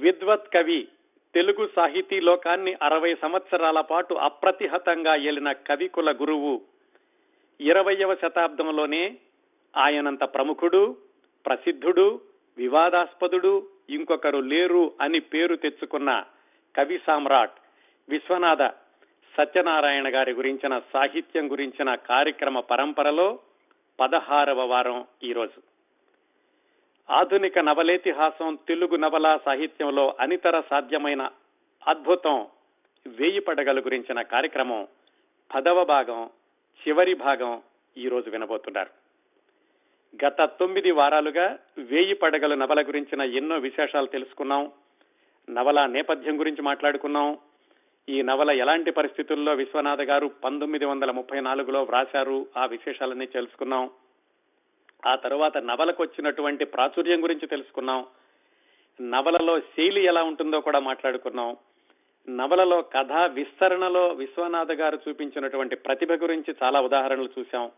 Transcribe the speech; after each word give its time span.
విద్వత్ 0.00 0.48
కవి 0.54 0.88
తెలుగు 1.34 1.68
సాహితీ 1.76 2.20
లోకాన్ని 2.20 2.72
అరవై 2.82 3.14
సంవత్సరాల 3.14 3.80
పాటు 3.80 4.14
అప్రతిహతంగా 4.14 5.16
ఏలిన 5.16 5.52
కవికుల 5.52 6.12
గురువు 6.12 6.62
ఇరవయవ 7.60 8.14
శతాబ్దంలోనే 8.14 9.16
ఆయనంత 9.76 10.24
ప్రముఖుడు 10.24 10.96
ప్రసిద్ధుడు 11.46 12.20
వివాదాస్పదుడు 12.58 13.68
ఇంకొకరు 13.90 14.38
లేరు 14.38 14.92
అని 15.00 15.20
పేరు 15.20 15.56
తెచ్చుకున్న 15.56 16.24
కవి 16.76 16.98
సామ్రాట్ 17.06 17.56
విశ్వనాథ 18.08 18.62
సత్యనారాయణ 19.34 20.14
గారి 20.14 20.32
గురించిన 20.32 20.78
సాహిత్యం 20.92 21.52
గురించిన 21.52 21.94
కార్యక్రమ 21.94 22.60
పరంపరలో 22.60 23.38
పదహారవ 24.00 24.66
వారం 24.66 25.04
ఈరోజు. 25.22 25.75
ఆధునిక 27.10 27.58
నవలేతిహాసం 27.58 28.58
తెలుగు 28.68 28.96
నవలా 28.96 29.40
సాహిత్యంలో 29.44 30.16
అనితర 30.20 30.60
సాధ్యమైన 30.60 31.30
అద్భుతం 31.88 32.46
వేయి 33.06 33.40
పడగల 33.40 33.80
గురించిన 33.80 34.22
కార్యక్రమం 34.22 34.88
పదవ 35.54 35.84
భాగం 35.84 36.30
చివరి 36.88 37.14
భాగం 37.14 37.62
ఈరోజు 37.96 38.30
వినబోతున్నారు. 38.30 38.90
గత 40.26 40.44
తొమ్మిది 40.60 40.90
వారాలుగా 40.90 41.58
వేయి 41.78 42.14
పడగలు 42.14 42.54
నవల 42.54 42.82
గురించిన 42.82 43.20
ఎన్నో 43.20 43.56
విశేషాలు 43.56 44.06
తెలుసుకున్నాం. 44.06 44.72
నవల 45.50 45.86
నేపథ్యం 45.86 46.40
గురించి 46.40 46.62
మాట్లాడుకున్నాం. 46.62 47.38
ఈ 48.08 48.22
నవల 48.22 48.50
ఎలాంటి 48.50 48.90
పరిస్థితుల్లో 48.90 49.54
విశ్వనాథ 49.54 50.00
గారు 50.00 50.30
పంతొమ్మిది 50.44 50.84
వందల 50.84 51.10
ముప్పై 51.10 51.40
నాలుగులో 51.40 51.82
వ్రాశారు 51.82 52.46
ఆ 52.56 52.66
విశేషాలన్నీ 52.66 53.26
తెలుసుకున్నాం. 53.26 53.90
ఆ 55.06 55.14
తర్వాత 55.14 55.58
నవలకు 55.58 56.02
వచ్చినటువంటి 56.02 56.64
ప్రాచుర్యం 56.64 57.22
గురించి 57.22 57.46
తెలుసుకున్నాం. 57.46 58.06
నవలలో 59.00 59.60
శైలి 59.60 60.04
ఎలా 60.04 60.22
ఉంటుందో 60.22 60.60
కూడా 60.60 60.78
మాట్లాడుకున్నాం. 60.78 61.56
నవలలో 62.28 62.82
కథా 62.82 63.26
విస్తరణలో 63.26 64.08
విశ్వనాథ 64.08 64.72
గారు 64.72 64.98
చూపించినటువంటి 65.08 65.76
ప్రతిభ 65.76 66.12
గురించి 66.12 66.54
చాలా 66.62 66.80
ఉదాహరణలు 66.80 67.28
చూశాం. 67.38 67.70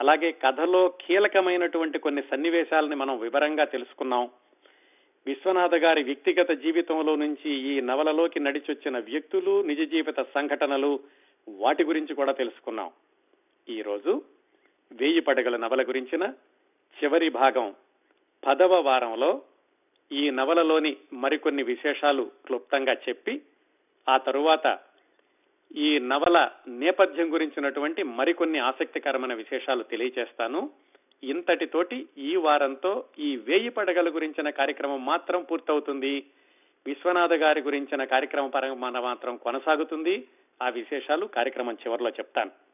అలాగే 0.00 0.32
కథలో 0.32 0.88
కీలకమైనటువంటి 0.88 1.98
కొన్ని 1.98 2.22
సన్నివేశాలని 2.30 2.96
మనం 2.96 3.18
వివరంగా 3.18 3.64
తెలుసుకున్నాం. 3.64 4.30
విశ్వనాథ 5.26 5.74
గారి 5.74 6.02
వ్యక్తిగత 6.02 6.50
జీవితంలో 6.50 7.14
నుంచి 7.14 7.50
ఈ 7.50 7.80
నవలలోకి 7.80 8.40
నడిచొచ్చిన 8.40 8.98
వ్యక్తులు 8.98 9.62
నిజ 9.62 9.80
జీవిత 9.90 10.20
సంఘటనలు 10.20 11.00
వాటి 11.48 11.84
గురించి 11.84 12.14
కూడా 12.14 12.32
తెలుసుకున్నాం. 12.32 12.90
ఈరోజు 13.68 14.22
వేయి 14.92 15.20
పడగల 15.20 15.56
నవల 15.56 15.82
గురించిన 15.82 16.32
చివరి 17.04 17.30
భాగం 17.30 17.74
పదవ 18.46 18.80
వారంలో 18.80 19.42
ఈ 20.12 20.30
నవలలోని 20.30 20.96
మరికొన్ని 21.12 21.62
విశేషాలు 21.62 22.30
క్లుప్తంగా 22.46 22.92
చెప్పి 22.92 23.42
ఆ 24.08 24.16
తరువాత 24.16 24.78
ఈ 25.76 25.98
నవల 25.98 26.50
నేపథ్యం 26.68 27.32
గురించినటువంటి 27.32 28.02
మరికొన్ని 28.02 28.58
ఆసక్తికరమైన 28.58 29.34
విశేషాలు 29.34 29.82
తెలియచేస్తాను. 29.82 30.70
ఇంతటితోటి 31.24 32.06
ఈ 32.18 32.36
వారంతో 32.36 33.04
ఈ 33.18 33.36
వేయి 33.36 33.68
పడగల 33.68 34.14
గురించిన 34.14 34.50
కార్యక్రమం 34.50 35.04
మాత్రం 35.04 35.42
పూర్తవుతుంది. 35.42 36.24
విశ్వనాథ 36.86 37.32
గారి 37.32 37.60
గురించిన 37.60 38.04
కార్యక్రమ 38.04 38.46
పరంగా 38.46 38.74
మాత్రం 38.74 39.36
కొనసాగుతుంది. 39.36 40.28
ఆ 40.62 40.68
విశేషాలు 40.68 41.26
కార్యక్రమం 41.26 41.74
చివరిలో 41.74 42.10
చెప్తాను. 42.10 42.65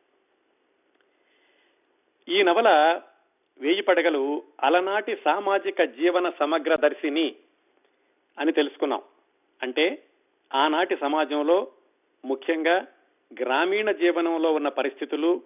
ఈ 2.29 2.43
నవల 2.43 3.01
వేయి 3.61 3.81
పడగలు 3.81 4.43
అలనాటి 4.63 5.17
సామాజిక 5.25 5.83
జీవన 5.83 6.31
సమగ్ర 6.31 6.75
దర్శిని 6.75 7.37
అని 8.39 8.53
తెలుసుకున్నాం. 8.53 9.03
అంటే 9.63 10.03
ఆనాటి 10.55 10.97
సమాజంలో 10.97 11.73
ముఖ్యంగా 12.25 12.87
గ్రామీణ 13.41 13.91
జీవనంలో 13.91 14.53
ఉన్న 14.53 14.69
పరిస్థితులు 14.69 15.43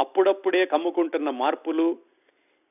అప్పుడప్పుడే 0.00 0.66
కమ్ముకుంటున్న 0.66 1.30
మార్పులు 1.30 1.98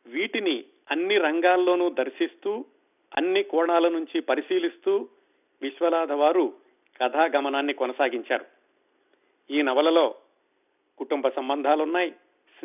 వీటిని 0.07 0.63
అన్ని 0.91 1.17
రంగాల్లోనూ 1.17 1.89
దర్శిస్తూ 1.89 2.65
అన్ని 3.17 3.43
కోణాల 3.43 3.89
నుంచి 3.89 4.21
పరిశీలిస్తూ 4.21 5.09
విశ్వనాథ 5.61 6.11
వారు 6.11 6.53
కథాగమనాన్ని 7.01 7.73
కొనసాగించారు. 7.73 8.45
ఈ 9.51 9.61
నవలలో 9.61 10.15
కుటుంబ 10.97 11.29
సంబంధాలున్నాయి 11.29 12.13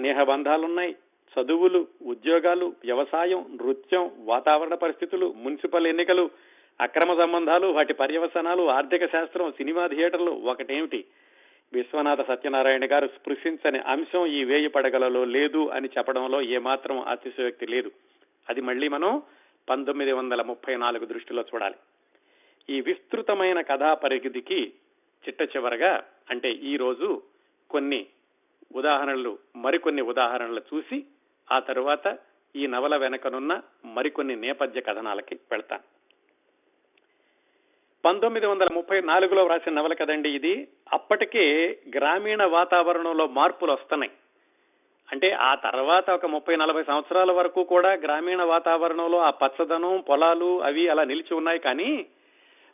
స్నేహబంధాలున్నాయి. 0.00 0.96
చదువులు 1.32 1.86
ఉద్యోగాలు 2.02 2.72
వ్యవసాయం 2.84 3.58
నృత్యం 3.62 4.10
వాతావరణ 4.18 4.74
పరిస్థితులు 4.74 5.34
మున్సిపల్ 5.36 5.86
ఎన్నికలు 5.86 6.30
అక్రమ 6.80 7.14
సంబంధాలు 7.14 7.66
వాటి 7.66 7.92
పర్యవసనాలు 7.94 8.70
ఆర్థిక 8.70 9.06
శాస్త్రం 9.06 9.52
సినిమా 9.52 9.86
థియేటర్లు 9.86 10.30
ఒకటేమిటి? 10.30 11.04
విశ్వనాథ 11.72 12.26
సత్యనారాయణ 12.26 12.84
గారు 12.84 13.06
స్పృశించని 13.06 13.78
అంశం 13.78 14.26
ఈ 14.26 14.44
వేయి 14.44 14.68
పడగలలో 14.68 15.24
లేదు 15.24 15.68
అని 15.68 15.88
చెప్పడంలో 15.98 16.42
ఏమాత్రం 16.42 17.00
అతిశయోక్తి 17.00 17.66
లేదు. 17.66 17.90
అది 18.48 18.60
మళ్ళీ 18.60 18.88
మనం 18.88 19.22
పంతొమ్మిది 19.68 20.12
వందల 20.12 20.42
ముప్పై 20.42 20.76
నాలుగు 20.76 21.04
దృష్టిలో 21.04 21.44
చూడాలి. 21.54 21.74
ఈ 22.70 22.80
విస్తృతమైన 22.80 23.60
కథా 23.60 23.94
పరిధికి 23.94 24.72
చిట్ట 25.28 25.42
చివరగా 25.42 26.04
అంటే 26.30 26.50
ఈ 26.50 26.76
రోజు 26.76 27.22
కొన్ని 27.70 28.06
ఉదాహరణలు 28.74 29.38
మరికొన్ని 29.56 30.02
ఉదాహరణలు 30.02 30.60
చూసి 30.60 31.04
ఆ 31.52 31.58
తరువాత 31.58 32.18
ఈ 32.56 32.66
నవల 32.66 32.96
వెనకనున్న 32.96 33.62
మరికొన్ని 33.84 34.36
నేపథ్య 34.36 34.80
కథనాలకి 34.80 35.34
వెళ్తాను. 35.34 35.82
పంతొమ్మిది 38.04 38.46
వందల 38.46 38.68
ముప్పై 38.72 39.00
నాలుగులో 39.00 39.44
వ్రాసిన 39.44 39.72
నవల 39.72 39.94
కదండి 39.94 40.30
ఇది. 40.30 40.68
అప్పటికే 40.92 41.78
గ్రామీణ 41.96 42.44
వాతావరణంలో 42.44 43.26
మార్పులు 43.26 43.72
వస్తున్నాయి. 43.72 44.12
అంటే 45.12 45.32
ఆ 45.32 45.54
తర్వాత 45.54 46.10
ఒక 46.10 46.26
ముప్పై 46.26 46.56
నలభై 46.56 46.82
సంవత్సరాల 46.82 47.32
వరకు 47.32 47.64
కూడా 47.64 47.92
గ్రామీణ 47.92 48.42
వాతావరణంలో 48.42 49.18
ఆ 49.18 49.30
పచ్చదనం 49.30 50.04
పొలాలు 50.08 50.62
అవి 50.62 50.88
అలా 50.88 51.04
నిలిచి 51.04 51.34
ఉన్నాయి 51.34 51.58
కానీ 51.58 52.06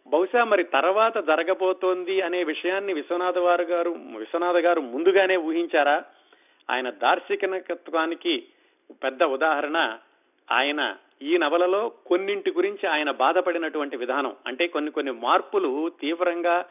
బహుశా 0.06 0.44
మరి 0.44 0.65
తర్వాత 0.65 1.19
జరగబోతోంది 1.19 2.21
అనే 2.21 2.44
విషయాన్ని 2.44 2.93
విశ్వనాథ 2.93 3.39
వారు 3.39 3.62
గారు 3.62 3.91
విశ్వనాథ 3.91 4.56
గారు 4.56 4.81
ముందుగానే 4.81 5.37
ఊహించారా? 5.37 6.05
ఆయన 6.71 6.91
దార్శనికత్వానికి 6.91 8.47
పెద్ద 8.91 9.22
ఉదాహరణ 9.22 9.99
ఆయన 10.53 10.97
ఈ 11.22 11.37
నవలలో 11.37 11.89
కొన్నింటి 11.89 12.50
గురించి 12.50 12.87
ఆయన 12.87 13.11
బాధపడినటువంటి 13.11 13.97
విధానం. 13.97 14.37
అంటే 14.47 14.67
కొన్ని 14.67 14.91
కొన్ని 14.91 15.12
మార్పులు 15.12 15.93
తీవ్రంగా 16.00 16.65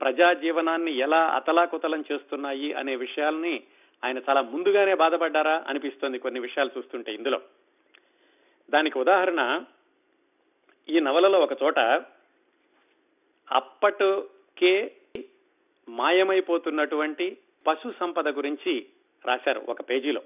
ప్రజా 0.00 0.32
జీవనాన్ని 0.32 0.98
ఎలా 0.98 1.24
అతలాకుతలం 1.24 2.04
చేస్తున్నాయి 2.12 2.72
అనే 2.72 2.96
విషయాల్ని 2.96 3.62
ఆయన 4.04 4.18
చాలా 4.18 4.40
ముందుగానే 4.40 4.94
బాధపడ్డారా 4.94 5.64
అనిపిస్తుంది 5.66 6.18
కొన్ని 6.18 6.40
విషయాలు 6.40 6.70
చూస్తుంటే 6.78 7.14
ఇందులో. 7.14 7.40
దానికి 8.70 8.98
ఉదాహరణ 8.98 9.64
ఈ 10.88 11.00
నవలలో 11.00 11.38
ఒక 11.40 11.62
చోట 11.62 11.78
అప్పటికే 13.50 14.92
మాయమైపోతున్నటువంటి 15.88 17.36
పశు 17.66 17.92
సంపద 18.00 18.28
గురించి 18.28 18.86
రాశారు 19.24 19.60
ఒక 19.60 19.80
పేజీలో. 19.80 20.22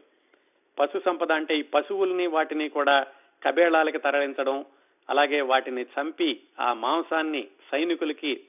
పశు 0.79 1.01
సంపద 1.05 1.33
అంటే 1.33 1.59
ఈ 1.59 1.63
పశువుల్ని 1.63 2.27
వాటిని 2.27 2.69
కూడా 2.69 3.07
కబేళాలకి 3.45 3.99
తరలించడం 3.99 4.65
అలాగే 5.11 5.41
వాటిని 5.41 5.83
చంపి 5.83 6.41
ఆ 6.61 6.73
మాంసాన్ని 6.73 7.49
సైనికులకి 7.73 8.41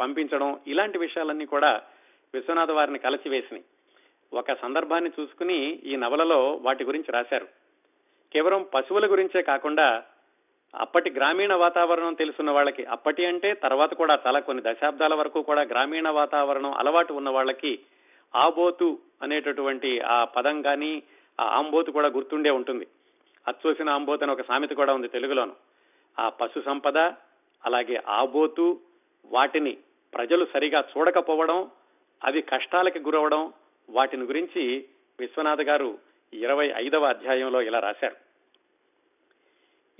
పంపించడం 0.00 0.60
ఇలాంటి 0.66 0.98
విషయాలన్నీ 0.98 1.44
కూడా 1.44 1.82
విశ్వనాథ 2.34 2.70
వారిని 2.70 2.98
కలచివేసినాయి 2.98 3.64
ఒక 4.32 4.52
సందర్భాన్ని 4.52 5.10
చూసుకుని 5.20 5.74
ఈ 5.84 5.96
నవలలో 5.96 6.52
వాటి 6.52 6.84
గురించి 6.84 7.12
రాశారు. 7.12 7.44
కేవలం 8.32 8.66
పశువుల 8.74 9.10
గురించే 9.10 9.42
కాకుండా 9.42 10.04
అప్పటి 10.74 11.10
గ్రామీణ 11.10 11.54
వాతావరణం 11.54 12.14
తెలుసున్న 12.14 12.50
వాళ్ళకి 12.50 12.84
అప్పటి 12.84 13.26
అంటే 13.26 13.54
తర్వాత 13.54 13.94
కూడా 13.94 14.18
చాలా 14.26 14.40
కొన్ని 14.40 14.62
దశాబ్దాల 14.66 15.14
వరకు 15.14 15.42
కూడా 15.42 15.62
గ్రామీణ 15.62 16.08
వాతావరణం 16.08 16.72
అలవాటు 16.72 17.12
ఉన్న 17.12 17.28
వాళ్ళకి 17.28 17.78
ఆబోతు 18.34 18.98
అనేటటువంటి 19.22 20.00
ఆ 20.00 20.24
పదం 20.24 20.62
కానీ 20.62 21.02
ఆ 21.40 21.44
ఆంబోతు 21.58 21.90
కూడా 21.90 22.08
గుర్తుండే 22.08 22.50
ఉంటుంది. 22.50 22.86
అచ్చోసిన 23.48 23.90
ఆంబోతు 23.90 24.22
అని 24.22 24.32
ఒక 24.32 24.42
సామెత 24.42 24.70
కూడా 24.70 24.94
ఉంది 24.94 25.08
తెలుగులోను. 25.08 25.54
ఆ 26.18 26.28
పశు 26.28 26.60
సంపద 26.60 26.98
అలాగే 27.64 28.02
ఆబోతు 28.08 28.80
వాటిని 29.24 29.78
ప్రజలు 30.14 30.44
సరిగా 30.52 30.84
చూడకపోవడం 30.92 31.70
అవి 32.24 32.42
కష్టాలకి 32.42 32.98
గురవడం 32.98 33.52
వాటిని 33.90 34.24
గురించి 34.24 34.88
విశ్వనాథ్ 35.20 35.60
గారు 35.60 35.98
ఇరవై 36.32 36.72
ఐదవ 36.76 37.04
అధ్యాయంలో 37.06 37.62
ఇలా 37.62 37.78
రాశారు. 37.78 38.16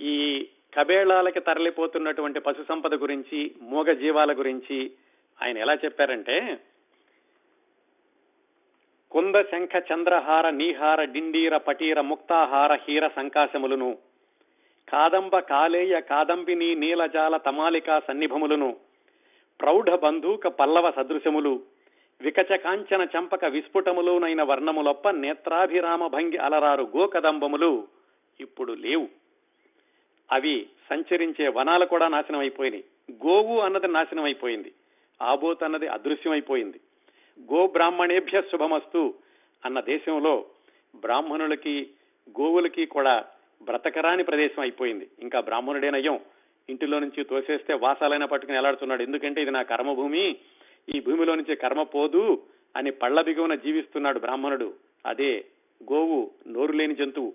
ఈ 0.01 0.47
కబేళాలకి 0.77 1.39
తరలిపోతున్నటువంటి 1.39 2.39
పశు 2.39 2.63
సంపద 2.63 2.93
గురించి 2.93 3.39
మూగ 3.61 3.93
జీవాల 3.93 4.31
గురించి 4.33 4.77
ఆయన 5.39 5.57
ఎలా 5.57 5.73
చెప్పారంటే 5.73 6.37
కుంద 9.11 9.35
శంఖ 9.51 9.75
చంద్రహార 9.89 10.49
నీహార 10.49 11.03
డిండీర 11.03 11.57
పటీర 11.57 11.99
ముక్తాహార 12.01 12.73
హీర 12.73 13.07
సంకాశములను 13.07 13.89
కాదంబ 14.87 15.35
కాలేయ 15.51 15.95
కాదంబిని 16.09 16.75
నీలజాల 16.75 17.37
తమాలికా 17.37 17.95
సన్నిభములను 17.99 18.69
ప్రౌఢ 19.59 19.89
బంధూక 19.89 20.47
పల్లవ 20.47 20.91
సదృశములు 20.91 21.53
వికచ 22.21 22.57
కాంచన 22.57 23.01
చంపక 23.15 23.45
విస్ఫుటములునైన 23.45 24.43
వర్ణములొప్ప 24.43 25.09
నేత్రాభిరామ 25.09 26.07
భంగి 26.07 26.37
అలరారు 26.37 26.85
గోకదంబములు 26.97 27.71
ఇప్పుడు 28.39 28.73
లేవు. 28.73 29.07
అవి 30.31 30.67
సంచరించే 30.89 31.47
వనాలు 31.47 31.85
కూడా 31.85 32.07
నాశనం 32.07 32.39
అయిపోయినాయి 32.39 32.83
గోవు 33.11 33.59
అన్నది 33.59 33.87
నాశనం 33.87 34.23
అయిపోయింది 34.23 34.71
ఆబోత్ 35.21 35.63
అన్నది 35.63 35.87
అదృశ్యమైపోయింది. 35.87 36.79
గో 37.41 37.67
బ్రాహ్మణేభ్య 37.67 38.41
శుభమస్తు 38.41 39.13
అన్న 39.65 39.79
దేశంలో 39.81 40.45
బ్రాహ్మణులకి 40.95 41.89
గోవులకి 42.29 42.85
కూడా 42.85 43.25
బ్రతకరాని 43.61 44.23
ప్రదేశం 44.23 44.61
అయిపోయింది. 44.61 45.07
ఇంకా 45.19 45.39
బ్రాహ్మణుడేనయ్యం 45.39 46.19
ఇంటిలో 46.69 46.99
నుంచి 46.99 47.23
తోసేస్తే 47.23 47.73
వాసాలైన 47.73 48.25
పట్టుకుని 48.25 48.57
ఎలాడుతున్నాడు. 48.57 49.03
ఎందుకంటే 49.03 49.41
ఇది 49.41 49.51
నా 49.51 49.61
కర్మభూమి 49.61 50.35
ఈ 50.95 50.99
భూమిలో 50.99 51.35
నుంచి 51.35 51.55
కర్మ 51.55 51.83
పోదు 51.83 52.43
అని 52.75 52.91
పళ్ళ 52.91 53.21
బిగువన 53.21 53.55
జీవిస్తున్నాడు 53.55 54.19
బ్రాహ్మణుడు. 54.19 54.73
అదే 55.05 55.45
గోవు 55.83 56.31
నోరు 56.47 56.71
లేని 56.71 56.95
జంతువు. 56.95 57.33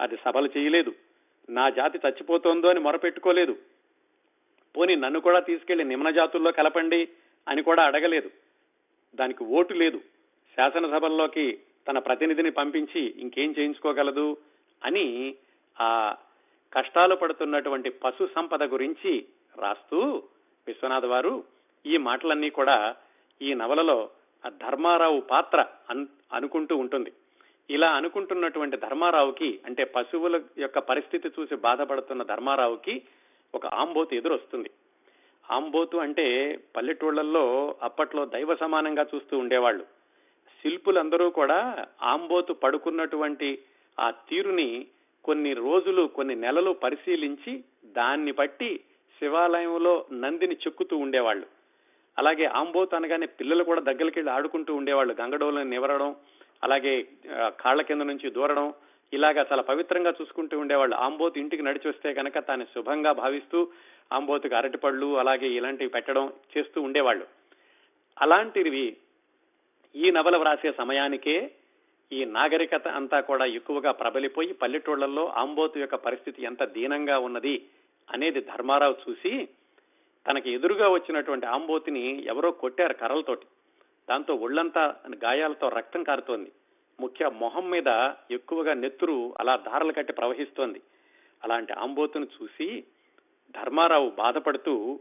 అది 0.00 0.16
సభలు 0.24 0.50
చేయలేదు. 0.58 0.92
నా 1.50 1.70
జాతి 1.70 1.98
చచ్చిపోతోందో 2.06 2.68
అని 2.68 2.80
మొరపెట్టుకోలేదు. 2.80 3.56
పోని 4.76 4.96
నన్ను 4.96 5.20
కూడా 5.20 5.40
తీసుకెళ్ళి 5.40 5.84
నిమ్న 5.84 6.10
జాతుల్లో 6.10 6.52
కలపండి 6.52 7.08
అని 7.48 7.62
కూడా 7.62 7.82
అడగలేదు. 7.84 8.30
దానికి 9.14 9.44
ఓటు 9.44 9.74
లేదు. 9.74 9.98
శాసనసభల్లోకి 10.56 11.58
తన 11.88 11.98
ప్రతినిధిని 11.98 12.50
పంపించి 12.50 13.14
ఇంకేం 13.18 13.54
చేయించుకోగలదు 13.58 14.36
అని 14.84 15.34
ఆ 15.80 16.16
కష్టాలు 16.72 17.14
పడుతున్నటువంటి 17.14 17.90
పశు 17.90 18.28
సంపద 18.34 18.62
గురించి 18.62 19.24
రాస్తూ 19.58 20.22
విశ్వనాథ్ 20.66 21.06
వారు 21.06 21.44
ఈ 21.86 21.96
మాటలన్నీ 21.96 22.50
కూడా 22.50 22.94
ఈ 23.42 23.54
నవలలో 23.54 24.10
ఆ 24.46 24.48
ధర్మారావు 24.48 25.20
పాత్ర 25.20 25.66
అనుకుంటూ 26.32 26.76
ఉంటుంది. 26.76 27.12
ఇలా 27.70 27.90
అనుకుంటున్నటువంటి 27.92 28.76
ధర్మారావుకి 28.76 29.60
అంటే 29.66 29.84
పశువుల 29.84 30.40
యొక్క 30.58 30.78
పరిస్థితి 30.78 31.28
చూసి 31.28 31.54
బాధపడుతున్న 31.54 32.22
ధర్మారావుకి 32.22 33.02
ఒక 33.54 33.66
ఆంబోతు 33.66 34.14
ఎదురొస్తుంది. 34.14 34.70
ఆంబోతు 35.50 35.96
అంటే 35.96 36.56
పల్లెటూళ్ళలో 36.76 37.74
అప్పట్లో 37.82 38.24
దైవ 38.24 38.54
సమానంగా 38.54 39.06
చూస్తూ 39.14 39.38
ఉండేవాళ్ళు. 39.38 39.84
శిల్పులందరూ 40.62 41.30
కూడా 41.30 41.86
ఆంబోతు 42.02 42.52
పడుకున్నటువంటి 42.52 43.58
ఆ 44.00 44.10
తీరుని 44.10 44.86
కొన్ని 45.24 45.52
రోజులు 45.54 46.06
కొన్ని 46.06 46.34
నెలలు 46.34 46.70
పరిశీలించి 46.70 47.64
దాన్ని 47.84 48.32
బట్టి 48.32 48.80
శివాలయంలో 49.18 50.04
నందిని 50.12 50.54
చెక్కుతూ 50.54 50.96
ఉండేవాళ్ళు. 50.96 51.46
అలాగే 52.18 52.44
ఆంబోతు 52.44 52.96
అనగానే 52.96 53.26
పిల్లలు 53.26 53.64
కూడా 53.64 53.80
దగ్గరికి 53.80 54.18
వెళ్ళి 54.18 54.32
ఆడుకుంటూ 54.32 54.74
ఉండేవాళ్ళు. 54.74 55.16
గంగడోలను 55.20 55.70
నివరడం 55.70 56.16
అలాగే 56.62 56.94
కాళ్ళ 57.60 57.80
కింద 57.82 58.02
నుంచి 58.02 58.30
దూరడం 58.30 58.66
ఇలాగా 59.12 59.42
చాలా 59.52 59.62
పవిత్రంగా 59.62 60.10
చూసుకుంటూ 60.18 60.58
ఉండేవాళ్ళు. 60.58 60.96
ఆంబోతు 60.96 61.38
ఇంటికి 61.38 61.62
నడిచి 61.62 61.88
వస్తే 61.88 62.14
కనుక 62.14 62.38
తాను 62.38 62.64
శుభంగా 62.64 63.12
భావిస్తూ 63.12 63.68
ఆంబోతుకి 64.12 64.54
అరటిపళ్ళు 64.54 65.08
అలాగే 65.18 65.48
ఇలాంటివి 65.48 65.90
పెట్టడం 65.90 66.32
చేస్తూ 66.52 66.82
ఉండేవాళ్ళు. 66.82 67.26
అలాంటివి 68.20 68.96
ఈ 69.94 70.10
నవల 70.10 70.36
వ్రాసే 70.36 70.72
సమయానికే 70.72 71.50
ఈ 72.12 72.24
నాగరికత 72.24 72.88
అంతా 72.88 73.20
కూడా 73.20 73.44
ఎక్కువగా 73.44 73.90
ప్రబలిపోయి 73.92 74.52
పల్లెటూళ్ళలో 74.52 75.24
ఆంబోతు 75.26 75.78
యొక్క 75.78 75.94
పరిస్థితి 75.94 76.42
ఎంత 76.42 76.62
దీనంగా 76.62 77.18
ఉన్నది 77.18 77.54
అనేది 78.08 78.40
ధర్మారావు 78.40 78.94
చూసి 79.04 79.48
తనకి 80.26 80.48
ఎదురుగా 80.52 80.88
వచ్చినటువంటి 80.88 81.46
ఆంబోతిని 81.46 82.24
ఎవరో 82.26 82.50
కొట్టారు 82.50 82.92
కర్రలతోటి. 82.92 83.46
దాంతో 84.08 84.34
ఒళ్ళంతా 84.34 84.94
గాయాలతో 85.24 85.68
రక్తం 85.68 86.02
కారుతోంది. 86.02 86.52
ముఖ్య 87.00 87.28
మొహం 87.28 87.70
మీద 87.70 88.10
ఎక్కువగా 88.30 88.74
నెత్తురు 88.74 89.34
అలా 89.40 89.56
ధారలు 89.56 89.92
కట్టి 89.92 90.12
ప్రవహిస్తోంది. 90.12 90.80
అలాంటి 91.44 91.72
ఆంబోతును 91.72 92.26
చూసి 92.42 92.84
ధర్మారావు 93.50 94.10
బాధపడుతూ 94.10 95.00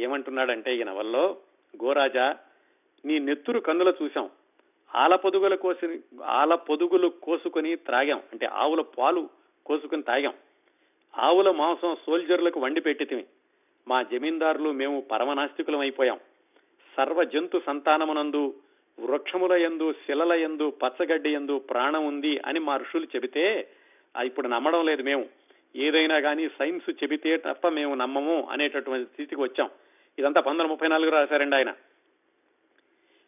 ఏమంటున్నాడంటే 0.00 0.76
ఈ 0.76 0.82
నవల్లో 0.82 1.36
గోరాజా 1.84 2.36
నీ 3.04 3.18
నెత్తురు 3.18 3.60
కన్నుల 3.60 3.92
చూశాం. 4.02 4.30
ఆల 4.94 5.14
పొదుగుల 5.16 5.54
కోసి 5.54 6.00
ఆల 6.24 6.54
పొదుగులు 6.54 7.08
కోసుకొని 7.22 7.76
త్రాగాం. 7.76 8.22
అంటే 8.32 8.46
ఆవుల 8.46 8.80
పాలు 8.80 9.28
కోసుకుని 9.66 10.02
తాగాం. 10.02 10.34
ఆవుల 11.18 11.50
మాంసం 11.50 11.96
సోల్జర్లకు 12.06 12.60
వండి 12.60 12.80
పెట్టితివి 12.80 13.26
మా 13.88 14.02
జమీందారులు 14.02 14.70
మేము 14.70 15.00
పరమనాస్తికులం 15.00 15.80
అయిపోయాం. 15.80 16.20
సర్వ 16.96 17.24
జంతు 17.24 17.62
సంతానమునందు 17.66 18.54
వృక్షముల 19.00 19.52
ఎందు 19.52 19.92
శిలల 19.92 20.32
ఎందు 20.32 20.70
పచ్చగడ్డి 20.70 21.30
ఎందు 21.32 21.58
ప్రాణం 21.58 22.06
ఉంది 22.06 22.40
అని 22.46 22.58
మా 22.58 22.76
ఋషులు 22.76 23.04
చెబితే 23.04 23.68
ఇప్పుడు 24.24 24.48
నమ్మడం 24.48 24.86
లేదు 24.86 25.02
మేము. 25.02 25.26
ఏదైనా 25.76 26.20
కానీ 26.20 26.48
సైన్స్ 26.48 26.90
చెబితే 26.90 27.36
తప్ప 27.36 27.68
మేము 27.68 27.94
నమ్మము 27.94 28.48
అనేటటువంటి 28.50 29.12
స్థితికి 29.12 29.40
వచ్చాం. 29.40 29.70
ఇదంతా 30.18 30.40
పంతొమ్మిది 30.40 30.70
ముప్పై 30.70 30.88
నాలుగు 30.88 31.10
రాశారండి 31.10 31.56
ఆయన. 31.56 31.74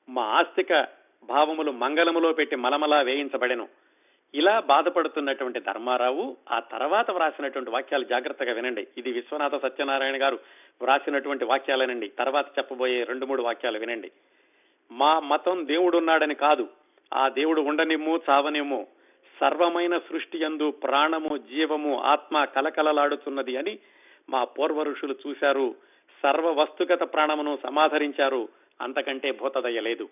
మా 0.09 0.23
ఆస్తిక 0.23 0.87
భావములు 1.25 1.73
మంగళములో 1.73 2.33
పెట్టి 2.33 2.57
మలమలా 2.57 3.01
వేయించబడెను. 3.01 3.69
ఇలా 4.35 4.61
బాధపడుతున్నటువంటి 4.61 5.61
ధర్మారావు 5.61 6.37
ఆ 6.51 6.61
తర్వాత 6.61 7.11
వ్రాసినటువంటి 7.11 7.71
వాక్యాలు 7.71 8.05
జాగ్రత్తగా 8.05 8.53
వినండి. 8.53 8.87
ఇది 8.99 9.13
విశ్వనాథ 9.13 9.63
సత్యనారాయణ 9.63 10.23
గారు 10.23 10.39
వ్రాసినటువంటి 10.83 11.45
వాక్యాలనండి. 11.45 12.09
తర్వాత 12.09 12.47
చెప్పబోయే 12.59 13.05
రెండు 13.05 13.27
మూడు 13.27 13.43
వాక్యాలు 13.43 13.79
వినండి. 13.79 14.11
మా 14.91 15.21
మతం 15.21 15.67
దేవుడున్నాడని 15.67 16.35
కాదు 16.35 16.69
ఆ 17.15 17.29
దేవుడు 17.29 17.61
ఉండనిమ్ము 17.61 18.21
చావనిమ్ము. 18.31 18.87
సర్వమైన 19.41 19.99
సృష్టి 19.99 20.39
ఎందు 20.39 20.71
ప్రాణము 20.71 21.37
జీవము 21.37 22.01
ఆత్మ 22.01 22.45
కలకలలాడుతున్నది 22.45 23.57
అని 23.57 23.79
మా 24.31 24.45
పూర్వరుషులు 24.45 25.17
చూశారు. 25.29 25.75
సర్వ 26.23 26.53
వస్తుగత 26.53 27.01
ప్రాణమును 27.01 27.59
సమాధరించారు. 27.63 28.49
అంతకంటే 28.81 29.31
భూతదయ 29.31 29.81
లేదు. 29.81 30.09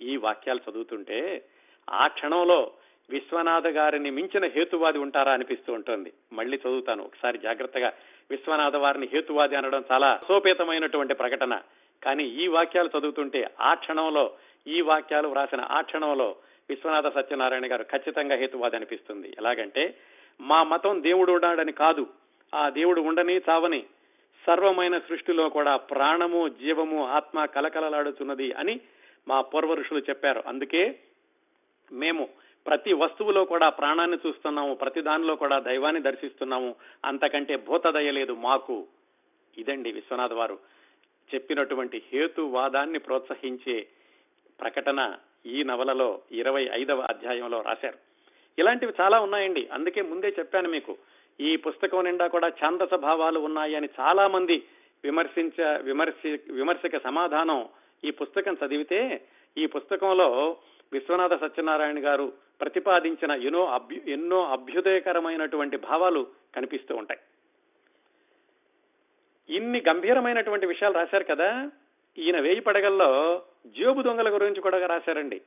ఈ 0.00 0.16
వాక్యాలు 0.16 0.70
చదువుతుంటే 0.70 1.44
ఆ 1.90 2.06
క్షణంలో 2.06 2.70
విశ్వనాథ 3.10 3.66
గారిని 3.66 4.10
మించిన 4.10 4.44
హేతువాది 4.44 4.98
ఉంటారా 4.98 5.32
అనిపిస్తూ 5.32 5.72
ఉంటుంది. 5.72 6.12
మళ్ళీ 6.32 6.56
చదువుతాను. 6.56 7.04
ఒకసారి 7.04 7.38
జాగ్రత్తగా 7.38 7.92
విశ్వనాథ 8.30 8.76
వారిని 8.76 9.08
హేతువాది 9.12 9.56
అనడం 9.56 9.84
చాలా 9.92 10.20
సోపేతమైనటువంటి 10.28 11.14
ప్రకటన. 11.14 11.60
కానీ 12.02 12.24
ఈ 12.24 12.46
వాక్యాలు 12.46 12.90
చదువుతుంటే 12.98 13.50
ఆ 13.60 13.74
క్షణంలో 13.74 14.32
ఈ 14.66 14.80
వాక్యాలు 14.80 15.28
వ్రాసిన 15.28 15.60
ఆ 15.60 15.80
క్షణంలో 15.80 16.36
విశ్వనాథ 16.70 17.14
సత్యనారాయణ 17.14 17.72
గారు 17.72 17.82
ఖచ్చితంగా 17.82 18.36
హేతువాది 18.36 18.76
అనిపిస్తుంది. 18.76 19.34
ఎలాగంటే 19.38 19.94
మా 20.40 20.62
మతం 20.62 21.02
దేవుడు 21.02 21.32
ఉన్నాడని 21.32 21.72
కాదు. 21.72 22.06
ఆ 22.54 22.68
దేవుడు 22.68 23.00
ఉండని 23.00 23.40
చావని. 23.50 23.84
సర్వమైన 24.46 24.98
సృష్టిలో 24.98 25.48
కూడా 25.48 25.76
ప్రాణము 25.76 26.48
జీవము 26.48 27.08
ఆత్మ 27.08 27.44
కలకలలాడుతున్నది 27.44 28.52
అని 28.52 28.80
మా 29.28 29.40
పూర్వ 29.40 29.74
ఋషులు 29.74 29.98
చెప్పారు. 29.98 30.42
అందుకే 30.46 30.98
మేము 31.92 32.28
ప్రతి 32.68 32.92
వస్తువులో 32.92 33.44
కూడా 33.44 33.68
ప్రాణాన్ని 33.68 34.18
చూస్తున్నాము 34.26 34.74
ప్రతి 34.74 35.00
దానిలో 35.00 35.36
కూడా 35.36 35.58
దైవాన్ని 35.58 36.02
దర్శిస్తున్నాము. 36.02 36.74
అంతకంటే 37.04 37.56
భూతదయ 37.56 38.10
లేదు 38.10 38.32
మాకు. 38.32 38.86
ఇదండి 39.58 39.92
విశ్వనాథ్ 39.92 40.32
వారు 40.32 40.58
చెప్పినటువంటి 41.34 42.02
హేతువాదాన్ని 42.12 42.98
ప్రోత్సహించే 42.98 43.86
ప్రకటన 44.60 45.16
ఈ 45.46 45.62
నవలలో 45.62 46.20
ఇరవై 46.32 46.68
ఐదవ 46.72 47.00
అధ్యాయంలో 47.00 47.62
రాశారు. 47.62 47.98
ఇలాంటివి 48.58 48.92
చాలా 49.00 49.20
ఉన్నాయండి. 49.20 49.68
అందుకే 49.72 50.02
ముందే 50.02 50.28
చెప్పాను 50.38 50.68
మీకు. 50.68 50.96
ఈ 51.40 51.56
పుస్తకం 51.56 52.04
నిండా 52.04 52.26
కూడా 52.26 52.48
ఛాందస 52.48 52.94
భావాలు 52.94 53.40
ఉన్నాయని 53.40 53.88
చాలా 54.00 54.28
మంది 54.28 54.62
విమర్శించ 55.04 55.82
విమర్శ 55.82 56.26
విమర్శక 56.50 57.04
సమాధానం 57.04 57.68
ఈ 58.04 58.10
పుస్తకం 58.10 58.56
చదివితే 58.66 59.20
ఈ 59.58 59.66
పుస్తకంలో 59.66 60.56
విశ్వనాథ 60.92 61.40
సత్యనారాయణ 61.40 62.04
గారు 62.04 62.32
ప్రతిపాదించిన 62.60 63.30
ఎన్నో 63.30 63.66
అభ్యు 63.66 64.00
ఎన్నో 64.10 64.46
అభ్యుదయకరమైనటువంటి 64.46 65.76
భావాలు 65.76 66.26
కనిపిస్తూ 66.56 66.96
ఉంటాయి. 66.96 67.20
ఇన్ని 69.56 69.82
గంభీరమైనటువంటి 69.88 70.66
విషయాలు 70.66 70.94
రాశారు 70.94 71.24
కదా 71.24 71.70
ఈయన 72.18 72.40
వేయి 72.40 72.60
పడగల్లో 72.60 73.42
జేబు 73.66 74.02
దొంగల 74.02 74.34
గురించి 74.34 74.60
కూడా 74.60 74.86
రాశారండి. 74.86 75.40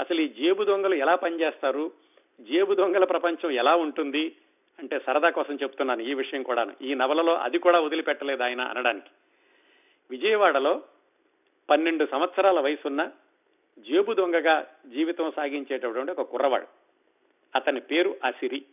అసలు 0.00 0.20
ఈ 0.20 0.28
జేబు 0.28 0.64
దొంగలు 0.64 0.94
ఎలా 0.94 1.14
పనిచేస్తారు 1.14 1.92
జేబు 2.40 2.74
దొంగల 2.74 3.04
ప్రపంచం 3.04 3.50
ఎలా 3.50 3.74
ఉంటుంది 3.76 4.36
అంటే 4.78 4.98
సరదా 4.98 5.30
కోసం 5.30 5.54
చెప్తున్నాను 5.54 6.02
ఈ 6.02 6.14
విషయం 6.14 6.42
కూడాను. 6.42 6.72
ఈ 6.82 6.94
నవలలో 6.94 7.34
అది 7.34 7.58
కూడా 7.58 7.80
వదిలిపెట్టలేదు 7.80 8.42
ఆయన 8.42 8.60
అనడానికి. 8.60 9.10
విజయవాడలో 10.10 10.82
పన్నెండు 11.70 12.06
సంవత్సరాల 12.10 12.60
వయసున్న 12.60 13.10
జేబు 13.88 14.12
దొంగగా 14.12 14.66
జీవితం 14.86 15.30
సాగించేటటువంటి 15.30 16.12
ఒక 16.12 16.20
కుర్రవాడు. 16.20 16.66
అతని 17.54 17.80
పేరు 17.80 18.16
అసిరి. 18.24 18.64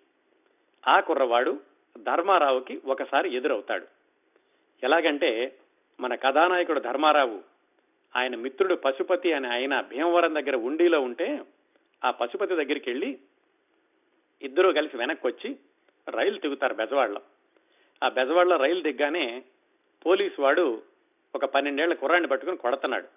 ఆ 0.88 1.00
కుర్రవాడు 1.00 1.60
ధర్మారావుకి 1.98 2.82
ఒకసారి 2.86 3.36
ఎదురవుతాడు. 3.36 3.88
ఎలాగంటే 4.84 5.56
మన 6.00 6.16
కథానాయకుడు 6.16 6.80
ధర్మారావు 6.80 7.42
ఆయన 8.16 8.36
మిత్రుడు 8.36 8.76
పశుపతి 8.76 9.34
అని 9.34 9.48
ఆయన 9.48 9.82
భీమవరం 9.82 10.36
దగ్గర 10.36 10.56
ఉండిలో 10.56 11.02
ఉంటే 11.02 11.40
ఆ 12.06 12.12
పశుపతి 12.12 12.56
దగ్గరికి 12.56 12.90
వెళ్ళి 12.90 13.18
ఇద్దరూ 14.42 14.74
కలిసి 14.74 14.98
వెనక్కి 14.98 15.28
వచ్చి 15.28 15.56
రైలు 16.10 16.40
దిగుతారు 16.40 16.74
బెజవాడలో. 16.74 17.22
ఆ 18.04 18.10
బెజవాడలో 18.10 18.58
రైలు 18.58 18.82
దిగ్గానే 18.82 19.44
పోలీసు 20.06 20.42
వాడు 20.42 20.84
ఒక 21.36 21.46
పన్నెండేళ్ళ 21.46 21.94
కుర్రాన్ని 21.94 22.28
పట్టుకుని 22.30 22.58
కొడుతున్నాడు. 22.58 23.08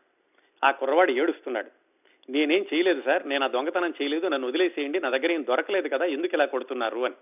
ఆ 0.65 0.71
కుర్రవాడు 0.71 1.11
ఏడుస్తున్నాడు. 1.11 1.82
నేనేం 2.29 2.67
చేయలేదు 2.75 3.01
సార్ 3.01 3.27
నేను 3.27 3.45
ఆ 3.45 3.49
దొంగతనం 3.49 3.95
చేయలేదు 4.03 4.27
నన్ను 4.27 4.49
వదిలేసేయండి 4.49 5.01
నా 5.01 5.11
దగ్గర 5.11 5.33
ఏం 5.33 5.45
దొరకలేదు 5.49 5.89
కదా 5.89 6.05
ఎందుకు 6.05 6.35
ఇలా 6.35 6.47
కొడుతున్నారు 6.47 7.05
అని. 7.05 7.15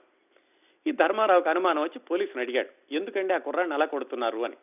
ఈ 0.86 0.90
ధర్మారావుకి 0.90 1.48
అనుమానం 1.48 1.82
వచ్చి 1.82 1.98
పోలీసుని 1.98 2.42
అడిగాడు 2.42 2.94
ఎందుకండి 2.94 3.32
ఆ 3.32 3.38
కుర్రాన్ని 3.38 3.74
అలా 3.74 3.84
కొడుతున్నారు 3.84 4.44
అని? 4.44 4.54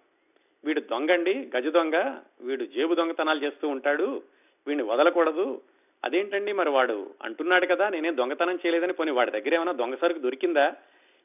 వీడు 0.65 0.79
దొంగండి 0.79 1.51
గజ 1.57 1.67
దొంగ 1.67 1.95
వీడు 2.41 2.65
జేబు 2.65 2.95
దొంగతనాలు 2.95 3.43
చేస్తూ 3.43 3.67
ఉంటాడు 3.67 4.23
వీడిని 4.67 4.83
వదలకూడదు. 4.83 5.61
అదేంటండి 6.05 6.53
మరి 6.53 6.69
వాడు? 6.69 7.15
అంటున్నాడు 7.21 7.65
కదా 7.65 7.89
నేనేం 7.89 8.17
దొంగతనం 8.17 8.55
చేయలేదని 8.55 8.93
పోనీ 8.93 9.11
వాడి 9.11 9.31
దగ్గర 9.31 9.53
ఏమైనా 9.53 9.71
దొంగ 9.71 9.95
సరుకు 9.95 10.19
దొరికిందా? 10.19 10.73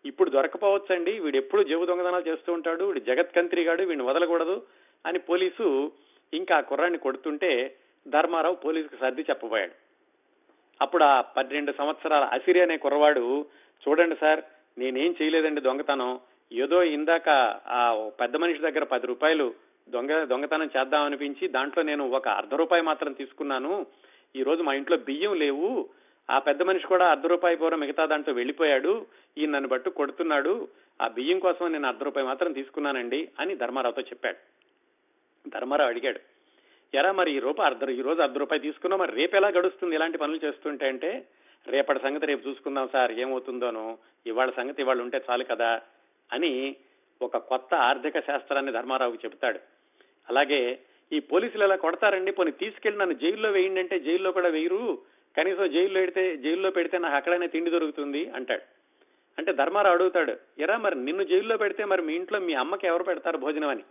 ఇప్పుడు 0.04 0.30
దొరకపోవచ్చండి 0.30 1.20
వీడు 1.20 1.36
ఎప్పుడు 1.36 1.62
జేబు 1.62 1.84
దొంగతనాలు 1.84 2.28
చేస్తూ 2.28 2.52
ఉంటాడు 2.52 2.84
వీడు 2.84 3.00
జగత్ 3.00 3.34
కంత్రిగాడు 3.34 3.82
వీడిని 3.82 4.04
వదలకూడదు 4.04 4.62
అని 5.06 5.18
పోలీసు 5.18 5.92
ఇంకా 6.32 6.56
ఆ 6.56 6.60
కుర్రాన్ని 6.60 6.98
కొడుతుంటే 6.98 7.76
ధర్మారావు 8.08 8.54
పోలీసుకు 8.54 8.96
సర్ది 9.00 9.22
చెప్పబోయాడు. 9.22 9.72
అప్పుడు 10.82 11.04
ఆ 11.04 11.20
పన్నెండు 11.20 11.72
సంవత్సరాల 11.78 12.24
అసిరి 12.24 12.60
అనే 12.60 12.76
కుర్రవాడు 12.76 13.46
చూడండి 13.88 14.16
సార్ 14.20 14.40
నేనేం 14.78 15.14
చేయలేదండి 15.22 15.60
దొంగతనం. 15.60 16.20
ఏదో 16.52 16.82
ఇందాక 16.82 17.28
ఆ 17.66 18.10
పెద్ద 18.20 18.36
మనిషి 18.36 18.58
దగ్గర 18.58 18.84
పది 18.84 19.06
రూపాయలు 19.06 19.54
దొంగ 19.88 20.24
దొంగతనం 20.24 20.70
చేద్దాం 20.78 21.02
అనిపించి 21.02 21.48
దాంట్లో 21.48 21.82
నేను 21.82 22.10
ఒక 22.10 22.28
అర్ధ 22.28 22.54
రూపాయి 22.54 22.82
మాత్రం 22.82 23.12
తీసుకున్నాను. 23.12 23.86
ఈ 24.36 24.42
రోజు 24.42 24.62
మా 24.62 24.74
ఇంట్లో 24.74 24.96
బియ్యం 24.96 25.34
లేవు. 25.34 25.88
ఆ 26.30 26.38
పెద్ద 26.38 26.62
మనిషి 26.62 26.86
కూడా 26.86 27.10
అర్ధ 27.10 27.26
రూపాయి 27.26 27.56
పూర్వం 27.56 27.80
మిగతా 27.80 28.06
దాంట్లో 28.06 28.34
వెళ్ళిపోయాడు. 28.34 29.06
ఈ 29.38 29.46
నన్ను 29.46 29.68
బట్టు 29.68 29.90
కొడుతున్నాడు. 29.90 30.68
ఆ 31.02 31.08
బియ్యం 31.08 31.38
కోసం 31.38 31.72
నేను 31.72 31.88
అర్ధ 31.88 32.02
రూపాయి 32.02 32.26
మాత్రం 32.26 32.52
తీసుకున్నానండి 32.52 33.28
అని 33.40 33.56
ధర్మారావుతో 33.56 34.02
చెప్పాడు. 34.02 34.36
ధర్మారావు 35.48 35.90
అడిగాడు 35.90 36.20
ఎరా 36.94 37.12
మరి 37.12 37.36
ఈ 37.36 37.38
రూపాయి 37.38 37.70
అర్ధ 37.70 37.90
ఈ 37.90 38.02
రోజు 38.02 38.22
అర్ధ 38.22 38.38
రూపాయి 38.38 38.60
తీసుకున్నాం 38.60 39.00
మరి 39.00 39.12
రేపు 39.12 39.36
ఎలా 39.36 39.48
గడుస్తుంది 39.48 39.94
ఇలాంటి 39.94 40.18
పనులు 40.18 40.40
చేస్తుంటే 40.44 40.88
అంటే 40.88 41.24
రేపటి 41.66 42.00
సంగతి 42.02 42.26
రేపు 42.26 42.48
చూసుకుందాం 42.48 42.88
సార్ 42.92 43.12
ఏమవుతుందోనో 43.12 43.98
ఇవాళ 44.26 44.50
సంగతి 44.50 44.82
ఇవాళ 44.82 45.00
ఉంటే 45.00 45.20
చాలు 45.30 45.44
కదా 45.44 45.80
అని 46.32 46.76
ఒక 47.22 47.36
కొత్త 47.36 47.74
ఆర్థిక 47.74 48.20
శాస్త్రాన్ని 48.20 48.72
ధర్మారావుకి 48.72 49.18
చెబుతాడు. 49.24 49.58
అలాగే 50.28 50.78
ఈ 51.12 51.20
పోలీసులు 51.20 51.64
ఎలా 51.64 51.76
కొడతారండి? 51.76 52.30
పోనీ 52.30 52.50
తీసుకెళ్ళి 52.50 52.98
నన్ను 52.98 53.14
జైల్లో 53.14 53.50
వేయండి 53.50 53.80
అంటే 53.80 53.98
జైల్లో 53.98 54.32
కూడా 54.32 54.48
వేయరు. 54.48 54.98
కనీసం 55.36 55.72
జైల్లో 55.72 56.00
పెడితే 56.00 56.36
జైల్లో 56.36 56.70
పెడితే 56.70 56.98
నాకు 56.98 57.14
అక్కడనే 57.14 57.46
తిండి 57.46 57.70
దొరుకుతుంది 57.70 58.30
అంటాడు. 58.30 58.62
అంటే 59.38 59.52
ధర్మారావు 59.52 59.94
అడుగుతాడు 59.94 60.36
ఎరా 60.58 60.76
మరి 60.76 60.94
నిన్ను 60.94 61.22
జైల్లో 61.22 61.56
పెడితే 61.56 61.84
మరి 61.84 62.02
మీ 62.02 62.14
ఇంట్లో 62.14 62.38
మీ 62.38 62.54
అమ్మకి 62.54 62.86
ఎవరు 62.86 63.02
పెడతారు 63.02 63.38
భోజనం 63.38 63.68
అని? 63.68 63.82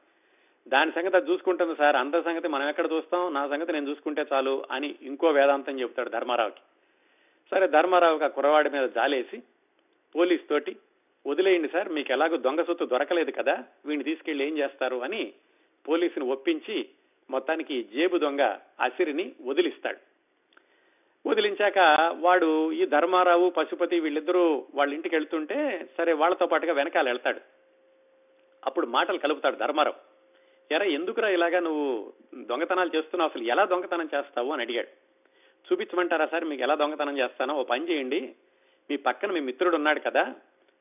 దాని 0.68 0.92
సంగతి 0.92 1.18
అది 1.18 1.32
చూసుకుంటుంది 1.32 1.76
సార్. 1.76 1.96
అందరి 1.96 2.24
సంగతి 2.24 2.48
మనం 2.48 2.70
ఎక్కడ 2.70 2.92
చూస్తాం? 2.94 3.34
నా 3.34 3.48
సంగతి 3.48 3.74
నేను 3.74 3.90
చూసుకుంటే 3.90 4.26
చాలు 4.34 4.64
అని 4.72 4.96
ఇంకో 5.02 5.28
వేదాంతం 5.28 5.80
చెబుతాడు 5.80 6.10
ధర్మారావుకి. 6.10 6.62
సరే 7.52 7.68
ధర్మారావుకి 7.68 8.24
ఆ 8.24 8.28
కుర్రవాడి 8.28 8.70
మీద 8.70 8.90
జాలేసి 8.90 9.44
పోలీస్ 10.16 10.50
తోటి 10.50 10.76
వదిలేయండి 11.28 11.68
సార్ 11.68 11.90
మీకు 11.90 12.12
ఎలాగో 12.12 12.38
దొంగ 12.38 12.62
సొత్తు 12.62 12.86
దొరకలేదు 12.86 13.32
కదా 13.32 13.54
వీడిని 13.86 14.04
తీసుకెళ్ళి 14.04 14.48
ఏం 14.48 14.58
చేస్తారు? 14.58 14.96
అని 14.96 15.34
పోలీసుని 15.88 16.32
ఒప్పించి 16.32 16.86
మొత్తానికి 17.32 17.84
జేబు 17.84 18.18
దొంగ 18.18 18.58
అసిరిని 18.82 19.32
వదిలిస్తాడు. 19.46 19.98
వదిలించాక 21.30 21.80
వాడు 22.20 22.72
ఈ 22.72 22.86
ధర్మారావు 22.86 23.50
పశుపతి 23.50 24.00
వీళ్ళిద్దరూ 24.00 24.66
వాళ్ళ 24.76 24.94
ఇంటికి 24.94 25.16
వెళ్తుంటే 25.16 25.90
సరే 25.98 26.14
వాళ్ళతో 26.14 26.46
పాటుగా 26.46 26.74
వెనకాల 26.74 27.10
వెళ్తాడు. 27.10 27.40
అప్పుడు 28.66 28.88
మాటలు 28.88 29.18
కలుపుతాడు 29.18 29.56
ధర్మారావు. 29.56 30.11
ఎరా 30.72 30.86
ఎందుకురా 30.86 31.30
ఇలాగా 31.30 31.60
నువ్వు 31.60 32.14
దొంగతనాలు 32.36 32.92
చేస్తున్నావు? 32.96 33.30
అసలు 33.30 33.44
ఎలా 33.44 33.66
దొంగతనం 33.66 34.10
చేస్తావు 34.16 34.52
అని 34.52 34.62
అడిగాడు. 34.62 34.88
చూపించమంటారా 35.68 36.26
సార్ 36.26 36.46
మీకు 36.46 36.64
ఎలా 36.64 36.76
దొంగతనం 36.76 37.18
చేస్తానో? 37.18 37.54
ఓ 37.56 37.64
పని 37.64 37.90
చేయండి. 37.92 38.36
మీ 38.90 38.96
పక్కన 38.98 39.32
మీ 39.32 39.40
మిత్రుడు 39.40 39.76
ఉన్నాడు 39.76 40.00
కదా 40.00 40.36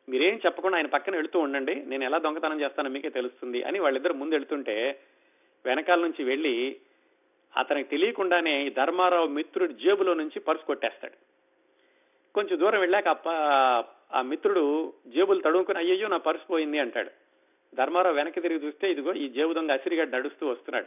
మీరేం 0.09 0.37
చెప్పకుండా 0.47 0.77
ఆయన 0.77 0.87
పక్కన 0.87 1.17
వెళుతూ 1.17 1.39
ఉండండి. 1.39 1.75
నేను 1.75 2.05
ఎలా 2.05 2.19
దొంగతనం 2.19 2.61
చేస్తానో 2.61 2.91
మీకే 2.91 3.09
తెలుస్తుంది 3.09 3.63
అని 3.63 3.79
వాళ్ళిద్దరు 3.79 4.15
ముందు 4.15 4.35
వెళ్తుంటే 4.35 5.01
వెనకాల 5.67 6.01
నుంచి 6.01 6.25
వెళ్ళి 6.25 6.77
అతనికి 7.57 7.89
తెలియకుండానే 7.89 8.71
ధర్మారావు 8.71 9.27
మిత్రుడి 9.27 9.75
జేబులో 9.75 10.15
నుంచి 10.15 10.41
పర్సు 10.41 10.67
కొట్టేస్తాడు. 10.67 11.17
కొంచెం 12.35 12.61
దూరం 12.61 12.81
వెళ్ళాక 12.81 13.09
ఆ 14.13 14.23
మిత్రుడు 14.23 14.93
జేబులు 15.07 15.41
తడుముకుని 15.41 15.79
అయ్యయ్యో 15.79 16.09
నా 16.09 16.17
పర్సు 16.17 16.47
పోయింది 16.47 16.79
అంటాడు. 16.79 17.11
ధర్మారావు 17.75 18.17
వెనక్కి 18.17 18.41
తిరిగి 18.41 18.67
చూస్తే 18.67 18.91
ఇదిగో 18.91 19.13
ఈ 19.13 19.29
జేబు 19.29 19.53
దొంగ 19.53 19.73
అసిరిగా 19.73 20.05
నడుస్తూ 20.05 20.49
వస్తున్నాడు. 20.49 20.87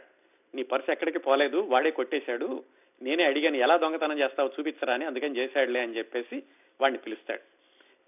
నీ 0.54 0.62
పర్సు 0.62 0.90
ఎక్కడికి 0.92 1.18
పోలేదు 1.18 1.58
వాడే 1.58 1.90
కొట్టేశాడు. 1.90 2.64
నేనే 3.02 3.24
అడిగాను 3.24 3.56
ఎలా 3.56 3.76
దొంగతనం 3.76 4.18
చేస్తావు 4.18 4.50
చూపించరా 4.58 4.94
అని 4.94 5.04
అందుకని 5.04 5.36
చేశాడులే 5.36 5.80
అని 5.80 5.96
చెప్పేసి 5.96 6.42
వాడిని 6.80 6.98
పిలుస్తాడు. 6.98 7.42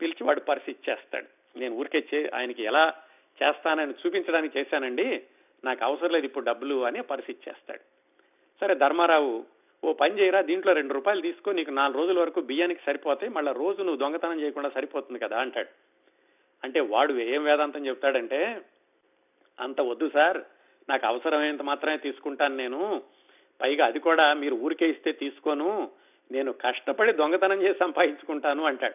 పిలిచి 0.00 0.24
వాడు 0.24 0.40
పర్సు 0.40 0.70
ఇచ్చేస్తాడు. 0.70 1.58
నేను 1.58 1.74
ఊరికే 1.74 2.00
చే 2.14 2.30
ఆయనకి 2.34 2.62
ఎలా 2.62 2.84
చేస్తానని 3.42 3.94
చూపించడానికి 4.02 4.58
చేశానండి 4.58 5.22
నాకు 5.64 5.84
అవసరం 5.84 6.10
లేదు 6.10 6.26
ఇప్పుడు 6.26 6.44
డబ్బులు 6.44 6.84
అని 6.84 7.02
పర్సు 7.02 7.30
ఇచ్చేస్తాడు. 7.30 7.80
సరే 8.60 8.74
ధర్మారావు 8.74 9.44
ఓ 9.84 9.92
పని 9.92 10.18
చేయరా 10.18 10.40
దీంట్లో 10.42 10.72
రెండు 10.72 10.94
రూపాయలు 10.94 11.20
తీసుకో 11.20 11.52
నీకు 11.52 11.70
నాలుగు 11.70 11.98
రోజుల 11.98 12.18
వరకు 12.18 12.40
బియ్యానికి 12.40 12.80
సరిపోతాయి 12.86 13.32
మళ్ళీ 13.32 13.52
రోజు 13.52 13.78
నువ్వు 13.82 13.96
దొంగతనం 13.96 14.40
చేయకుండా 14.40 14.68
సరిపోతుంది 14.68 15.18
కదా 15.18 15.38
అంటాడు. 15.40 15.68
అంటే 16.66 16.80
వాడు 16.80 17.12
ఏం 17.12 17.44
వేదాంతం 17.44 17.86
చెప్తాడంటే 17.86 18.60
అంత 19.60 19.80
వద్దు 19.80 20.10
సార్ 20.14 20.38
నాకు 20.88 21.06
అవసరమైనంత 21.06 21.62
మాత్రమే 21.62 21.96
తీసుకుంటాను 21.96 22.56
నేను. 22.56 23.02
పైగా 23.60 23.86
అది 23.86 23.98
కూడా 23.98 24.34
మీరు 24.34 24.54
ఊరికే 24.54 24.86
ఇస్తే 24.90 25.12
తీసుకోను. 25.12 25.90
నేను 26.32 26.52
కష్టపడి 26.52 27.12
దొంగతనం 27.12 27.62
చేసి 27.62 27.78
సంపాదించుకుంటాను 27.78 28.64
అంటాడు. 28.64 28.94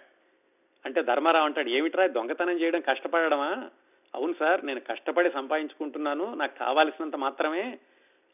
అంటే 0.86 1.02
ధర్మారావు 1.02 1.46
అంటాడు 1.46 1.70
ఏమిట్రా 1.70 2.08
దొంగతనం 2.08 2.60
చేయడం 2.62 2.82
కష్టపడమా 2.82 3.70
అవును 4.16 4.34
సార్ 4.40 4.66
నేను 4.66 4.80
కష్టపడి 4.80 5.30
సంపాదించుకుంటున్నాను 5.30 6.34
నాకు 6.34 6.60
కావాల్సినంత 6.60 7.16
మాత్రమే. 7.16 7.80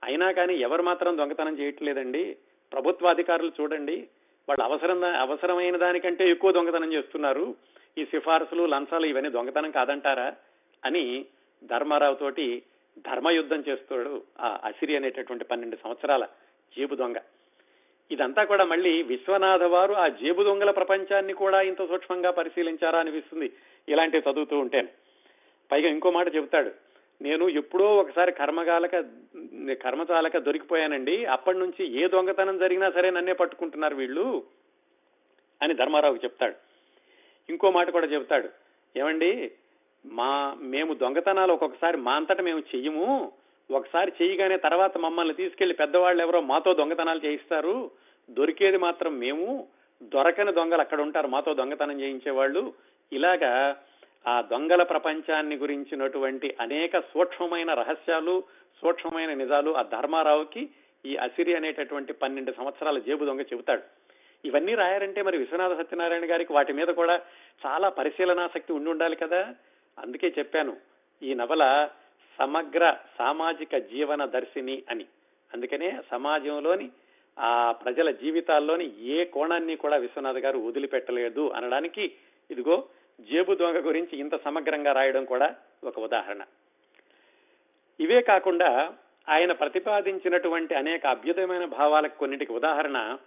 అయినా 0.04 0.32
కానీ 0.32 0.56
ఎవరు 0.56 0.84
మాత్రం 0.84 1.18
దొంగతనం 1.18 1.60
చేయట్లేదండి. 1.60 2.38
ప్రభుత్వ 2.74 3.08
అధికారులు 3.08 3.52
చూడండి 3.62 4.08
వాళ్ళు 4.50 4.64
అవసరం 4.64 5.04
అవసరమైన 5.04 5.78
దానికంటే 5.78 6.30
ఎక్కువ 6.30 6.52
దొంగతనం 6.52 6.94
చేస్తున్నారు. 6.94 7.56
ఈ 7.98 8.06
సిఫార్సులు 8.06 8.66
లంచాలు 8.66 9.06
ఇవన్నీ 9.06 9.30
దొంగతనం 9.30 9.72
కాదంటారా 9.72 10.34
అని 10.86 11.26
ధర్మారావు 11.64 12.16
తోటి 12.16 12.64
ధర్మయుద్ధం 13.06 13.64
చేస్తాడు 13.68 14.24
ఆ 14.40 14.60
అసిరి 14.64 14.96
అనేటటువంటి 14.96 15.46
పన్నెండు 15.46 15.78
సంవత్సరాల 15.84 16.26
జేబు 16.78 16.96
దొంగ. 16.96 17.18
ఇదంతా 18.12 18.44
కూడా 18.44 18.66
మళ్ళీ 18.66 19.04
విశ్వనాథ 19.04 19.64
వారు 19.64 19.94
ఆ 19.94 20.08
జేబు 20.08 20.44
దొంగల 20.44 20.72
ప్రపంచాన్ని 20.72 21.34
కూడా 21.34 21.62
ఇంత 21.62 21.88
సూక్ష్మంగా 21.88 22.32
పరిశీలించారా 22.32 23.00
అనిపిస్తుంది 23.00 23.52
ఇలాంటివి 23.88 24.32
చదువుతూ 24.32 24.60
ఉంటాను. 24.60 24.88
పైగా 25.72 25.90
ఇంకో 25.90 26.12
మాట 26.12 26.36
చెబుతాడు 26.36 26.72
నేను 27.22 27.50
ఎప్పుడో 27.50 27.98
ఒకసారి 27.98 28.32
కర్మగాలక 28.32 28.96
కర్మచాలక 29.84 30.38
దొరికిపోయానండి 30.38 31.26
అప్పటి 31.26 31.58
నుంచి 31.58 31.84
ఏ 32.02 32.08
దొంగతనం 32.08 32.58
జరిగినా 32.58 32.92
సరే 32.92 33.12
నన్నే 33.12 33.34
పట్టుకుంటున్నారు 33.34 33.96
వీళ్ళు 33.96 34.44
అని 35.62 35.74
ధర్మారావుకి 35.74 36.24
చెప్తాడు. 36.24 36.67
ఇంకో 37.50 37.72
మాట 37.72 37.90
కూడా 37.90 38.08
చెబుతాడు. 38.08 38.50
ఏమండి? 38.98 39.52
మా 40.06 40.58
మేము 40.62 40.94
దొంగతనాలు 40.94 41.54
ఒక్కొక్కసారి 41.54 41.98
మా 41.98 42.14
అంతటా 42.14 42.44
మేము 42.44 42.60
చెయ్యము. 42.60 43.32
ఒకసారి 43.72 44.12
చేయగానే 44.22 44.58
తర్వాత 44.58 44.98
మమ్మల్ని 44.98 45.34
తీసుకెళ్ళి 45.34 45.76
పెద్దవాళ్ళు 45.76 46.24
ఎవరో 46.24 46.42
మాతో 46.42 46.74
దొంగతనాలు 46.74 47.26
చేయిస్తారు. 47.26 47.92
దొరికేది 48.30 48.78
మాత్రం 48.78 49.20
మేము. 49.20 49.68
దొరకని 50.04 50.54
దొంగలు 50.54 50.82
అక్కడ 50.82 51.02
ఉంటారు 51.02 51.28
మాతో 51.28 51.54
దొంగతనం 51.54 52.02
చేయించేవాళ్ళు. 52.02 52.74
ఇలాగా 53.14 53.84
ఆ 54.28 54.42
దొంగల 54.42 54.84
ప్రపంచాన్ని 54.84 55.56
గురించినటువంటి 55.56 56.56
అనేక 56.62 57.00
సూక్ష్మమైన 57.00 57.74
రహస్యాలు 57.74 58.44
సూక్ష్మమైన 58.82 59.34
నిజాలు 59.34 59.78
ఆ 59.78 59.82
ధర్మారావుకి 59.82 60.70
ఈ 61.06 61.16
అసిరి 61.16 61.56
అనేటటువంటి 61.56 62.14
పన్నెండు 62.14 62.52
సంవత్సరాల 62.52 63.00
జేబు 63.00 63.26
దొంగ 63.26 63.42
చెబుతాడు. 63.42 63.82
ఇవన్నీ 64.46 64.76
రాయారంటే 64.76 65.22
మరి 65.22 65.38
విశ్వనాథ 65.38 65.78
సత్యనారాయణ 65.78 66.32
గారికి 66.32 66.54
వాటి 66.54 66.74
మీద 66.74 66.88
కూడా 66.88 67.22
చాలా 67.66 67.90
పరిశీలనాసక్తి 67.90 68.74
ఉండి 68.74 68.90
ఉండాలి 68.90 69.16
కదా? 69.16 69.56
అందుకే 70.00 70.34
చెప్పాను 70.40 70.78
ఈ 71.24 71.34
నవల 71.34 71.90
సమగ్ర 72.40 72.98
సామాజిక 73.18 73.78
జీవన 73.78 74.26
దర్శిని 74.26 74.84
అని. 74.90 75.06
అందుకనే 75.54 76.00
సమాజంలోని 76.12 76.90
ఆ 77.40 77.72
ప్రజల 77.72 78.12
జీవితాల్లోని 78.12 79.00
ఏ 79.00 79.26
కోణాన్ని 79.26 79.76
కూడా 79.76 79.98
విశ్వనాథ్ 79.98 80.38
గారు 80.38 80.60
వదిలిపెట్టలేదు 80.60 81.52
అనడానికి 81.52 82.12
ఇదిగో 82.52 82.84
జేబు 83.22 83.56
దొంగ 83.56 83.86
గురించి 83.86 84.18
ఇంత 84.18 84.44
సమగ్రంగా 84.44 84.92
రాయడం 84.92 85.26
కూడా 85.26 85.56
ఒక 85.84 86.00
ఉదాహరణ. 86.00 86.44
ఇవే 88.00 88.22
కాకుండా 88.22 88.94
ఆయన 89.30 89.52
ప్రతిపాదించినటువంటి 89.52 90.76
అనేక 90.76 91.08
అభ్యుదయమైన 91.08 91.66
భావాలకు 91.66 92.18
కొన్నిటికి 92.18 92.52
ఉదాహరణ 92.52 93.18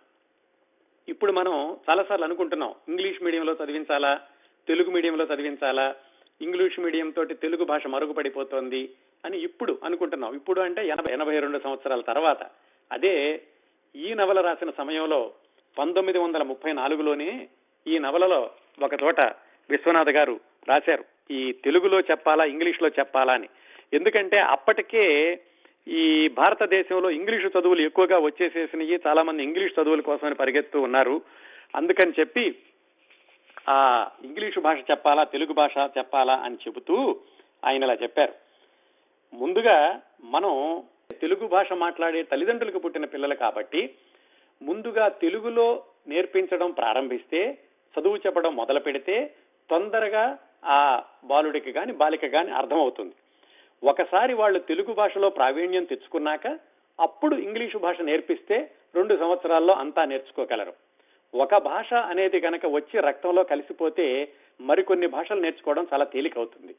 ఇప్పుడు 1.10 1.32
మనం 1.32 1.76
చాలాసార్లు 1.90 2.24
అనుకుంటున్నాం. 2.24 2.74
ఇంగ్లీష్ 2.88 3.22
మీడియంలో 3.22 3.56
చదివించాలా? 3.64 4.20
తెలుగు 4.68 4.90
మీడియంలో 4.90 5.24
చదివించాలా? 5.24 5.94
ఇంగ్లీష్ 6.42 6.80
మీడియం 6.80 7.10
తోటి 7.10 7.34
తెలుగు 7.34 7.64
భాష 7.64 7.86
మరుగుపడిపోతోంది 7.86 8.90
అని 9.24 9.38
ఇప్పుడు 9.38 9.78
అనుకుంటున్నాం. 9.84 10.34
ఇప్పుడు 10.34 10.60
అంటే 10.60 10.88
ఎనభై 10.88 11.12
ఎనభై 11.12 11.38
రెండు 11.38 11.60
సంవత్సరాల 11.64 12.00
తర్వాత. 12.00 12.46
అదే 12.92 13.42
ఈ 13.96 14.14
నవల 14.14 14.40
రాసిన 14.40 14.70
సమయంలో 14.78 15.32
పంతొమ్మిది 15.78 16.18
వందల 16.18 16.42
ముప్పై 16.42 16.72
నాలుగులోనే 16.72 17.48
ఈ 17.86 17.98
నవలలో 17.98 18.50
ఒక 18.82 19.02
చోట 19.02 19.20
విశ్వనాథ్ 19.70 20.10
గారు 20.10 20.40
రాశారు. 20.68 21.04
ఈ 21.30 21.52
తెలుగులో 21.52 22.00
చెప్పాలా 22.00 22.44
ఇంగ్లీష్లో 22.44 22.88
చెప్పాలా 22.88 23.32
అని. 23.32 23.48
ఎందుకంటే 23.92 24.40
అప్పటికే 24.40 25.34
ఈ 25.88 26.28
భారతదేశంలో 26.28 27.10
ఇంగ్లీషు 27.10 27.58
చదువులు 27.58 27.80
ఎక్కువగా 27.80 28.18
వచ్చేసేసినవి 28.18 29.00
చాలా 29.06 29.22
మంది 29.22 29.42
ఇంగ్లీష్ 29.42 29.80
చదువుల 29.80 30.00
కోసమని 30.00 30.34
పరిగెత్తు 30.34 30.78
ఉన్నారు. 30.78 31.22
అందుకని 31.76 32.12
చెప్పి 32.20 32.54
ఆ 33.68 34.06
ఇంగ్లీషు 34.24 34.60
భాష 34.60 34.78
చెప్పాలా 34.90 35.24
తెలుగు 35.24 35.52
భాష 35.52 35.76
చెప్పాలా 35.98 36.34
అని 36.34 36.54
చెబుతూ 36.54 37.20
ఆయన 37.64 37.82
ఇలా 37.82 37.94
చెప్పారు. 37.94 38.32
ముందుగా 39.34 40.00
మనం 40.24 40.82
తెలుగు 41.20 41.48
భాష 41.48 41.72
మాట్లాడే 41.72 42.22
తల్లిదండ్రులకు 42.22 42.78
పుట్టిన 42.78 43.04
పిల్లలు 43.04 43.34
కాబట్టి 43.34 43.94
ముందుగా 44.62 45.08
తెలుగులో 45.08 45.82
నేర్పించడం 46.08 46.70
ప్రారంభిస్తే 46.70 47.58
చదువు 47.98 48.16
చెప్పడం 48.16 48.56
మొదలు 48.56 48.80
పెడితే 48.80 49.34
తొందరగా 49.70 50.38
ఆ 50.64 51.02
బాలుడికి 51.24 51.72
కానీ 51.72 51.92
బాలిక 51.92 52.26
కానీ 52.26 52.50
అర్థమవుతుంది. 52.50 53.14
ఒకసారి 53.84 54.34
వాళ్ళు 54.34 54.58
తెలుగు 54.58 54.94
భాషలో 54.94 55.30
ప్రావీణ్యం 55.30 55.84
తెచ్చుకున్నాక 55.84 56.58
అప్పుడు 57.00 57.36
ఇంగ్లీషు 57.36 57.78
భాష 57.78 58.00
నేర్పిస్తే 58.00 58.70
రెండు 58.94 59.16
సంవత్సరాల్లో 59.16 59.74
అంతా 59.74 60.04
నేర్చుకోగలరు. 60.04 60.72
ఒక 61.34 61.56
భాష 61.56 61.92
అనేది 61.92 62.40
కనుక 62.40 62.60
వచ్చి 62.66 63.00
రక్తంలో 63.00 63.44
కలిసిపోతే 63.44 64.28
మరికొన్ని 64.60 65.06
భాషలు 65.06 65.40
నేర్చుకోవడం 65.40 65.86
చాలా 65.92 66.04
తేలికవుతుంది. 66.04 66.74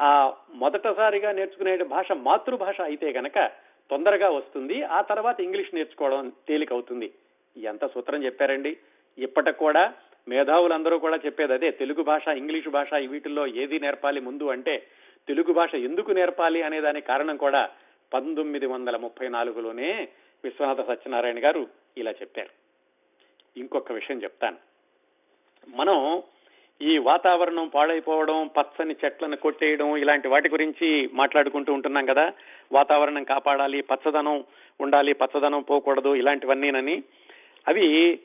ఆ 0.00 0.34
మొదటసారిగా 0.54 1.32
నేర్చుకునే 1.32 1.76
భాష 1.76 2.12
మాతృభాష 2.12 2.80
అయితే 2.80 3.12
గనక 3.12 3.46
తొందరగా 3.90 4.30
వస్తుంది. 4.30 4.82
ఆ 4.82 5.00
తర్వాత 5.00 5.40
ఇంగ్లీష్ 5.40 5.74
నేర్చుకోవడం 5.74 6.32
తేలికవుతుంది. 6.48 7.12
ఎంత 7.56 7.86
సూత్రం 7.86 8.24
చెప్పారండి? 8.24 8.76
ఇప్పటికి 9.18 9.58
కూడా 9.58 9.92
మేధావులందరూ 10.28 10.98
కూడా 10.98 11.16
చెప్పేది 11.16 11.52
అదే. 11.52 11.70
తెలుగు 11.70 12.02
భాష 12.02 12.28
ఇంగ్లీషు 12.28 12.70
భాష 12.70 12.94
వీటిల్లో 12.94 13.46
ఏది 13.46 13.80
నేర్పాలి 13.80 14.20
ముందు 14.20 14.44
అంటే 14.44 14.82
తెలుగు 15.28 15.52
భాష 15.52 15.74
ఎందుకు 15.74 16.10
నేర్పాలి 16.10 16.62
అనే 16.62 16.80
దాని 16.80 17.00
కారణం 17.00 17.36
కూడా 17.36 17.70
పంతొమ్మిది 18.14 18.66
వందల 18.66 18.96
ముప్పై 18.96 19.28
నాలుగులోనే 19.28 20.08
విశ్వనాథ 20.44 20.86
సత్యనారాయణ 20.86 21.44
గారు 21.44 21.66
ఇలా 21.98 22.10
చెప్పారు. 22.10 22.48
ఇంకొక 23.58 23.92
విషయం 23.92 24.22
చెప్తాను. 24.22 24.56
మనం 25.68 26.22
ఈ 26.82 26.98
వాతావరణం 26.98 27.68
పాడైపోవడం 27.68 28.46
పచ్చని 28.46 28.96
చెట్లను 29.04 29.36
కొట్టేయడం 29.36 29.96
ఇలాంటి 29.96 30.28
వాటి 30.28 30.48
గురించి 30.48 31.10
మాట్లాడుకుంటూ 31.12 31.72
ఉంటున్నాం 31.72 32.06
కదా. 32.06 32.32
వాతావరణం 32.72 33.24
కాపాడాలి 33.24 33.80
పచ్చదనం 33.80 34.44
ఉండాలి 34.80 35.12
పచ్చదనం 35.12 35.62
పోకూడదు 35.62 36.14
ఇలాంటివన్నీనని. 36.14 37.02
అవి 37.68 38.18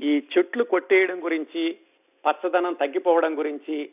ఈ 0.00 0.22
చెట్లు 0.38 0.64
కొట్టేయడం 0.64 1.24
గురించి 1.24 1.76
పచ్చదనం 2.26 2.72
తగ్గిపోవడం 2.72 3.38
గురించి 3.38 3.90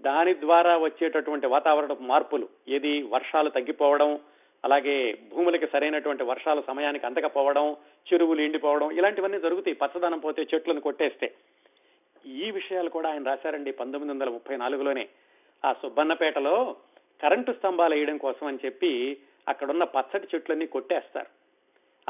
దాని 0.00 0.34
ద్వారా 0.34 0.78
వచ్చేటటువంటి 0.78 1.46
వాతావరణ 1.46 1.96
మార్పులు 2.00 2.48
ఏది 2.68 3.02
వర్షాలు 3.02 3.50
తగ్గిపోవడం 3.50 4.20
అలాగే 4.64 5.12
భూములకి 5.12 5.66
సరైనటువంటి 5.66 6.22
వర్షాల 6.22 6.60
సమయానికి 6.60 7.06
అందకపోవడం 7.06 7.76
చెరువులు 8.12 8.40
ఎండిపోవడం 8.40 8.90
ఇలాంటివన్నీ 8.90 9.40
జరుగుతాయి. 9.40 9.76
పచ్చదనం 9.76 10.18
పోతే 10.18 10.46
చెట్లను 10.54 10.80
కొట్టేస్తే. 10.80 11.34
ఈ 12.26 12.50
విషయాలు 12.50 12.88
కూడా 12.88 13.10
ఆయన 13.10 13.22
రాశారండి 13.22 13.72
పంతొమ్మిది 13.72 14.12
వందల 14.12 14.28
ముప్పై 14.28 14.56
నాలుగులోనే. 14.56 15.08
ఆ 15.64 15.72
సుబ్బన్నపేటలో 15.72 16.76
కరెంటు 17.22 17.52
స్తంభాలు 17.52 17.94
వేయడం 17.94 18.16
కోసం 18.16 18.46
అని 18.46 18.58
చెప్పి 18.64 19.16
అక్కడున్న 19.48 19.84
పచ్చటి 19.84 20.28
చెట్లన్నీ 20.34 20.66
కొట్టేస్తారు. 20.66 21.26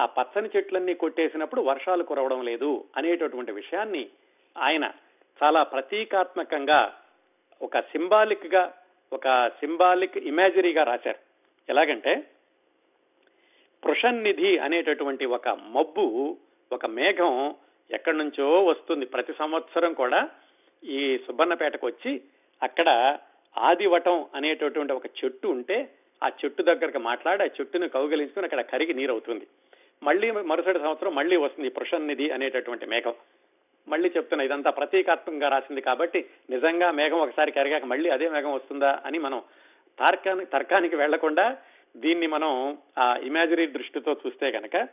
ఆ 0.01 0.07
పచ్చని 0.07 0.49
చెట్లన్నీ 0.57 0.95
కొట్టేసినప్పుడు 0.95 1.61
వర్షాలు 1.61 2.03
కురవడం 2.03 2.43
లేదు 2.43 2.85
అనేటటువంటి 2.97 3.53
విషయాన్ని 3.53 4.11
ఆయన 4.59 4.91
చాలా 5.43 5.63
ప్రతీకాత్మకంగా 5.63 7.01
ఒక 7.63 7.81
సింబాలిక్గా 7.81 8.75
ఒక 9.13 9.49
సింబాలిక్ 9.49 10.19
ఇమాజరీగా 10.19 10.85
రాశారు. 10.85 11.19
ఎలాగంటే 11.69 12.25
పృషన్నిధి 13.85 14.59
అనేటటువంటి 14.59 15.25
ఒక 15.25 15.49
మబ్బు 15.49 16.39
ఒక 16.73 16.87
మేఘం 16.87 17.55
ఎక్కడి 17.91 18.19
నుంచో 18.19 18.65
వస్తుంది. 18.65 19.07
ప్రతి 19.07 19.33
సంవత్సరం 19.39 19.93
కూడా 19.93 20.29
ఈ 20.85 21.19
సుబ్బన్నపేటకు 21.27 21.87
వచ్చి 21.87 22.21
అక్కడ 22.63 23.19
ఆదివటం 23.59 24.27
అనేటటువంటి 24.35 24.93
ఒక 24.93 25.07
చెట్టు 25.07 25.49
ఉంటే 25.49 25.91
ఆ 26.25 26.31
చెట్టు 26.45 26.63
దగ్గరకు 26.63 26.99
మాట్లాడి 26.99 27.43
ఆ 27.43 27.47
చెట్టును 27.47 27.89
కౌగలించుకుని 27.89 28.45
అక్కడ 28.45 28.61
కరిగి 28.61 28.95
నీరు 28.95 29.13
అవుతుంది 29.13 29.47
మళ్ళీ 30.03 30.31
మరుసటి 30.31 30.79
సంవత్సరం 30.79 31.15
మళ్ళీ 31.15 31.37
వస్తుంది 31.37 31.69
పృషన్నిధి 31.69 32.31
అనేటటువంటి 32.31 32.87
మేఘం. 32.87 33.15
మళ్ళీ 33.89 34.09
చెప్తున్నా 34.17 34.45
ఇదంతా 34.45 34.71
ప్రతీకాత్మకంగా 34.71 35.49
రాసింది 35.49 35.81
కాబట్టి 35.81 36.31
నిజంగా 36.51 36.91
మేఘం 36.91 37.19
ఒకసారి 37.19 37.53
కరిగాక 37.53 37.85
మళ్ళీ 37.85 38.11
అదే 38.11 38.29
మేఘం 38.29 38.53
వస్తుందా 38.53 39.03
అని 39.07 39.19
మనం 39.19 39.43
తర్కానికి 39.99 40.51
తర్కానికి 40.51 40.97
వెళ్ళకుండా 40.97 41.57
దీన్ని 41.97 42.27
మనం 42.27 42.79
ఆ 42.99 43.17
ఇమాజినరీ 43.17 43.67
దృష్టితో 43.67 44.13
చూస్తే 44.13 44.51
కనుక 44.51 44.89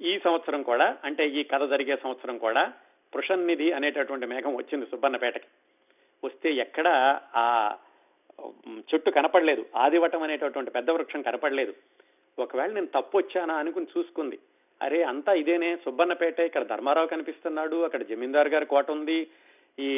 ఈ 0.00 0.18
సంవత్సరం 0.18 0.62
కూడా 0.62 0.96
అంటే 1.04 1.28
ఈ 1.28 1.42
కథ 1.42 1.62
జరిగే 1.62 1.96
సంవత్సరం 1.96 2.38
కూడా 2.38 2.72
పృషన్నిధి 3.14 3.72
అనేటటువంటి 3.72 4.26
మేఘం 4.26 4.54
వచ్చింది 4.54 4.86
సుబ్బన్నపేటకి. 4.86 5.48
వస్తే 6.24 6.52
ఎక్కడ 6.52 6.88
ఆ 7.36 7.76
చెట్టు 8.78 9.10
కనపడలేదు. 9.10 9.66
ఆదివటం 9.76 10.22
అనేటటువంటి 10.22 10.70
పెద్ద 10.70 10.90
వృక్షం 10.90 11.22
కనపడలేదు. 11.22 11.74
ఒకవేళ 12.38 12.72
నేను 12.72 12.86
తప్పు 12.86 13.16
వచ్చానా 13.16 13.54
అనుకుని 13.54 13.86
చూసుకుంది. 13.98 14.38
అరే 14.82 15.02
అంతా 15.02 15.32
ఇదేనే. 15.32 15.76
సుబ్బన్నపేట 15.76 16.40
ఇక్కడ 16.40 16.62
ధర్మారావు 16.62 17.06
కనిపిస్తున్నాడు 17.06 17.84
అక్కడ 17.84 18.02
జమీందార్ 18.02 18.48
గారి 18.48 18.66
కోట 18.66 18.90
ఉంది 18.90 19.26
ఈ 19.78 19.90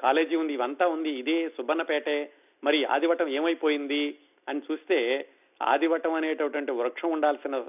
కాలేజీ 0.00 0.36
ఉంది 0.36 0.52
ఇవంతా 0.52 0.86
ఉంది 0.86 1.10
ఇదే 1.10 1.48
సుబ్బన్నపేటే. 1.48 2.32
మరి 2.64 2.84
ఆదివటం 2.84 3.28
ఏమైపోయింది 3.28 4.18
అని 4.48 4.62
చూస్తే 4.72 5.28
ఆదివటం 5.62 6.12
అనేటటువంటి 6.14 6.72
వృక్షం 6.72 7.10
ఉండాల్సిన 7.10 7.60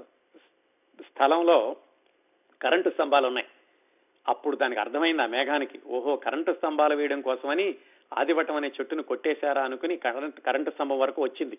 స్థలంలో 1.00 1.76
కరెంటు 2.62 2.90
స్తంభాలు 2.90 3.26
ఉన్నాయి. 3.26 3.46
అప్పుడు 4.28 4.56
దానికి 4.56 4.80
అర్థమైంది 4.80 5.22
ఆ 5.22 5.26
మేఘానికి? 5.26 5.78
ఓహో 5.86 6.16
కరెంటు 6.16 6.52
స్తంభాలు 6.52 6.94
వేయడం 6.94 7.20
కోసమని 7.20 7.74
ఆదివటం 8.18 8.56
అనే 8.56 8.68
చెట్టును 8.68 9.02
కొట్టేశారా 9.02 9.62
అనుకుని 9.62 9.96
కరెంట్ 9.96 10.40
కరెంటు 10.40 10.70
స్తంభం 10.70 10.98
వరకు 10.98 11.22
వచ్చింది. 11.22 11.58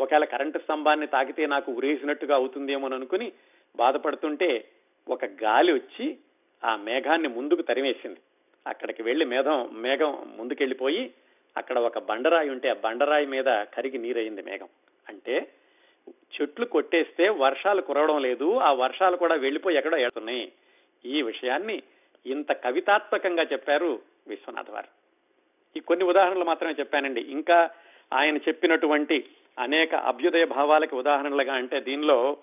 ఒకవేళ 0.00 0.24
కరెంటు 0.24 0.58
స్తంభాన్ని 0.58 1.06
తాకితే 1.06 1.46
నాకు 1.46 1.72
ఉరేసినట్టుగా 1.72 2.34
అవుతుందేమో 2.34 2.88
అనుకుని 2.88 3.32
బాధపడుతుంటే 3.76 4.64
ఒక 5.08 5.24
గాలి 5.24 5.72
వచ్చి 5.72 6.16
ఆ 6.64 6.76
మేఘాన్ని 6.76 7.28
ముందుకు 7.28 7.62
తరిమేసింది. 7.62 8.20
అక్కడికి 8.66 9.02
వెళ్ళి 9.02 9.24
మేఘం 9.24 9.68
మేఘం 9.72 10.34
ముందుకెళ్ళిపోయి 10.36 11.10
అక్కడ 11.56 11.78
ఒక 11.78 11.98
బండరాయి 11.98 12.50
ఉంటే 12.50 12.68
ఆ 12.68 12.72
బండరాయి 12.72 13.26
మీద 13.26 13.44
కరిగి 13.44 13.98
నీరయింది 13.98 14.42
మేఘం. 14.42 14.68
అంటే 15.08 15.48
చెట్లు 16.08 16.66
కొట్టేస్తే 16.66 17.28
వర్షాలు 17.28 17.80
కురవడం 17.80 18.22
లేదు 18.22 18.58
ఆ 18.58 18.72
వర్షాలు 18.72 19.16
కూడా 19.16 19.34
వెళ్ళిపోయి 19.34 19.76
ఎక్కడో 19.76 19.98
ఏడుతున్నాయి 19.98 20.52
ఈ 21.04 21.22
విషయాన్ని 21.22 21.82
ఇంత 22.26 22.52
కవితాత్మకంగా 22.52 23.42
చెప్పారు 23.42 24.00
విశ్వనాథ్ 24.28 24.70
వారు. 24.70 24.88
ఈ 25.76 25.80
కొన్ని 25.80 26.04
ఉదాహరణలు 26.04 26.44
మాత్రమే 26.44 26.74
చెప్పానండి. 26.78 27.20
ఇంకా 27.20 27.70
ఆయన 28.12 28.36
చెప్పినటువంటి 28.36 29.24
అనేక 29.58 29.94
అభ్యుదయ 29.94 30.44
భావాలకి 30.44 30.94
ఉదాహరణలుగా 30.94 31.54
అంటే 31.54 31.80
దీనిలో 31.80 32.36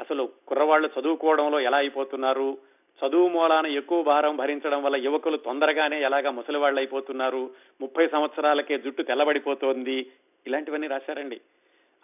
అసలు 0.00 0.28
కుర్రవాళ్ళు 0.48 0.90
చదువుకోవడంలో 1.00 1.60
ఎలా 1.60 1.78
అయిపోతున్నారు? 1.78 2.58
చదువు 3.06 3.28
మూలాన 3.28 3.66
ఎక్కువ 3.66 4.02
భారం 4.02 4.36
భరించడం 4.36 4.82
వల్ల 4.82 4.96
యువకులు 4.96 5.36
తొందరగానే 5.36 6.02
ఎలాగా 6.02 6.30
ముసలివాళ్ళు 6.30 6.80
అయిపోతున్నారు? 6.80 7.50
ముప్పై 7.80 8.08
సంవత్సరాలకే 8.08 8.78
జుట్టు 8.78 9.02
తెల్లబడిపోతోంది. 9.02 10.10
ఇలాంటివన్నీ 10.46 10.86
రాశారండి. 10.86 11.40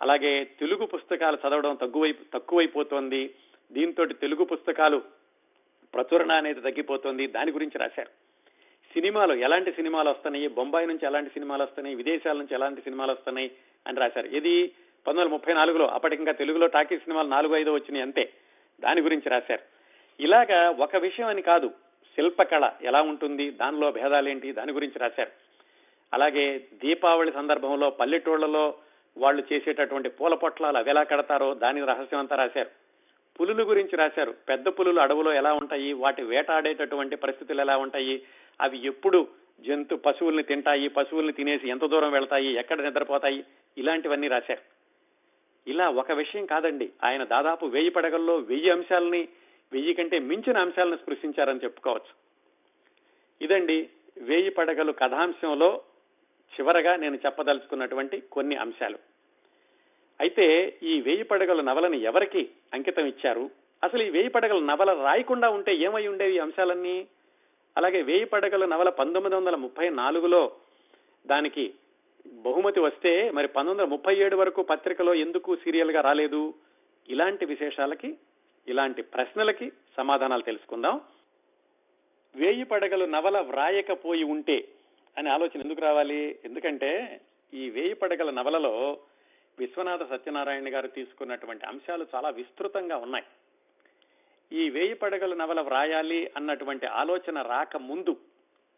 అలాగే 0.02 0.44
తెలుగు 0.44 0.87
పుస్తకాలు 0.87 1.38
చదవడం 1.48 1.74
తగ్గువై 1.74 2.14
తక్కువైపోతోంది. 2.35 3.35
దీంతో 3.72 4.07
తెలుగు 4.07 4.44
పుస్తకాలు 4.44 5.02
ప్రచురణ 5.94 6.33
అనేది 6.33 6.61
తగ్గిపోతుంది. 6.61 7.26
దాని 7.26 7.52
గురించి 7.52 7.78
రాశారు. 7.78 8.09
సినిమాలు 8.92 9.35
ఎలాంటి 9.35 9.72
సినిమాలు 9.72 10.11
వస్తున్నాయి? 10.11 10.48
బొంబాయి 10.48 10.87
నుంచి 10.87 11.07
ఎలాంటి 11.07 11.30
సినిమాలు 11.30 11.62
వస్తున్నాయి? 11.62 11.96
విదేశాల 11.96 12.37
నుంచి 12.37 12.54
ఎలాంటి 12.54 12.80
సినిమాలు 12.80 13.12
వస్తున్నాయి? 13.12 13.50
అని 13.87 14.00
రాశారు. 14.00 14.26
ఇది 14.26 14.72
పంతొమ్మిది 15.07 15.25
వందల 15.25 15.33
ముప్పై 15.33 15.55
నాలుగులో 15.55 15.87
అప్పటికింకా 15.87 16.33
తెలుగులో 16.33 16.67
టాకీ 16.67 16.99
సినిమాలు 16.99 17.29
నాలుగు 17.29 17.57
ఐదు 17.57 17.71
వచ్చినాయి 17.71 18.03
అంతే. 18.03 18.33
దాని 18.81 19.01
గురించి 19.01 19.29
రాశారు. 19.29 19.61
ఇలాగా 20.23 20.71
ఒక 20.71 20.97
విషయం 20.97 21.27
అని 21.27 21.43
కాదు 21.43 21.69
శిల్పకళ 22.14 22.71
ఎలా 22.83 23.03
ఉంటుంది 23.03 23.51
దానిలో 23.51 23.93
భేదాలేంటి 23.93 24.53
దాని 24.53 24.73
గురించి 24.73 24.99
రాశారు. 24.99 25.31
అలాగే 26.14 26.59
దీపావళి 26.59 27.33
సందర్భంలో 27.33 27.90
పల్లెటూళ్ళలో 27.90 28.75
వాళ్ళు 29.19 29.43
చేసేటటువంటి 29.53 30.09
పూల 30.09 30.35
పొట్లాలు 30.35 30.77
అవి 30.77 30.90
ఎలా 30.90 31.03
కడతారో 31.03 31.55
దాని 31.55 31.85
రహస్యం 31.85 32.21
అంతా 32.21 32.37
రాశారు. 32.37 32.71
పులుల 33.40 33.69
గురించి 33.69 33.97
రాశారు. 33.97 34.35
పెద్ద 34.49 34.69
పులులు 34.69 35.01
అడవులో 35.01 35.33
ఎలా 35.33 35.53
ఉంటాయి 35.53 35.93
వాటి 35.93 36.23
వేటాడేటటువంటి 36.23 37.17
పరిస్థితులు 37.17 37.61
ఎలా 37.61 37.77
ఉంటాయి 37.77 38.23
అవి 38.61 38.87
ఎప్పుడు 38.87 39.29
జంతు 39.61 39.95
పశువుల్ని 39.95 40.43
తింటాయి 40.43 40.88
పశువుల్ని 40.88 41.33
తినేసి 41.33 41.69
ఎంత 41.69 41.85
దూరం 41.85 42.12
వెళ్తాయి 42.12 42.55
ఎక్కడ 42.55 42.81
నిద్రపోతాయి 42.81 43.45
ఇలాంటివన్నీ 43.79 44.29
రాశారు. 44.29 44.84
ఇలా 45.66 45.88
ఒక 45.88 46.12
విషయం 46.12 46.46
కాదండి. 46.46 46.90
ఆయన 47.05 47.24
దాదాపు 47.24 47.66
వెయ్యి 47.66 47.90
పడగల్లో 47.90 48.37
వెయ్యి 48.37 48.70
అంశాలని 48.70 49.29
వెయ్యి 49.72 49.94
కంటే 49.94 50.18
మించిన 50.18 50.59
అంశాలను 50.59 50.96
స్పృశించారని 50.96 51.61
చెప్పుకోవచ్చు. 51.64 52.24
ఇదండి 53.44 53.88
వేయి 54.18 54.50
పడగలు 54.50 54.92
కథాంశంలో 54.92 55.83
చివరగా 56.55 56.96
నేను 56.96 57.18
చెప్పదలుచుకున్నటువంటి 57.27 58.22
కొన్ని 58.33 58.57
అంశాలు. 58.57 58.98
అయితే 60.20 60.77
ఈ 60.83 61.00
వేయి 61.00 61.22
పడగల 61.22 61.61
నవలని 61.61 62.00
ఎవరికి 62.00 62.50
అంకితం 62.74 63.07
ఇచ్చారు? 63.07 63.50
అసలు 63.85 64.03
ఈ 64.03 64.11
వేయి 64.11 64.29
పడగల 64.29 64.59
నవల 64.59 65.03
రాయకుండా 65.03 65.50
ఉంటే 65.50 65.74
ఏమై 65.74 66.07
ఉండేవి 66.07 66.38
అంశాలన్నీ? 66.38 67.07
అలాగే 67.77 68.03
వేయి 68.03 68.24
పడగల 68.24 68.64
నవల 68.64 68.88
పంతొమ్మిది 68.88 69.37
వందల 69.37 69.55
ముప్పై 69.55 69.88
నాలుగులో 69.88 70.53
దానికి 71.27 71.74
బహుమతి 72.27 72.81
వస్తే 72.81 73.31
మరి 73.31 73.49
పంతొమ్మిది 73.49 73.83
వందల 73.83 73.91
ముప్పై 73.91 74.17
ఏడు 74.17 74.37
వరకు 74.37 74.63
పత్రికలో 74.63 75.15
ఎందుకు 75.15 75.57
సీరియల్గా 75.57 76.01
రాలేదు? 76.01 76.55
ఇలాంటి 77.09 77.45
విశేషాలకి 77.45 78.17
ఇలాంటి 78.69 79.03
ప్రశ్నలకి 79.03 79.73
సమాధానాలు 79.97 80.43
తెలుసుకుందాం. 80.43 81.01
వేయి 82.37 82.65
పడగలు 82.65 83.05
నవల 83.05 83.39
వ్రాయకపోయి 83.41 84.25
ఉంటే 84.25 84.69
అనే 85.19 85.31
ఆలోచన 85.31 85.61
ఎందుకు 85.61 85.81
రావాలి? 85.81 86.39
ఎందుకంటే 86.45 87.21
ఈ 87.55 87.71
వేయి 87.71 87.95
పడగల 87.95 88.31
నవలలో 88.31 88.99
విశ్వనాథ 89.59 90.11
సత్యనారాయణ 90.11 90.75
గారు 90.75 90.89
తీసుకున్నటువంటి 90.89 91.67
అంశాలు 91.67 92.07
చాలా 92.15 92.29
విస్తృతంగా 92.29 92.97
ఉన్నాయి. 92.97 93.25
ఈ 94.53 94.71
వేయి 94.71 94.95
పడగల 94.95 95.35
నవల 95.35 95.61
వ్రాయాలి 95.61 96.31
అన్నటువంటి 96.37 96.87
ఆలోచన 96.87 97.43
రాక 97.43 97.77
ముందు 97.77 98.17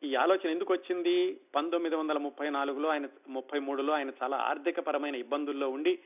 ఈ 0.03 0.15
ఆలోచన 0.15 0.51
ఎందుకు 0.51 0.73
వచ్చింది? 0.73 1.41
పంతొమ్మిది 1.55 1.97
వందల 1.97 2.19
ముప్పై 2.19 2.51
నాలుగులో 2.51 2.89
ఆయన 2.89 3.07
ముప్పై 3.29 3.59
మూడులో 3.59 3.93
ఆయన 3.93 4.11
చాలా 4.23 4.37
ఆర్థిక 4.37 4.81
పరమైన 4.81 5.15
ఇబ్బందుల్లో 5.15 5.69
ఉండి 5.71 5.99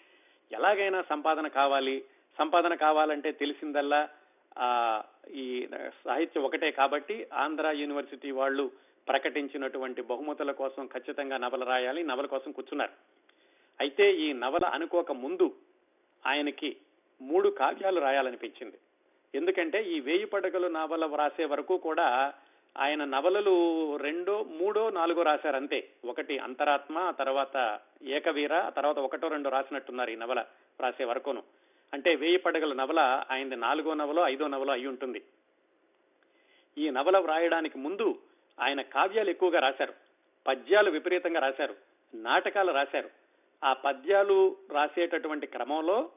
ఎలాగైనా 0.52 1.02
సంపాదన 1.02 1.46
కావాలి. 1.46 2.04
సంపాదన 2.38 2.74
కావాలంటే 2.74 3.32
తెలిసిందల్లా 3.32 4.08
ఆ 4.58 5.02
ఈ 5.34 5.68
సాహిత్యం 6.04 6.44
ఒకటే 6.44 6.70
కాబట్టి 6.70 7.26
ఆంధ్ర 7.32 7.70
యూనివర్సిటీ 7.70 8.30
వాళ్ళు 8.30 8.70
ప్రకటించినటువంటి 9.08 10.02
బహుమతుల 10.02 10.52
కోసం 10.52 10.86
ఖచ్చితంగా 10.86 11.36
నవల 11.36 11.64
రాయాలి 11.64 12.02
నవల 12.02 12.26
కోసం 12.26 12.52
కూర్చున్నారు. 12.52 12.92
అయితే 13.80 14.14
ఈ 14.14 14.32
నవల 14.32 14.64
అనుకోక 14.64 15.12
ముందు 15.12 15.54
ఆయనకి 16.26 16.76
మూడు 17.20 17.48
కావ్యాలు 17.48 18.00
రాయాలనిపించింది. 18.00 18.78
ఎందుకంటే 19.34 19.82
ఈ 19.82 20.00
వేయి 20.00 20.24
పడగలు 20.24 20.68
నవల 20.68 21.04
వ్రాసే 21.04 21.44
వరకు 21.44 21.76
కూడా 21.78 22.34
ఆయన 22.78 23.04
నవలలు 23.04 23.96
రెండో 23.96 24.42
మూడో 24.42 24.90
నాలుగో 24.90 25.22
రాశారు 25.22 25.56
అంతే. 25.56 25.88
ఒకటి 26.04 26.38
అంతరాత్మ 26.38 27.10
తర్వాత 27.10 27.80
ఏకవీర 28.02 28.68
తర్వాత 28.68 28.98
ఒకటో 28.98 29.28
రెండో 29.28 29.50
రాసినట్టున్నారు 29.50 30.10
ఈ 30.10 30.16
నవల 30.16 30.44
రాసే 30.80 31.04
వరకును. 31.04 31.42
అంటే 31.94 32.14
వేయి 32.14 32.36
పడగల 32.36 32.72
నవల 32.72 33.24
ఆయనది 33.30 33.56
నాలుగో 33.56 33.94
నవలో 33.94 34.28
ఐదో 34.28 34.46
నవలో 34.46 34.72
అయి 34.72 34.86
ఉంటుంది. 34.86 35.22
ఈ 36.78 36.90
నవల 36.90 37.18
వ్రాయడానికి 37.18 37.78
ముందు 37.78 38.18
ఆయన 38.60 38.82
కావ్యాలు 38.82 39.30
ఎక్కువగా 39.30 39.60
రాశారు. 39.60 39.94
పద్యాలు 40.46 40.90
విపరీతంగా 40.90 41.40
రాశారు. 41.40 41.76
నాటకాలు 42.14 42.72
రాశారు. 42.72 43.10
ఆ 43.64 43.72
పద్యాలు 43.72 44.56
రాసేటటువంటి 44.72 45.46
క్రమంలో 45.46 46.10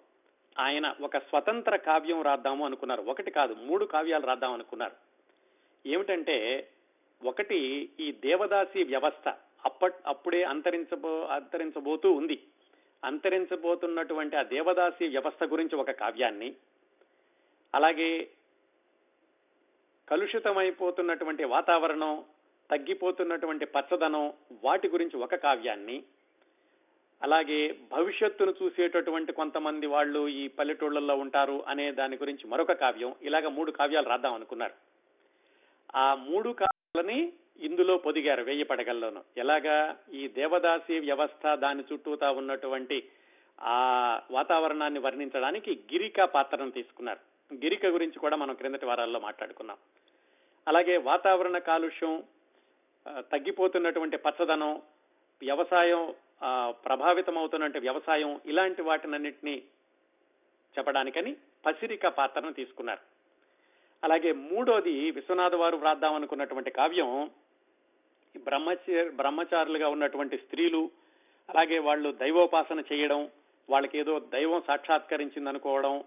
ఆయన 0.60 0.96
ఒక 1.02 1.18
స్వతంత్ర 1.18 1.76
కావ్యం 1.76 2.22
రాద్దాము 2.22 2.66
అనుకున్నారు. 2.66 3.02
ఒకటి 3.02 3.32
కాదు 3.32 3.54
మూడు 3.54 3.86
కావ్యాలు 3.86 4.26
రాద్దాం 4.26 4.54
అనుకున్నారు 4.54 5.13
ఏమిటంటే 5.86 6.68
ఒకటి 7.24 7.90
ఈ 8.00 8.12
దేవదాసి 8.12 8.84
వ్యవస్థ 8.84 9.34
అప్పట్ 9.66 9.96
అప్పుడే 10.08 10.44
అంతరించబో 10.44 11.26
అంతరించబోతూ 11.26 12.12
ఉంది. 12.12 12.44
అంతరించబోతున్నటువంటి 13.04 14.36
ఆ 14.36 14.44
దేవదాసి 14.44 15.08
వ్యవస్థ 15.08 15.44
గురించి 15.44 15.76
ఒక 15.76 15.92
కావ్యాన్ని 15.92 16.54
అలాగే 17.76 18.30
కలుషితమైపోతున్నటువంటి 20.10 21.44
వాతావరణం 21.44 22.26
తగ్గిపోతున్నటువంటి 22.72 23.66
పచ్చదనం 23.66 24.34
వాటి 24.64 24.88
గురించి 24.88 25.18
ఒక 25.18 25.36
కావ్యాన్ని 25.36 26.04
అలాగే 27.24 27.80
భవిష్యత్తును 27.92 28.54
చూసేటటువంటి 28.64 29.32
కొంతమంది 29.32 29.86
వాళ్ళు 29.86 30.28
ఈ 30.28 30.48
పల్లెటూళ్ళల్లో 30.48 31.16
ఉంటారు 31.16 31.64
అనే 31.68 31.92
దాని 31.92 32.16
గురించి 32.16 32.48
మరొక 32.48 32.72
కావ్యం 32.72 33.16
ఇలాగ 33.22 33.48
మూడు 33.48 33.72
కావ్యాలు 33.72 34.10
రాద్దాం 34.10 34.34
అనుకున్నారు. 34.34 34.93
ఆ 35.96 36.16
మూడు 36.16 36.50
కాలని 36.50 37.34
ఇందులో 37.60 37.98
పొదిగారు 37.98 38.44
వెయ్యి 38.44 38.64
పడగల్లోను. 38.64 39.24
ఎలాగా? 39.38 39.98
ఈ 40.14 40.28
దేవదాసి 40.28 41.00
వ్యవస్థ 41.00 41.54
దాని 41.54 41.84
చుట్టూతా 41.94 42.32
ఉన్నటువంటి 42.32 43.10
ఆ 43.62 43.76
వాతావరణాన్ని 44.32 45.00
వర్ణించడానికి 45.00 45.80
గిరిక 45.94 46.24
పాత్రను 46.24 46.72
తీసుకున్నారు. 46.72 47.20
గిరిక 47.54 47.86
గురించి 47.86 48.20
కూడా 48.20 48.36
మనం 48.36 48.54
క్రిందటి 48.56 48.86
వారాల్లో 48.86 49.20
మాట్లాడుకున్నాం. 49.20 49.78
అలాగే 50.68 50.98
వాతావరణ 50.98 51.58
కాలుష్యం 51.58 52.24
తగ్గిపోతున్నటువంటి 53.08 54.18
పచ్చదనం 54.18 54.82
వ్యవసాయం 55.42 56.16
ప్రభావితమవుతున్నటువంటి 56.70 57.80
వ్యవసాయం 57.80 58.42
ఇలాంటి 58.46 58.82
వాటినన్నింటినీ 58.82 59.64
చెప్పడానికని 60.78 61.36
పసిరిక 61.66 62.08
పాత్రను 62.08 62.54
తీసుకున్నారు. 62.54 63.13
అలాగే 64.04 64.32
మూడోది 64.32 65.12
విశ్వనాథ 65.12 65.56
వారు 65.56 65.78
వ్రాద్దామనుకున్నటువంటి 65.78 66.72
కావ్యం. 66.72 67.32
బ్రహ్మచ 68.38 69.10
బ్రహ్మచారులుగా 69.10 69.88
ఉన్నటువంటి 69.90 70.38
స్త్రీలు 70.38 70.92
అలాగే 71.50 71.80
వాళ్ళు 71.80 72.12
దైవోపాసన 72.12 72.84
చేయడం 72.94 73.30
వాళ్ళకేదో 73.70 74.20
దైవం 74.20 74.62
సాక్షాత్కరించింది 74.68 75.50
అనుకోవడం 75.50 76.04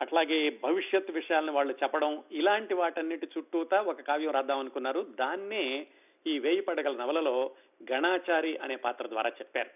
అట్లాగే 0.00 0.50
భవిష్యత్ 0.62 1.10
విషయాలను 1.10 1.52
వాళ్ళు 1.52 1.74
చెప్పడం 1.82 2.24
ఇలాంటి 2.32 2.74
వాటన్నిటి 2.74 3.28
చుట్టూతా 3.38 3.80
ఒక 3.80 4.00
కావ్యం 4.00 4.30
రాద్దాం 4.30 4.58
అనుకున్నారు. 4.58 5.00
దాన్నే 5.00 5.86
ఈ 6.26 6.38
వేయి 6.38 6.60
పడగల 6.60 6.96
నవలలో 6.96 7.50
గణాచారి 7.92 8.56
అనే 8.56 8.76
పాత్ర 8.76 9.08
ద్వారా 9.08 9.28
చెప్పారు. 9.30 9.70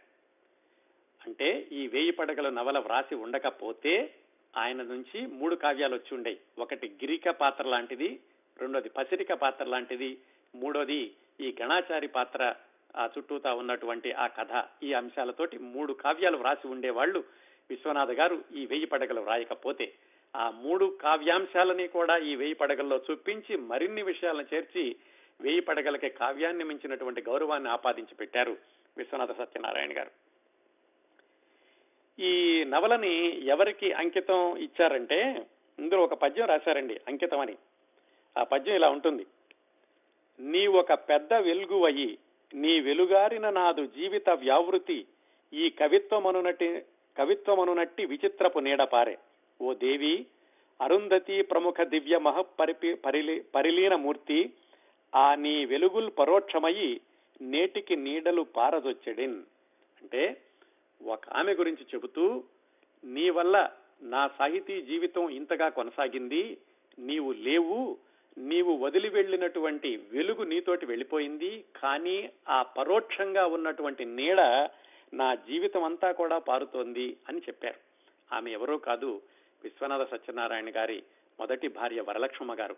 అంటే 1.26 1.66
ఈ 1.72 1.87
వేయి 1.87 2.11
పడగల 2.11 2.48
నవల 2.48 2.78
వ్రాసి 2.78 3.14
ఉండకపోతే 3.14 4.14
ఆయన 4.56 4.82
నుంచి 4.82 5.26
మూడు 5.26 5.54
కావ్యాలు 5.54 5.94
వచ్చి 5.94 6.14
ఉండేవి 6.14 6.40
ఒకటి 6.58 6.88
గిరిక 6.88 7.30
పాత్ర 7.30 7.68
లాంటిది 7.68 8.20
రెండోది 8.60 8.88
పసిరిక 8.88 9.32
పాత్ర 9.32 9.64
లాంటిది 9.64 10.18
మూడోది 10.54 11.14
ఈ 11.40 11.56
గణాచారి 11.62 12.08
పాత్ర 12.08 12.54
ఆ 12.96 13.08
చుట్టూతా 13.18 13.54
ఉన్నటువంటి 13.54 14.12
ఆ 14.12 14.26
కథ. 14.26 14.64
ఈ 14.82 14.92
అంశాలతోటి 14.92 15.58
మూడు 15.58 15.92
కావ్యాలు 15.92 16.36
వ్రాసి 16.36 16.68
ఉండేవాళ్ళు 16.68 17.24
విశ్వనాథ్ 17.70 18.10
గారు 18.10 18.44
ఈ 18.54 18.66
వెయ్యి 18.66 18.86
పడగలు 18.86 19.20
వ్రాయకపోతే. 19.20 19.92
ఆ 20.36 20.50
మూడు 20.50 20.98
కావ్యాంశాలని 21.00 21.88
కూడా 21.88 22.16
ఈ 22.18 22.36
వెయ్యి 22.36 22.54
పడగల్లో 22.54 23.00
చూపించి 23.10 23.56
మరిన్ని 23.56 24.02
విషయాలను 24.02 24.54
చేర్చి 24.54 24.96
వేయి 25.40 25.60
పడగలకి 25.60 26.08
కావ్యాన్ని 26.08 26.64
మించినటువంటి 26.64 27.22
గౌరవాన్ని 27.22 27.68
ఆపాదించి 27.68 28.14
పెట్టారు 28.14 28.56
విశ్వనాథ 28.96 29.32
సత్యనారాయణ 29.32 29.96
గారు. 29.98 30.29
ఈ 32.20 32.64
నవలని 32.64 33.46
ఎవరికి 33.46 33.92
అంకితం 33.92 34.56
ఇచ్చారంటే 34.56 35.46
ఇందులో 35.78 36.02
ఒక 36.02 36.14
పద్యం 36.14 36.46
రాశారండి 36.46 37.00
అంకితం 37.09 37.40
అని. 37.40 37.56
ఆ 38.38 38.42
పద్యం 38.42 38.74
ఇలా 38.74 38.88
ఉంటుంది. 38.90 39.26
నీ 40.40 40.66
ఒక 40.66 40.92
పెద్ద 40.92 41.33
వెలుగు 41.35 41.85
అయి 41.85 42.18
నీ 42.54 42.80
వెలుగారిన 42.80 43.50
నాదు 43.50 43.87
జీవిత 43.87 44.30
వ్యావృతి 44.30 45.06
ఈ 45.52 45.70
కవిత్వమనునటి 45.70 46.83
కవిత్వమనునట్టి 47.18 48.04
విచిత్రపు 48.04 48.59
నీడపారే 48.59 49.18
ఓ 49.61 49.72
దేవి 49.74 50.26
అరుంధతి 50.80 51.42
ప్రముఖ 51.42 51.80
దివ్య 51.83 52.18
మహపరిపి 52.18 52.94
పరిలీన 53.54 53.94
మూర్తి 53.94 54.52
ఆ 55.14 55.35
నీ 55.35 55.64
వెలుగుల్ 55.64 56.11
పరోక్షమయి 56.18 57.00
నేటికి 57.40 57.96
నీడలు 57.96 58.42
పారదొచ్చడిన్. 58.42 59.38
అంటే 60.02 60.37
ఒక 61.02 61.28
ఆమె 61.28 61.54
గురించి 61.54 61.86
చెబుతూ 61.94 62.44
నీ 63.04 63.30
వల్ల 63.30 63.70
నా 64.02 64.28
సాహితీ 64.28 64.82
జీవితం 64.82 65.30
ఇంతగా 65.30 65.68
కొనసాగింది 65.68 66.58
నీవు 66.98 67.32
లేవు 67.32 67.98
నీవు 68.38 68.76
వదిలి 68.76 69.08
వెళ్ళినటువంటి 69.08 70.00
వెలుగు 70.12 70.42
నీతోటి 70.42 70.86
వెళ్ళిపోయింది 70.86 71.64
కానీ 71.82 72.30
ఆ 72.48 72.62
పరోక్షంగా 72.62 73.46
ఉన్నటువంటి 73.46 74.04
నీడ 74.04 74.40
నా 75.14 75.34
జీవితం 75.34 75.84
అంతా 75.84 76.12
కూడా 76.12 76.38
పారుతోంది 76.38 77.16
అని 77.28 77.38
చెప్పారు. 77.38 77.78
ఆమె 78.34 78.50
ఎవరో 78.50 78.78
కాదు 78.78 79.22
విశ్వనాథ 79.64 80.10
సత్యనారాయణ 80.10 80.70
గారి 80.76 81.02
మొదటి 81.40 81.68
భార్య 81.68 82.00
వరలక్ష్మ 82.00 82.54
గారు. 82.54 82.76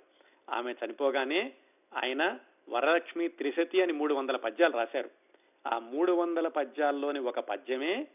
ఆమె 0.50 0.72
చనిపోగానే 0.72 1.52
ఆయన 1.94 2.38
వరలక్ష్మి 2.68 3.28
త్రిశతి 3.28 3.82
అని 3.82 3.92
మూడు 3.92 4.14
వందల 4.14 4.36
పద్యాలు 4.36 4.72
రాశారు. 4.72 5.21
ఆ 5.66 5.78
మూడు 5.78 6.12
వందల 6.12 6.48
పద్యాల్లోని 6.48 7.18
ఒక 7.18 7.40
పద్యమే 7.40 8.06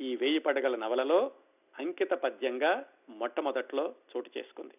ఈ 0.00 0.16
వేయి 0.16 0.38
పడగల 0.38 0.76
నవలలో 0.76 1.32
అంకిత 1.78 2.10
పద్యంగా 2.10 2.84
మొట్టమొదట్లో 3.08 3.94
చోటు 4.16 4.30
చేసుకుంది. 4.38 4.74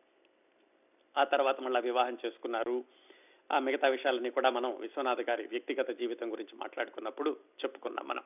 ఆ 1.17 1.23
తర్వాత 1.23 1.61
మళ్ళా 1.61 1.79
వివాహం 1.79 2.17
చేసుకున్నారు. 2.25 2.83
ఆ 3.51 3.59
మిగతా 3.59 3.87
విషయాలన్నీ 3.87 4.29
కూడా 4.29 4.49
మనం 4.49 4.79
విశ్వనాథ్ 4.79 5.21
గారి 5.21 5.47
వ్యక్తిగత 5.47 5.91
జీవితం 5.91 6.31
గురించి 6.31 6.57
మాట్లాడుకున్నప్పుడు 6.57 7.29
చెప్పుకున్నాం 7.63 8.07
మనం. 8.07 8.23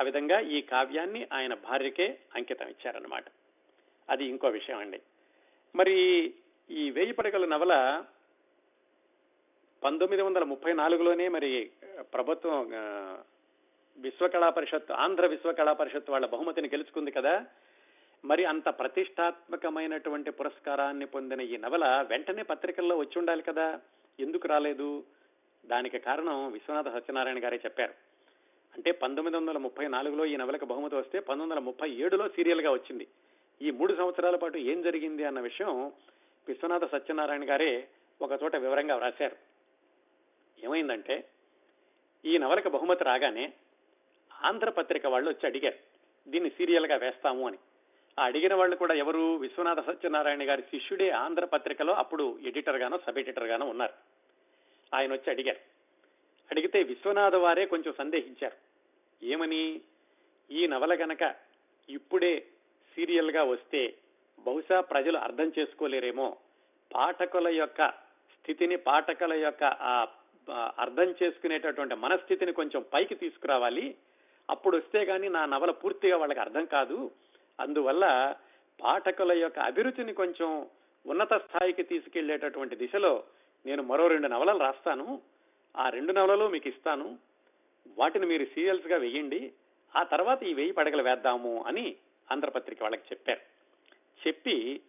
ఆ 0.00 0.02
విధంగా 0.02 0.40
ఈ 0.40 0.62
కావ్యాన్ని 0.62 1.28
ఆయన 1.32 1.54
భార్యకే 1.54 2.18
అంకితం 2.34 2.68
ఇచ్చారన్నమాట. 2.68 3.24
అది 4.10 4.24
ఇంకో 4.24 4.48
విషయం 4.48 4.78
అండి. 4.78 5.00
మరి 5.76 6.34
ఈ 6.70 6.90
వేయి 6.90 7.12
పడగల 7.12 7.44
నవల 7.44 8.04
పంతొమ్మిది 9.84 10.22
వందల 10.22 10.44
ముప్పై 10.44 10.72
నాలుగులోనే 10.72 11.28
మరి 11.28 11.70
ప్రభుత్వం 12.00 12.70
విశ్వకళా 13.98 14.50
పరిషత్ 14.50 14.92
ఆంధ్ర 14.92 15.26
విశ్వకళా 15.26 15.72
పరిషత్ 15.72 16.10
వాళ్ళ 16.10 16.26
బహుమతిని 16.26 16.68
గెలుచుకుంది 16.68 17.10
కదా. 17.10 17.44
మరి 18.24 18.44
అంత 18.44 18.68
ప్రతిష్టాత్మకమైనటువంటి 18.68 20.30
పురస్కారాన్ని 20.30 21.06
పొందిన 21.06 21.40
ఈ 21.40 21.56
నవల 21.56 22.06
వెంటనే 22.10 22.42
పత్రికల్లో 22.42 22.96
వచ్చి 22.96 23.18
ఉండాలి 23.18 23.42
కదా. 23.42 23.80
ఎందుకు 24.20 24.48
రాలేదు? 24.48 25.04
దానికి 25.66 25.98
కారణం 25.98 26.52
విశ్వనాథ 26.52 26.88
సత్యనారాయణ 26.88 27.44
గారే 27.44 27.56
చెప్పారు. 27.56 27.94
అంటే 28.76 28.90
పంతొమ్మిది 28.90 29.36
వందల 29.36 29.58
ముప్పై 29.58 29.88
నాలుగులో 29.88 30.26
ఈ 30.26 30.36
నవలకు 30.36 30.64
బహుమతి 30.64 30.96
వస్తే 30.96 31.18
పంతొమ్మిది 31.18 31.50
వందల 31.50 31.64
ముప్పై 31.64 31.90
ఏడులో 31.90 32.28
సీరియల్గా 32.28 32.72
వచ్చింది. 32.72 33.06
ఈ 33.62 33.70
మూడు 33.70 33.94
సంవత్సరాల 33.94 34.36
పాటు 34.36 34.58
ఏం 34.58 34.82
జరిగింది 34.82 35.24
అన్న 35.24 35.40
విషయం 35.40 35.92
విశ్వనాథ 36.48 36.84
సత్యనారాయణ 36.84 37.50
గారే 37.50 37.88
ఒక 38.22 38.42
చోట 38.42 38.56
వివరంగా 38.56 38.96
వ్రాశారు. 38.96 39.55
ఏమైందంటే 40.64 41.24
ఈ 42.24 42.38
నవలకు 42.38 42.68
బహుమతి 42.68 43.04
రాగానే 43.04 43.52
ఆంధ్రపత్రిక 44.42 45.06
వాళ్ళు 45.06 45.30
వచ్చి 45.30 45.46
అడిగారు 45.46 45.78
దీన్ని 46.28 46.50
సీరియల్గా 46.50 46.96
వేస్తాము 46.96 47.46
అని. 47.46 47.58
ఆ 48.20 48.24
అడిగిన 48.24 48.54
వాళ్ళు 48.54 48.76
కూడా 48.76 48.94
ఎవరు? 48.94 49.36
విశ్వనాథ 49.36 49.80
సత్యనారాయణ 49.80 50.48
గారి 50.48 50.62
శిష్యుడే 50.62 51.10
ఆంధ్రపత్రికలో 51.10 51.92
అప్పుడు 51.92 52.38
ఎడిటర్ 52.42 52.76
గానో 52.76 52.98
సబ్ 53.06 53.18
ఎడిటర్ 53.18 53.44
గానో 53.44 53.66
ఉన్నారు. 53.66 53.92
ఆయన 54.94 55.12
వచ్చి 55.12 55.30
అడిగారు. 55.30 55.58
అడిగితే 56.50 56.82
విశ్వనాథ 56.82 57.34
వారే 57.34 57.66
కొంచెం 57.66 57.94
సందేహించారు. 57.98 58.56
ఏమని? 59.24 59.80
ఈ 60.50 60.66
నవల 60.66 60.94
గనక 60.94 61.34
ఇప్పుడే 61.88 62.46
సీరియల్గా 62.96 63.42
వస్తే 63.42 63.94
బహుశా 64.38 64.80
ప్రజలు 64.80 65.18
అర్థం 65.18 65.52
చేసుకోలేరేమో. 65.58 66.36
పాఠకుల 66.94 67.48
యొక్క 67.48 67.90
స్థితిని 68.34 68.76
పాఠకుల 68.76 69.32
యొక్క 69.32 69.64
ఆ, 69.64 70.04
అర్థం 70.50 71.14
చేసుకునేటటువంటి 71.22 71.94
మనస్థితిని 71.94 72.52
కొంచెం 72.52 72.84
పైకి 72.92 73.14
తీసుకురావాలి. 73.14 73.94
అప్పుడు 74.50 74.76
వస్తే 74.76 75.04
గాని 75.04 75.28
నా 75.28 75.46
నవల 75.46 75.70
పూర్తిగా 75.70 76.16
వాళ్ళకి 76.16 76.40
అర్థం 76.40 76.64
కాదు. 76.64 77.10
అందువల్ల 77.60 78.36
పాఠకుల 78.82 79.32
యొక్క 79.32 79.58
అభిరుచిని 79.58 80.14
కొంచెం 80.14 80.66
ఉన్నత 81.06 81.34
స్థాయికి 81.34 81.82
తీసుకెళ్ళేటటువంటి 81.82 82.76
దిశలో 82.76 83.24
నేను 83.66 83.82
మరో 83.82 84.06
రెండు 84.06 84.28
నవలలు 84.28 84.58
రాస్తాను. 84.58 85.20
ఆ 85.76 85.88
రెండు 85.88 86.12
నవలలు 86.12 86.48
మీకు 86.48 86.68
ఇస్తాను. 86.68 87.18
వాటిని 87.98 88.26
మీరు 88.26 88.44
సీరియల్స్గా 88.44 88.96
వేయండి. 88.96 89.52
ఆ 89.96 90.02
తర్వాత 90.02 90.42
ఈ 90.42 90.54
వెయ్యి 90.54 90.72
పడగలు 90.72 91.02
వేద్దాము 91.02 91.64
అని 91.66 91.96
ఆంధ్రపత్రిక 92.32 92.82
వాళ్ళకి 92.82 93.02
చెప్పారు. 93.02 93.40
చెప్పి 94.28 94.80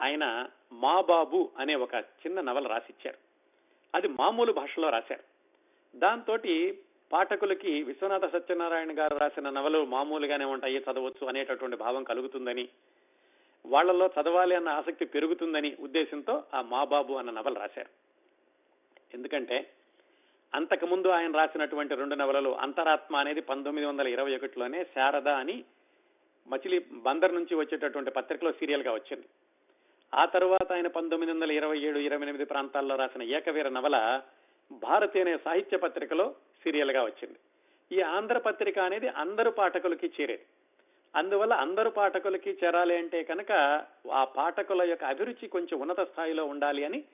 ఆయన 0.00 0.48
మా 0.72 1.00
బాబు 1.00 1.50
అనే 1.58 1.74
ఒక 1.74 1.94
చిన్న 1.94 2.40
నవల 2.40 2.66
రాసిచ్చారు. 2.66 3.23
అది 3.94 4.08
మామూలు 4.08 4.52
భాషలో 4.52 4.90
రాశారు. 4.90 5.24
దాంతో 5.98 6.38
పాఠకులకి 7.12 7.82
విశ్వనాథ 7.82 8.32
సత్యనారాయణ 8.32 8.98
గారు 8.98 9.16
రాసిన 9.16 9.50
నవలు 9.50 9.84
మామూలుగానే 9.84 10.44
ఉంటాయి 10.44 10.76
చదవచ్చు 10.76 11.26
అనేటటువంటి 11.26 11.76
భావం 11.76 12.04
కలుగుతుందని 12.04 12.68
వాళ్ళలో 13.66 14.06
చదవాలి 14.06 14.54
అన్న 14.54 14.68
ఆసక్తి 14.68 15.04
పెరుగుతుందని 15.04 15.76
ఉద్దేశంతో 15.80 16.44
ఆ 16.54 16.62
మా 16.62 16.84
బాబు 16.84 17.14
అన్న 17.14 17.30
నవల 17.30 17.54
రాశారు. 17.54 17.88
ఎందుకంటే 19.14 19.70
అంతకుముందు 20.54 21.08
ఆయన 21.08 21.36
రాసినటువంటి 21.36 21.94
రెండు 21.94 22.14
నవలలు 22.14 22.50
అంతరాత్మ 22.50 23.16
అనేది 23.16 23.40
పంతొమ్మిది 23.40 23.86
వందల 23.86 24.08
ఇరవై 24.08 24.36
ఒకటిలోనే 24.36 24.84
శారద 24.84 25.28
అని 25.28 25.64
మచిలీ 26.48 26.78
బందర్ 26.92 27.34
నుంచి 27.34 27.54
వచ్చేటటువంటి 27.54 28.10
పత్రికలో 28.10 28.52
సీరియల్గా 28.52 28.92
వచ్చింది. 28.92 29.24
ఆ 30.14 30.24
తరువాత 30.24 30.72
ఆయన 30.72 30.86
పంతొమ్మిది 30.86 31.32
వందల 31.32 31.52
ఇరవై 31.52 31.78
ఏడు 31.78 31.98
ఇరవై 31.98 32.22
ఎనిమిది 32.22 32.44
ప్రాంతాల్లో 32.44 32.96
రాసిన 32.96 33.22
ఏకవీర 33.22 33.68
నవల 33.68 34.20
భారతి 34.72 35.20
అనే 35.20 35.36
సాహిత్య 35.36 35.76
పత్రికలో 35.76 36.34
సీరియల్గా 36.64 37.04
వచ్చింది. 37.04 37.38
ఈ 37.96 38.00
ఆంధ్ర 38.00 38.38
పత్రిక 38.38 38.78
అనేది 38.78 39.08
అందరు 39.08 39.50
పాఠకులకి 39.50 40.06
చేరేది. 40.06 40.42
అందువల్ల 41.16 41.52
అందరు 41.52 41.90
పాఠకులకి 41.90 42.58
చేరాలి 42.64 42.96
అంటే 42.96 43.22
కనుక 43.22 43.52
ఆ 44.12 44.24
పాఠకుల 44.24 44.82
యొక్క 44.82 45.04
అభిరుచి 45.04 45.48
కొంచెం 45.48 45.80
ఉన్నత 45.80 46.00
స్థాయిలో 46.00 46.44
ఉండాలి 46.44 46.84
అని 46.84 47.04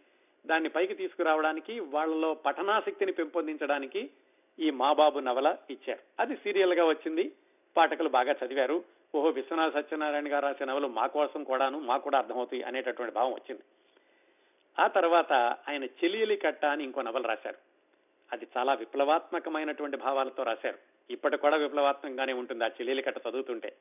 దాన్ని 0.46 0.68
పైకి 0.68 0.94
తీసుకురావడానికి 0.94 1.80
వాళ్ళలో 1.80 2.34
పఠనాసక్తిని 2.34 3.12
పెంపొందించడానికి 3.12 4.10
ఈ 4.58 4.70
మాబాబు 4.70 5.18
నవల 5.18 5.56
ఇచ్చారు. 5.70 6.00
అది 6.20 6.36
సీరియల్గా 6.36 6.84
వచ్చింది. 6.84 7.32
పాఠకులు 7.76 8.08
బాగా 8.08 8.34
చదివారు. 8.44 8.99
ఓహో 9.14 9.28
విశ్వనాథ 9.28 9.74
సత్యనారాయణ 9.74 10.32
గారు 10.32 10.44
రాసిన 10.44 10.66
నవలు 10.66 10.86
మా 10.86 11.06
కోసం 11.06 11.44
కూడాను 11.44 11.80
మాకు 11.80 12.04
కూడా 12.04 12.18
అర్థమవుతాయి 12.18 12.62
అనేటటువంటి 12.62 13.14
భావం 13.14 13.32
వచ్చింది. 13.32 13.62
ఆ 14.78 14.86
తర్వాత 14.86 15.32
ఆయన 15.68 15.84
చెలియలి 15.84 16.36
కట్ట 16.36 16.64
అని 16.64 16.84
ఇంకో 16.84 17.02
నవలు 17.02 17.26
రాశారు. 17.26 17.56
అది 18.32 18.46
చాలా 18.56 18.74
విప్లవాత్మకమైనటువంటి 18.74 19.96
భావాలతో 19.96 20.42
రాశారు. 20.42 20.78
ఇప్పటి 21.10 21.36
కూడా 21.36 21.56
విప్లవాత్మకంగానే 21.56 22.32
ఉంటుంది 22.32 22.64
ఆ 22.64 22.66
చెల్లెలి 22.66 23.02
కట్ట 23.02 23.18
చదువుతుంటే. 23.28 23.76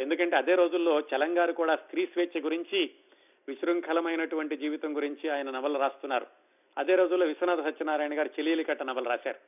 ఎందుకంటే 0.00 0.36
అదే 0.36 0.54
రోజుల్లో 0.54 1.00
చలంగారు 1.00 1.52
కూడా 1.52 1.76
స్త్రీ 1.76 2.06
స్వేచ్ఛ 2.06 2.44
గురించి 2.44 2.90
విశృంఖలమైనటువంటి 3.48 4.56
జీవితం 4.56 4.96
గురించి 4.96 5.30
ఆయన 5.30 5.50
నవలు 5.50 5.78
రాస్తున్నారు. 5.78 6.26
అదే 6.78 6.94
రోజుల్లో 6.94 7.26
విశ్వనాథ 7.26 7.60
సత్యనారాయణ 7.60 8.18
గారు 8.18 8.28
చెలియలి 8.28 8.64
కట్ట 8.64 8.82
నవలు 8.82 9.08
రాశారు. 9.08 9.38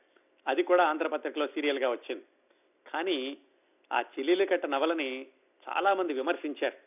అది 0.47 0.63
కూడా 0.63 0.83
ఆంధ్రపత్రికలో 0.83 1.47
సీరియల్గా 1.47 1.91
వచ్చింది. 1.91 2.23
కానీ 2.93 3.37
ఆ 3.91 4.01
చెల్లెలి 4.01 4.45
కట్ట 4.45 4.65
నవలని 4.65 5.27
చాలా 5.69 5.93
మంది 5.93 6.13
విమర్శించారు. 6.13 6.77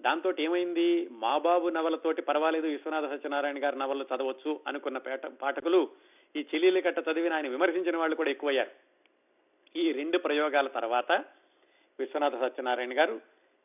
దాంతో 0.00 0.32
ఏమైంది? 0.40 1.08
మా 1.10 1.38
బాబు 1.38 1.68
నవలతోటి 1.68 2.22
పర్వాలేదు 2.22 2.66
విశ్వనాథ 2.66 3.04
సత్యనారాయణ 3.04 3.64
గారి 3.64 3.78
నవలు 3.78 4.06
చదవచ్చు 4.14 4.60
అనుకున్న 4.66 4.98
పేట 4.98 5.26
పాఠకులు 5.26 5.88
ఈ 6.36 6.40
చెల్లెలి 6.40 6.82
కట్ట 6.82 6.98
చదివిన 6.98 7.32
ఆయన 7.32 7.48
విమర్శించిన 7.48 7.96
వాళ్ళు 7.96 8.16
కూడా 8.16 8.30
ఎక్కువయ్యారు. 8.30 8.70
ఈ 9.76 9.92
రెండు 9.92 10.18
ప్రయోగాల 10.18 10.66
తర్వాత 10.66 11.12
విశ్వనాథ 11.98 12.40
సత్యనారాయణ 12.40 12.98
గారు 12.98 13.20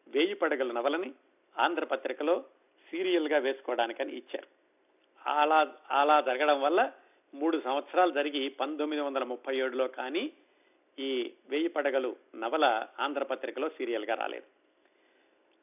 వేయి 0.08 0.34
పడగల 0.34 0.72
నవలని 0.72 1.13
ఆంధ్రపత్రికలో 1.60 2.44
సీరియల్గా 2.92 3.38
వేసుకోవడానికని 3.38 4.12
ఇచ్చారు. 4.12 4.48
అలా 5.30 5.74
అలా 5.92 6.22
జరగడం 6.22 6.62
వల్ల 6.62 6.92
మూడు 7.34 7.62
సంవత్సరాలు 7.65 8.12
జరిగి 8.12 8.50
పంతొమ్మిది 8.50 9.02
వందల 9.02 9.24
ముప్పై 9.24 9.58
ఏడులో 9.58 9.88
కానీ 9.88 10.32
ఈ 11.00 11.32
వేయి 11.50 11.68
పడగలు 11.68 12.16
నవల 12.36 12.86
ఆంధ్రపత్రికలో 13.00 13.70
సీరియల్గా 13.70 14.16
రాలేదు. 14.16 14.46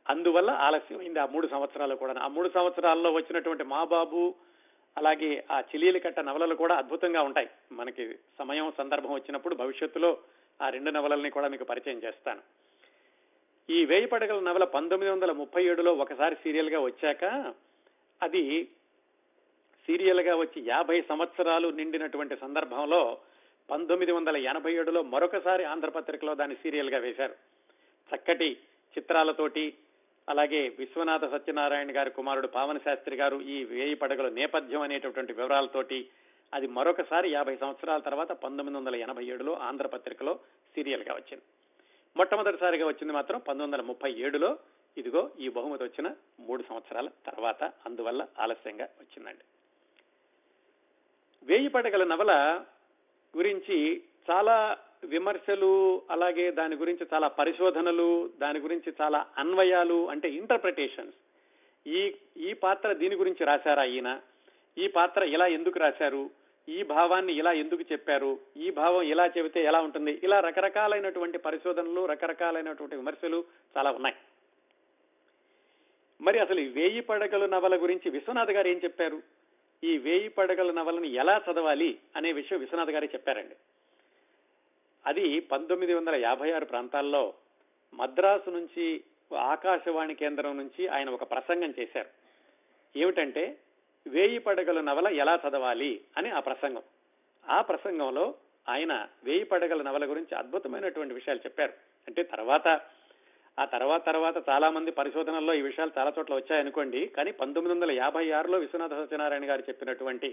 అందువల్ల 0.09 0.51
ఆలస్యమైంది 0.51 1.19
ఆ 1.19 1.27
మూడు 1.27 1.47
సంవత్సరాలు 1.47 1.95
కూడా. 1.95 2.15
ఆ 2.21 2.29
మూడు 2.29 2.49
సంవత్సరాల్లో 2.49 3.13
వచ్చినటువంటి 3.13 3.65
మా 3.65 3.85
బాబు 3.85 4.35
అలాగే 4.97 5.45
ఆ 5.51 5.61
చిలీలు 5.61 5.99
కట్ట 5.99 6.21
నవలలు 6.21 6.55
కూడా 6.55 6.75
అద్భుతంగా 6.75 7.23
ఉంటాయి. 7.23 7.49
మనకి 7.73 8.15
సమయం 8.39 8.73
సందర్భం 8.79 9.13
వచ్చినప్పుడు 9.13 9.55
భవిష్యత్తులో 9.55 10.19
ఆ 10.63 10.69
రెండు 10.69 10.91
నవలల్ని 10.91 11.31
కూడా 11.31 11.49
మీకు 11.49 11.65
పరిచయం 11.65 12.03
చేస్తాను. 12.05 12.41
ఈ 13.71 13.85
వేయి 13.85 14.07
పడగల 14.07 14.41
నవల 14.41 14.65
పంతొమ్మిది 14.65 15.13
వందల 15.13 15.33
ముప్పై 15.33 15.65
ఏడులో 15.65 15.95
ఒకసారి 15.95 16.35
సీరియల్గా 16.35 16.81
వచ్చాక 16.81 17.55
అది 18.23 18.65
సీరియల్గా 19.87 20.37
వచ్చి 20.37 20.67
యాభై 20.67 21.01
సంవత్సరాలు 21.01 21.69
నిండినటువంటి 21.69 22.37
సందర్భంలో 22.37 23.19
పంతొమ్మిది 23.71 24.13
వందల 24.13 24.37
ఎనభై 24.37 24.75
ఏడులో 24.75 25.03
మరొకసారి 25.03 25.65
ఆంధ్రపత్రికలో 25.65 26.35
దాన్ని 26.35 26.57
సీరియల్గా 26.57 26.99
వేశారు. 26.99 27.35
చక్కటి 28.15 28.53
చిత్రాలతోటి 28.99 29.75
అలాగే 30.29 30.69
విశ్వనాథ 30.69 31.25
సత్యనారాయణ 31.25 31.97
గారి 31.97 32.11
కుమారుడు 32.11 32.47
పావన 32.47 32.79
శాస్త్రి 32.79 33.17
గారు 33.17 33.37
ఈ 33.37 33.65
వేయి 33.65 33.95
పడగల 33.95 34.29
నేపథ్యం 34.29 34.81
అనేటటువంటి 34.81 35.33
వివరాలతోటి 35.33 36.09
అది 36.55 36.67
మరొకసారి 36.67 37.33
యాభై 37.33 37.57
సంవత్సరాల 37.57 38.01
తర్వాత 38.01 38.33
పంతొమ్మిది 38.33 38.79
వందల 38.79 38.97
ఎనభై 38.97 39.25
ఏడులో 39.25 39.55
ఆంధ్రపత్రికలో 39.55 40.39
సీరియల్గా 40.75 41.15
వచ్చింది. 41.15 41.43
మొట్టమొదటిసారిగా 42.17 42.87
వచ్చింది 42.87 43.13
మాత్రం 43.13 43.39
పంతొమ్మిది 43.39 43.73
వందల 43.73 43.83
ముప్పై 43.83 44.13
ఏడులో. 44.13 44.59
ఇదిగో 44.99 45.31
ఈ 45.41 45.49
బహుమతి 45.49 45.85
వచ్చిన 45.85 46.15
మూడు 46.41 46.65
సంవత్సరాల 46.69 47.09
తర్వాత 47.27 47.65
అందువల్ల 47.65 48.27
ఆలస్యంగా 48.39 48.85
వచ్చిందండి. 48.85 49.45
వేయి 51.43 51.69
పడగల 51.69 52.05
నవల 52.05 52.65
గురించి 53.37 54.03
చాలా 54.31 54.77
విమర్శలు 55.05 56.03
అలాగే 56.11 56.51
దాని 56.51 56.77
గురించి 56.77 57.07
చాలా 57.15 57.29
పరిశోధనలు 57.29 58.31
దాని 58.39 58.59
గురించి 58.59 58.93
చాలా 59.01 59.27
అన్వయాలు 59.39 60.11
అంటే 60.11 60.29
ఇంటర్ప్రిటేషన్స్ 60.29 61.15
ఈ 61.87 62.15
ఈ 62.37 62.53
పాత్ర 62.53 62.93
దీని 62.93 63.15
గురించి 63.15 63.45
రాశారా 63.45 63.85
ఈయన? 63.85 64.21
ఈ 64.79 64.89
పాత్ర 64.89 65.23
ఇలా 65.23 65.47
ఎందుకు 65.47 65.79
రాశారు? 65.79 66.31
ఈ 66.69 66.83
భావాన్ని 66.83 67.33
ఇలా 67.33 67.53
ఎందుకు 67.53 67.93
చెప్పారు? 67.93 68.39
ఈ 68.57 68.71
భావం 68.71 69.03
ఇలా 69.03 69.27
చెబితే 69.27 69.65
ఎలా 69.65 69.81
ఉంటుంది? 69.81 70.21
ఇలా 70.23 70.41
రకరకాలైనటువంటి 70.41 71.39
పరిశోధనలు 71.39 72.07
రకరకాలైనటువంటి 72.07 72.97
విమర్శలు 72.97 73.45
చాలా 73.77 73.91
ఉన్నాయి. 73.91 74.17
మరి 76.21 76.39
అసలు 76.39 76.61
వేయి 76.61 77.01
పడగలు 77.01 77.47
నవల 77.47 77.83
గురించి 77.83 78.11
విశ్వనాథ్ 78.11 78.51
గారు 78.51 78.69
ఏం 78.69 78.81
చెప్పారు? 78.85 79.23
ఈ 79.85 79.99
వేయి 79.99 80.29
పడగల 80.29 80.71
నవలను 80.71 81.05
ఎలా 81.05 81.41
చదవాలి 81.51 81.99
అనే 82.17 82.33
విషయం 82.33 82.61
విశ్వనాథ్ 82.61 82.91
గారే 82.91 83.07
చెప్పారండి. 83.15 83.57
అది 85.07 85.41
పంతొమ్మిది 85.41 85.95
వందల 85.95 86.15
యాభై 86.15 86.53
ఆరు 86.53 86.65
ప్రాంతాల్లో 86.65 87.35
మద్రాసు 87.95 88.51
నుంచి 88.51 89.05
ఆకాశవాణి 89.37 90.15
కేంద్రం 90.15 90.57
నుంచి 90.57 90.89
ఆయన 90.89 91.11
ఒక 91.11 91.31
ప్రసంగం 91.31 91.75
చేశారు. 91.79 92.09
ఏమిటంటే 92.99 93.59
వేయి 94.07 94.39
పడగల 94.39 94.81
నవల 94.81 95.09
ఎలా 95.09 95.39
చదవాలి 95.49 96.01
అని 96.17 96.31
ఆ 96.31 96.41
ప్రసంగం. 96.41 96.83
ఆ 97.49 97.61
ప్రసంగంలో 97.61 98.35
ఆయన 98.69 99.09
వేయి 99.25 99.45
పడగల 99.45 99.83
నవల 99.83 100.11
గురించి 100.11 100.39
అద్భుతమైనటువంటి 100.39 101.15
విషయాలు 101.15 101.39
చెప్పారు. 101.39 101.73
అంటే 102.09 102.23
తర్వాత 102.23 102.81
ఆ 103.59 103.65
తర్వాత 103.65 104.05
తర్వాత 104.07 104.49
చాలా 104.49 104.71
మంది 104.71 104.91
పరిశోధనల్లో 104.91 105.55
ఈ 105.55 105.63
విషయాలు 105.63 105.93
చాలా 105.99 106.11
చోట్ల 106.19 106.35
వచ్చాయనుకోండి 106.35 107.07
కానీ 107.07 107.31
పంతొమ్మిది 107.33 107.75
వందల 107.75 107.91
యాభై 107.91 108.31
ఆరులో 108.31 108.59
విశ్వనాథ 108.59 108.95
సత్యనారాయణ 108.95 109.51
గారు 109.51 109.63
చెప్పినటువంటి 109.69 110.29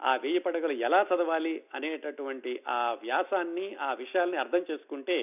ఆ 0.00 0.16
వెయ్యి 0.16 0.40
పడగలు 0.40 0.72
ఎలా 0.72 1.02
చదవాలి 1.02 1.62
అనేటటువంటి 1.74 2.60
ఆ 2.68 2.92
వ్యాసాన్ని 3.02 3.76
ఆ 3.80 3.94
విషయాల్ని 3.94 4.36
అర్థం 4.36 4.64
చేసుకుంటే 4.70 5.18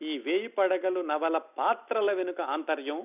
ఈ 0.00 0.18
వేయి 0.18 0.48
పడగలు 0.48 1.00
నవల 1.02 1.38
పాత్రల 1.58 2.12
వెనుక 2.12 2.40
ఆంతర్యం 2.40 3.00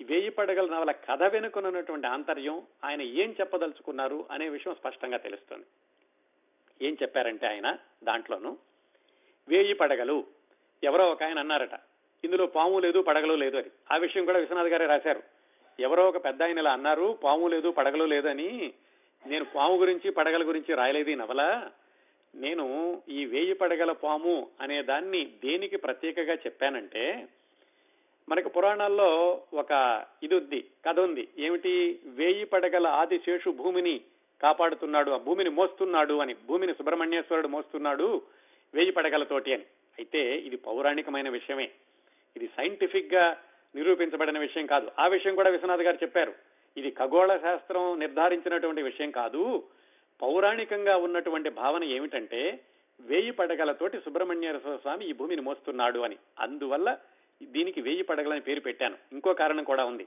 ఈ 0.00 0.04
వేయి 0.04 0.30
పడగల 0.30 0.66
నవల 0.66 0.92
కథ 1.08 1.22
వెనుకనున్నటువంటి 1.22 2.06
ఆంతర్యం 2.06 2.56
ఆయన 2.84 3.02
ఏం 3.02 3.36
చెప్పదలుచుకున్నారు 3.40 4.26
అనే 4.30 4.48
విషయం 4.48 4.74
స్పష్టంగా 4.74 5.18
తెలుస్తుంది. 5.18 5.66
ఏం 6.80 6.96
చెప్పారంటే 7.02 7.46
ఆయన 7.46 7.68
దాంట్లోనూ 8.04 8.52
వేయి 9.48 9.74
పడగలు 9.74 10.16
ఎవరో 10.82 11.10
ఒక 11.10 11.22
ఆయన 11.22 11.38
అన్నారట 11.38 11.74
ఇందులో 12.24 12.46
పాము 12.46 12.78
లేదు 12.78 13.02
పడగలు 13.02 13.34
లేదు 13.34 13.56
అని. 13.56 13.70
ఆ 13.92 13.96
విషయం 13.96 14.24
కూడా 14.24 14.38
విశ్వనాథ్ 14.38 14.68
గారే 14.68 14.86
రాశారు. 14.86 15.22
ఎవరో 15.80 16.08
ఒక 16.08 16.24
పెద్ద 16.24 16.42
ఆయన 16.42 16.58
ఇలా 16.58 16.72
అన్నారు 16.72 17.18
పాము 17.24 17.48
లేదు 17.48 17.70
పడగలు 17.70 18.04
లేదని. 18.04 18.72
నేను 19.26 19.44
పాము 19.44 19.76
గురించి 19.76 20.10
పడగల 20.10 20.48
గురించి 20.48 20.74
రాయలేదు 20.74 21.10
ఈ 21.10 21.14
నవల. 21.14 21.70
నేను 22.34 23.02
ఈ 23.08 23.24
వేయి 23.24 23.52
పడగల 23.52 23.92
పాము 23.92 24.48
అనే 24.60 24.82
దాన్ని 24.82 25.24
దేనికి 25.24 25.76
ప్రత్యేకగా 25.76 26.34
చెప్పానంటే 26.34 27.28
మనకు 28.28 28.48
పురాణాల్లో 28.48 29.40
ఒక 29.54 30.04
ఇది 30.22 30.34
ఉంది 30.34 30.64
కథ 30.86 31.00
ఉంది. 31.00 31.28
ఏమిటి? 31.38 31.98
వేయి 32.04 32.44
పడగల 32.44 32.86
ఆదిశేషు 32.86 33.50
భూమిని 33.50 34.00
కాపాడుతున్నాడు 34.42 35.10
ఆ 35.10 35.16
భూమిని 35.16 35.50
మోస్తున్నాడు 35.50 36.14
అని. 36.14 36.34
భూమిని 36.34 36.72
సుబ్రహ్మణ్యేశ్వరుడు 36.72 37.48
మోస్తున్నాడు 37.48 38.22
వేయి 38.74 38.92
పడగలతోటి 38.92 39.54
అని. 39.54 39.62
అయితే 39.98 40.38
ఇది 40.38 40.56
పౌరాణికమైన 40.56 41.28
విషయమే. 41.28 41.70
ఇది 42.36 42.50
సైంటిఫిక్గా 42.56 43.36
నిరూపించబడిన 43.74 44.38
విషయం 44.38 44.66
కాదు. 44.66 44.90
ఆ 44.98 45.06
విషయం 45.06 45.34
కూడా 45.34 45.50
విశ్వనాథ్ 45.50 45.80
గారు 45.80 45.96
చెప్పారు. 45.96 46.34
ఇది 46.76 46.90
ఖగోళ 46.90 47.36
శాస్త్రం 47.36 47.98
నిర్ధారించినటువంటి 47.98 48.82
విషయం 48.82 49.10
కాదు. 49.10 49.64
పౌరాణికంగా 50.22 50.96
ఉన్నటువంటి 50.96 51.50
భావన 51.50 51.84
ఏమిటంటే 51.84 52.60
వేయి 53.00 53.30
పడగలతోటి 53.30 53.98
సుబ్రహ్మణ్యేశ్వర 53.98 54.76
స్వామి 54.76 55.06
ఈ 55.06 55.12
భూమిని 55.12 55.42
మోస్తున్నాడు 55.42 56.00
అని. 56.00 56.16
అందువల్ల 56.38 56.98
దీనికి 57.42 57.80
వేయి 57.80 58.02
పడగలని 58.02 58.40
పేరు 58.40 58.60
పెట్టాను. 58.60 58.96
ఇంకో 59.12 59.34
కారణం 59.34 59.64
కూడా 59.64 59.84
ఉంది. 59.84 60.06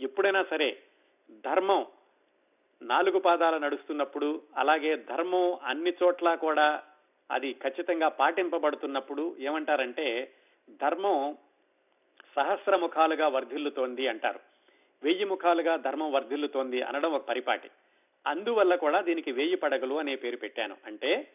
ఎప్పుడైనా 0.00 0.44
సరే 0.50 0.78
ధర్మం 1.30 1.86
నాలుగు 2.82 3.18
పాదాలు 3.18 3.56
నడుస్తున్నప్పుడు 3.56 4.42
అలాగే 4.56 4.96
ధర్మం 4.96 5.58
అన్ని 5.64 5.92
చోట్ల 6.02 6.34
కూడా 6.34 6.82
అది 7.30 7.52
ఖచ్చితంగా 7.52 8.08
పాటింపబడుతున్నప్పుడు 8.08 9.36
ఏమంటారంటే 9.38 10.32
ధర్మం 10.70 11.36
సహస్ర 12.36 12.76
ముఖాలుగా 12.76 13.28
వర్ధిల్లుతోంది 13.28 14.08
అంటారు. 14.08 14.40
వెయ్యి 15.02 15.24
ముఖాలుగా 15.24 15.76
ధర్మం 15.76 16.12
వర్ధిల్లుతోంది 16.12 16.82
అనడం 16.82 17.12
ఒక 17.12 17.28
పరిపాటి. 17.28 17.70
అందువల్ల 18.26 18.74
కూడా 18.74 19.00
దీనికి 19.00 19.32
వెయ్యి 19.32 19.56
పడగలు 19.56 19.94
అనే 19.94 20.16
పేరు 20.16 20.36
పెట్టాను. 20.36 20.76
అంటే 20.86 21.28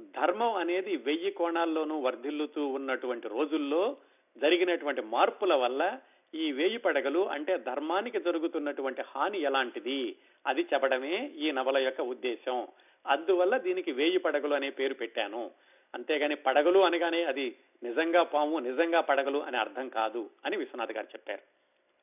ధర్మం 0.00 0.54
అనేది 0.54 0.96
వెయ్యి 0.96 1.30
కోణాల్లోనూ 1.30 2.00
వర్ధిల్లుతూ 2.00 2.66
ఉన్నటువంటి 2.66 3.28
రోజుల్లో 3.28 3.96
జరిగినటువంటి 4.38 5.00
మార్పుల 5.00 5.54
వల్ల 5.54 5.98
ఈ 6.34 6.52
వేయి 6.52 6.78
పడగలు 6.78 7.28
అంటే 7.28 7.58
ధర్మానికి 7.58 8.20
జరుగుతున్నటువంటి 8.20 9.02
హాని 9.02 9.40
ఎలాంటిది? 9.40 10.16
అది 10.46 10.66
చెప్పడమే 10.74 11.30
ఈ 11.36 11.50
నవల 11.50 11.78
యొక్క 11.78 12.00
ఉద్దేశం. 12.00 12.68
అందువల్ల 13.06 13.56
దీనికి 13.56 13.92
వేయి 13.92 14.18
పడగలు 14.18 14.54
అనే 14.54 14.70
పేరు 14.70 14.94
పెట్టాను. 14.94 15.50
అంతేగాని 15.94 16.36
పడగలు 16.36 16.78
అనగానే 16.78 17.24
అది 17.24 17.56
నిజంగా 17.82 18.22
పాము 18.22 18.58
నిజంగా 18.58 19.00
పడగలు 19.00 19.38
అని 19.38 19.56
అర్థం 19.56 19.88
కాదు 19.88 20.30
అని 20.44 20.56
విశ్వనాథ్ 20.56 20.92
గారు 20.92 21.06
చెప్పారు. 21.06 21.40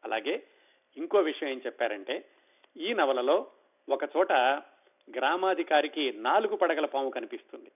అలాగే 0.06 0.44
ఇంకో 0.98 1.18
విషయం 1.18 1.50
ఏం 1.50 1.62
చెప్పారంటే 1.66 2.26
ఈ 2.78 2.94
నవలలో 2.94 3.48
ఒక 3.90 4.04
చోట 4.04 4.32
గ్రామాధికారికి 5.16 6.14
నాలుగు 6.14 6.56
పడగల 6.56 6.86
పాము 6.86 7.10
కనిపిస్తుంది. 7.10 7.72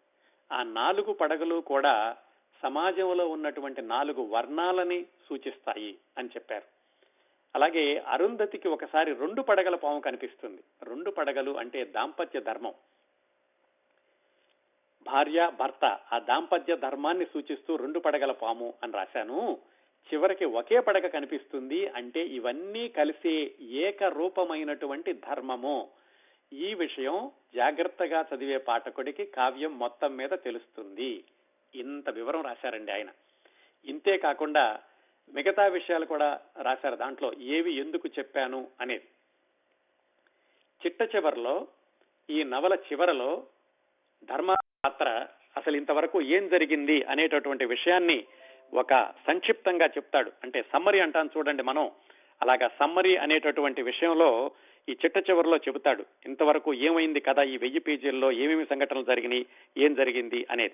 ఆ 0.51 0.63
నాలుగు 0.63 1.13
పడగలు 1.13 1.62
కూడా 1.62 2.15
సమాజంలో 2.63 3.30
ఉన్నటువంటి 3.30 3.82
నాలుగు 3.82 4.23
వర్ణాలని 4.23 5.06
సూచిస్తాయి 5.30 5.97
అని 6.17 6.28
చెప్పారు. 6.28 6.63
అలాగే 7.56 7.97
అరుంధతికి 7.97 8.67
ఒకసారి 8.67 9.13
రెండు 9.13 9.41
పడగల 9.41 9.75
పాము 9.75 9.99
కనిపిస్తుంది. 9.99 10.63
రెండు 10.84 11.12
పడగలు 11.12 11.51
అంటే 11.51 11.86
దాంపత్య 11.86 12.41
ధర్మం. 12.41 12.73
భార్య 15.06 15.52
భర్త 15.60 16.00
ఆ 16.13 16.20
దాంపత్య 16.20 16.78
ధర్మాన్ని 16.78 17.26
సూచిస్తూ 17.26 17.76
రెండు 17.76 18.00
పడగల 18.00 18.32
పాము 18.32 18.74
అని 18.84 18.94
రాశాను. 18.94 19.58
చివరికి 20.13 20.46
ఒకే 20.46 20.80
పడగ 20.80 21.08
కనిపిస్తుంది 21.08 21.88
అంటే 21.88 22.26
ఇవన్నీ 22.26 22.89
కలిసే 22.89 23.52
ఏకరూపమైనటువంటి 23.62 25.13
ధర్మము. 25.13 25.89
ఈ 26.54 26.74
విషయం 26.74 27.32
జాగ్రత్తగా 27.56 28.26
చదివే 28.36 28.58
పాఠకుడికి 28.58 29.26
కావ్యం 29.26 29.80
మొత్తం 29.80 30.15
మీద 30.15 30.30
తెలుస్తుంది. 30.30 31.24
ఇంత 31.76 32.10
వివరం 32.10 32.41
రాశారండి 32.41 32.91
ఆయన. 32.91 33.10
ఇంతే 33.86 34.18
కాకుండా 34.18 34.80
మిగతా 35.34 35.65
విషయాలు 35.65 36.06
కూడా 36.06 36.41
రాశారు 36.62 36.96
దాంట్లో. 36.96 37.34
ఏవి 37.34 37.74
ఎందుకు 37.74 38.08
చెప్పాను 38.08 38.68
అనేది. 38.82 39.08
చిట్ట 40.86 41.15
చివరిలో 41.15 41.68
ఈ 42.30 42.44
నవల 42.44 42.74
చివరలో 42.74 43.44
ధర్మ 44.24 44.56
పాత్ర 44.86 45.26
అసలు 45.58 45.78
ఇంతవరకు 45.78 46.21
ఏం 46.21 46.48
జరిగింది 46.48 47.04
అనేటటువంటి 47.04 47.65
విషయాన్ని 47.65 48.24
ఒక 48.74 48.93
సంక్షిప్తంగా 49.28 49.86
చెప్తాడు. 49.86 50.32
అంటే 50.43 50.62
సమ్మరి 50.74 51.00
అంటాను 51.00 51.30
చూడండి 51.38 51.63
మనం. 51.63 51.91
అలాగా 52.41 52.67
సమ్మరి 52.80 53.17
అనేటటువంటి 53.17 53.82
విషయంలో 53.82 54.52
ఈ 54.89 54.91
చిట్ట 54.91 55.30
చివరిలో 55.30 55.58
చెబుతాడు. 55.58 56.06
ఇంతవరకు 56.26 56.74
ఏమైంది 56.74 57.19
కదా 57.19 57.43
ఈ 57.43 57.58
వెయ్యి 57.58 57.80
పేజీల్లో 57.80 58.32
ఏమేమి 58.32 58.65
సంఘటనలు 58.65 59.04
జరిగినాయి? 59.04 59.45
ఏం 59.78 59.95
జరిగింది 59.95 60.48
అనేది. 60.52 60.74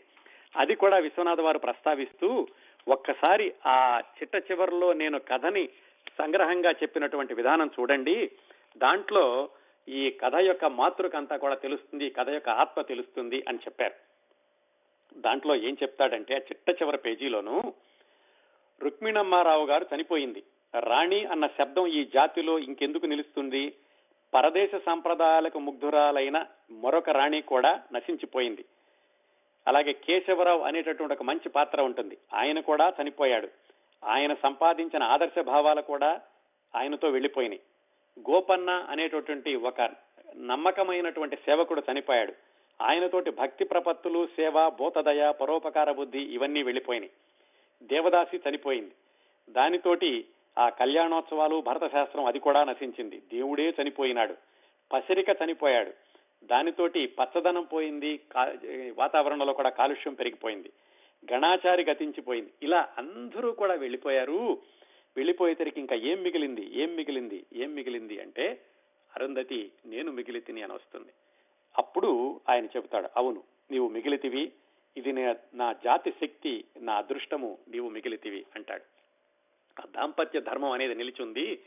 అది 0.56 0.76
కూడా 0.76 0.97
విశ్వనాథ్ 0.97 1.41
వారు 1.41 1.60
ప్రస్తావిస్తూ 1.60 2.47
ఒక్కసారి 2.88 3.54
ఆ 3.65 4.00
చిట్ట 4.00 4.52
చివరిలో 4.52 4.93
నేను 4.93 5.19
కథని 5.19 5.69
సంగ్రహంగా 6.17 6.71
చెప్పినటువంటి 6.71 7.34
విధానం 7.34 7.69
చూడండి. 7.80 8.32
దాంట్లో 8.78 9.50
ఈ 9.89 10.10
కథ 10.10 10.36
యొక్క 10.36 10.65
మాతృక 10.65 11.15
అంతా 11.15 11.38
కూడా 11.38 11.56
తెలుస్తుంది 11.56 12.10
కథ 12.10 12.30
యొక్క 12.30 12.50
ఆత్మ 12.50 12.82
తెలుస్తుంది 12.82 13.46
అని 13.48 13.58
చెప్పారు. 13.58 13.94
దాంట్లో 15.17 15.56
ఏం 15.56 15.78
చెప్తాడంటే 15.84 16.36
చిట్ట 16.36 16.70
చివరి 16.70 16.98
పేజీలోను 16.98 17.74
రుక్మిణమ్మారావు 18.82 19.65
గారు 19.65 19.86
చనిపోయింది. 19.96 20.44
రాణి 20.80 21.26
అన్న 21.26 21.48
శబ్దం 21.48 21.88
ఈ 21.88 22.06
జాతిలో 22.06 22.60
ఇంకెందుకు 22.60 23.06
నిలుస్తుంది? 23.06 23.74
పరదేశ 24.34 24.70
సంప్రదాయాలకు 24.76 25.60
ముగ్ధురాలైన 25.60 26.46
మరొక 26.72 27.10
రాణి 27.10 27.41
కూడా 27.41 27.82
నశించిపోయింది. 27.94 28.65
అలాగే 29.67 29.94
కేశవరావు 29.94 30.62
అనేటటువంటి 30.62 31.13
ఒక 31.13 31.23
మంచి 31.23 31.50
పాత్ర 31.50 31.82
ఉంటుంది. 31.82 32.17
ఆయన 32.34 32.60
కూడా 32.60 32.94
చనిపోయాడు. 33.02 33.50
ఆయన 34.04 34.34
సంపాదించిన 34.34 35.04
ఆదర్శ 35.04 35.40
భావాలు 35.40 35.82
కూడా 35.82 36.21
ఆయనతో 36.75 37.10
వెళ్ళిపోయినాయి 37.10 37.62
గోపన్న 38.20 38.70
అనేటటువంటి 38.70 39.56
ఒక 39.56 39.82
నమ్మకమైనటువంటి 40.38 41.36
సేవకుడు 41.36 41.82
చనిపోయాడు. 41.92 42.34
ఆయనతోటి 42.82 43.32
భక్తి 43.32 43.66
ప్రపత్తులు 43.66 44.28
సేవ 44.28 44.70
భూతదయ 44.70 45.32
పరోపకార 45.42 45.92
బుద్ధి 45.92 46.20
ఇవన్నీ 46.20 46.64
వెళ్ళిపోయినాయి. 46.64 47.12
దేవదాసి 47.84 48.42
చనిపోయింది. 48.50 48.92
దానితోటి 49.50 50.26
ఆ 50.60 50.70
కళ్యాణోత్సవాలు 50.70 51.62
భరత 51.62 51.92
శాస్త్రం 51.92 52.26
అది 52.26 52.40
కూడా 52.40 52.64
నశించింది. 52.64 53.22
దేవుడే 53.34 53.74
చనిపోయినాడు. 53.82 54.36
పసిరిక 54.94 55.30
చనిపోయాడు. 55.30 55.92
దానితోటి 56.44 57.08
పచ్చదనం 57.20 57.64
పోయింది 57.64 58.20
వాతావరణంలో 58.98 59.54
కూడా 59.54 59.70
కాలుష్యం 59.70 60.14
పెరిగిపోయింది. 60.14 60.72
గణాచారి 61.34 61.86
గతించిపోయింది. 61.92 62.50
ఇలా 62.64 62.90
అందరూ 62.98 63.52
కూడా 63.52 63.74
వెళ్ళిపోయారు. 63.74 64.58
వెళ్ళిపోయేసరికి 65.18 65.80
ఇంకా 65.80 65.96
ఏం 65.96 66.24
మిగిలింది? 66.24 66.72
ఏం 66.74 66.96
మిగిలింది? 66.96 67.46
ఏం 67.54 67.76
మిగిలింది? 67.76 68.22
అంటే 68.22 68.62
అరుంధతి 69.16 69.72
నేను 69.86 70.12
మిగిలి 70.12 70.42
తిని 70.42 70.62
అని 70.62 70.74
వస్తుంది. 70.74 71.12
అప్పుడు 71.78 71.92
అప్పుడు 72.02 72.42
ఆయన 72.50 72.66
చెబుతాడు 72.66 73.10
అవును 73.18 73.44
నీవు 73.72 73.88
మిగిలితివి 73.88 74.52
ఇది 74.98 75.12
నా 75.54 75.74
జాతి 75.74 76.12
శక్తి 76.12 76.66
నా 76.80 76.94
అదృష్టము 76.94 77.58
నీవు 77.70 77.90
మిగిలితివి 77.90 78.46
అంటాడు. 78.56 78.84
ఆ 79.82 79.86
దాంపత్య 79.96 80.42
ధర్మం 80.42 80.72
అనేది 80.72 80.96
నిలిచింది 80.96 81.60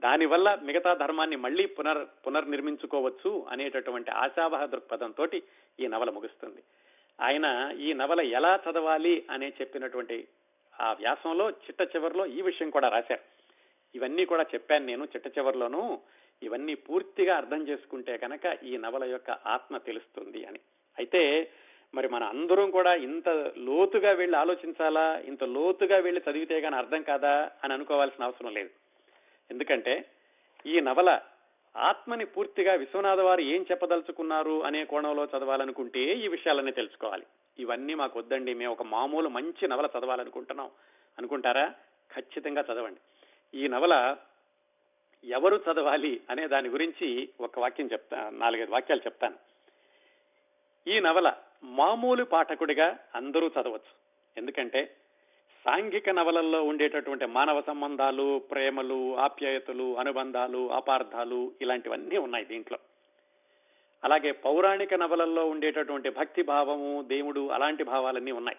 దానివల్ల 0.00 0.58
మిగతా 0.62 0.94
ధర్మాన్ని 0.94 1.36
మళ్ళీ 1.36 1.66
పునర్ 1.66 2.26
పునర్నిర్మించుకోవచ్చు 2.26 3.46
అనేటటువంటి 3.48 4.10
ఆశావహ 4.10 4.66
దృక్పథంతో 4.66 5.28
ఈ 5.80 5.86
నవల 5.86 6.10
ముగుస్తుంది. 6.10 6.62
ఆయన 7.20 7.76
ఈ 7.80 7.92
నవల 7.92 8.20
ఎలా 8.20 8.60
చదవాలి 8.70 9.26
అనే 9.30 9.52
చెప్పినటువంటి 9.60 10.28
ఆ 10.80 10.92
వ్యాసంలో 10.92 11.50
చిట్ట 11.50 11.96
చివరిలో 11.96 12.26
ఈ 12.26 12.42
విషయం 12.42 12.70
కూడా 12.70 12.88
రాశారు. 12.88 13.20
ఇవన్నీ 13.94 14.24
కూడా 14.24 14.42
చెప్పాను 14.42 14.86
నేను 14.86 15.04
చిట్ట 15.04 15.38
చివరిలోనూ. 15.38 15.98
ఇవన్నీ 16.42 16.74
పూర్తిగా 16.74 17.36
అర్థం 17.36 17.68
చేసుకుంటే 17.68 18.16
కనుక 18.16 18.64
ఈ 18.64 18.76
నవల 18.76 19.04
యొక్క 19.04 19.30
ఆత్మ 19.30 19.76
తెలుస్తుంది 19.76 20.44
అని. 20.44 20.58
అయితే 20.98 21.50
మరి 21.94 22.08
మన 22.08 22.24
అందరం 22.24 22.70
కూడా 22.70 22.94
ఇంత 22.94 23.28
లోతుగా 23.56 24.10
వెళ్ళి 24.10 24.38
ఆలోచించాలా? 24.38 25.22
ఇంత 25.24 25.44
లోతుగా 25.44 25.96
వెళ్ళి 25.96 26.30
చదివితే 26.30 26.60
కానీ 26.60 26.76
అర్థం 26.76 27.02
కాదా 27.02 27.50
అని 27.64 27.72
అనుకోవాల్సిన 27.72 28.24
అవసరం 28.24 28.54
లేదు. 28.54 28.70
ఎందుకంటే 29.50 30.04
ఈ 30.66 30.80
నవల 30.80 31.20
ఆత్మని 31.76 32.24
పూర్తిగా 32.24 32.74
విశ్వనాథ 32.74 33.20
వారు 33.20 33.40
ఏం 33.40 33.66
చెప్పదలుచుకున్నారు 33.70 34.64
అనే 34.64 34.84
కోణంలో 34.84 35.24
చదవాలనుకుంటే 35.24 36.00
ఈ 36.00 36.28
విషయాలన్నీ 36.28 36.72
తెలుసుకోవాలి. 36.72 37.26
ఇవన్నీ 37.58 37.94
మాకు 37.94 38.18
వద్దండి 38.18 38.54
మేము 38.54 38.72
ఒక 38.72 38.82
మామూలు 38.82 39.28
మంచి 39.28 39.68
నవల 39.68 39.88
చదవాలనుకుంటున్నాం. 39.98 40.70
అనుకుంటారా? 41.18 41.74
ఖచ్చితంగా 42.14 42.64
చదవండి. 42.72 43.00
ఈ 43.58 43.68
నవల 43.68 44.16
ఎవరు 45.24 45.56
చదవాలి 45.56 46.20
అనే 46.30 46.46
దాని 46.46 46.68
గురించి 46.68 47.28
ఒక 47.40 47.58
వాక్యం 47.58 47.86
చెప్తా 47.92 48.30
నాలుగైదు 48.30 48.70
వాక్యాలు 48.70 49.00
చెప్తాను. 49.00 49.34
ఈ 50.88 51.00
నవల 51.00 51.32
మామూలు 51.64 52.24
పాఠకుడిగా 52.24 52.98
అందరూ 53.14 53.48
చదవచ్చు. 53.48 54.06
ఎందుకంటే 54.36 54.96
సాంఘిక 55.64 56.10
నవలల్లో 56.10 56.64
ఉండేటటువంటి 56.64 57.26
మానవ 57.26 57.60
సంబంధాలు 57.60 58.38
ప్రేమలు 58.38 59.18
ఆప్యాయతలు 59.18 59.98
అనుబంధాలు 59.98 60.72
అపార్థాలు 60.72 61.52
ఇలాంటివన్నీ 61.62 62.16
ఉన్నాయి 62.16 62.44
దీంట్లో. 62.44 62.78
అలాగే 64.04 64.32
పౌరాణిక 64.32 64.94
నవలల్లో 64.94 65.46
ఉండేటటువంటి 65.46 66.10
భక్తి 66.10 66.42
భావము 66.42 67.02
దేవుడు 67.02 67.48
అలాంటి 67.48 67.84
భావాలన్నీ 67.84 68.32
ఉన్నాయి. 68.32 68.56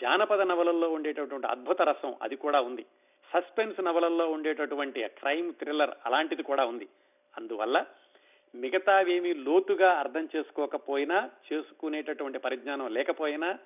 జానపద 0.00 0.40
నవలల్లో 0.40 0.90
ఉండేటటువంటి 0.90 1.46
అద్భుత 1.46 1.82
రసం 1.82 2.14
అది 2.22 2.36
కూడా 2.36 2.60
ఉంది. 2.60 2.86
సస్పెన్స్ 3.32 3.80
నవలల్లో 3.80 4.30
ఉండేటటువంటి 4.30 5.08
క్రైమ్ 5.08 5.52
థ్రిల్లర్ 5.52 5.90
అలాంటిది 6.06 6.42
కూడా 6.42 6.64
ఉంది. 6.64 6.88
అందువల్ల 7.36 7.84
మిగతావేమీ 8.54 9.34
లోతుగా 9.34 9.90
అర్థం 9.92 10.28
చేసుకోకపోయినా 10.36 11.30
చేసుకునేటటువంటి 11.52 12.38
పరిజ్ఞానం 12.38 12.94
లేకపోయినా 12.94 13.58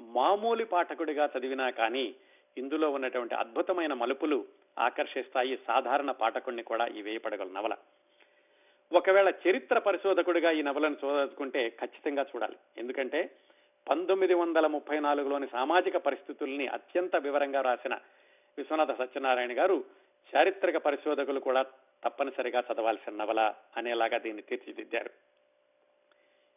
మామూలు 0.00 0.64
పాఠకుడిగా 0.64 1.30
చదివినా 1.38 1.70
కానీ 1.70 2.14
ఇందులో 2.58 2.90
ఉన్నటువంటి 2.90 3.34
అద్భుతమైన 3.34 3.92
మలుపులు 3.92 4.44
ఆకర్షిస్తాయి 4.78 5.58
సాధారణ 5.66 6.10
పాఠకుణ్ణి 6.10 6.62
కూడా 6.62 6.86
ఈ 6.86 7.02
వేయపడగల 7.02 7.48
నవల. 7.52 7.74
ఒకవేళ 8.92 9.32
చరిత్ర 9.48 9.78
పరిశోధకుడిగా 9.78 10.50
ఈ 10.50 10.62
నవలను 10.62 10.94
చదువుకుంటే 10.94 11.68
ఖచ్చితంగా 11.68 12.22
చూడాలి. 12.22 12.56
ఎందుకంటే 12.78 13.30
పంతొమ్మిది 13.90 14.34
వందల 14.34 14.66
ముప్పై 14.66 15.00
నాలుగులోని 15.00 15.46
సామాజిక 15.52 15.96
పరిస్థితుల్ని 15.96 16.66
అత్యంత 16.66 17.16
వివరంగా 17.16 17.60
రాసిన 17.60 17.94
విశ్వనాథ 18.58 18.98
సత్యనారాయణ 18.98 19.58
గారు 19.58 19.84
చారిత్రక 20.36 20.76
పరిశోధకులు 20.76 21.40
కూడా 21.40 21.62
తప్పనిసరిగా 22.04 22.62
చదవాల్సిన 22.72 23.14
నవల 23.16 23.54
అనేలాగా 23.76 24.18
దీన్ని 24.18 24.42
తీర్చిదిద్దారు. 24.42 25.10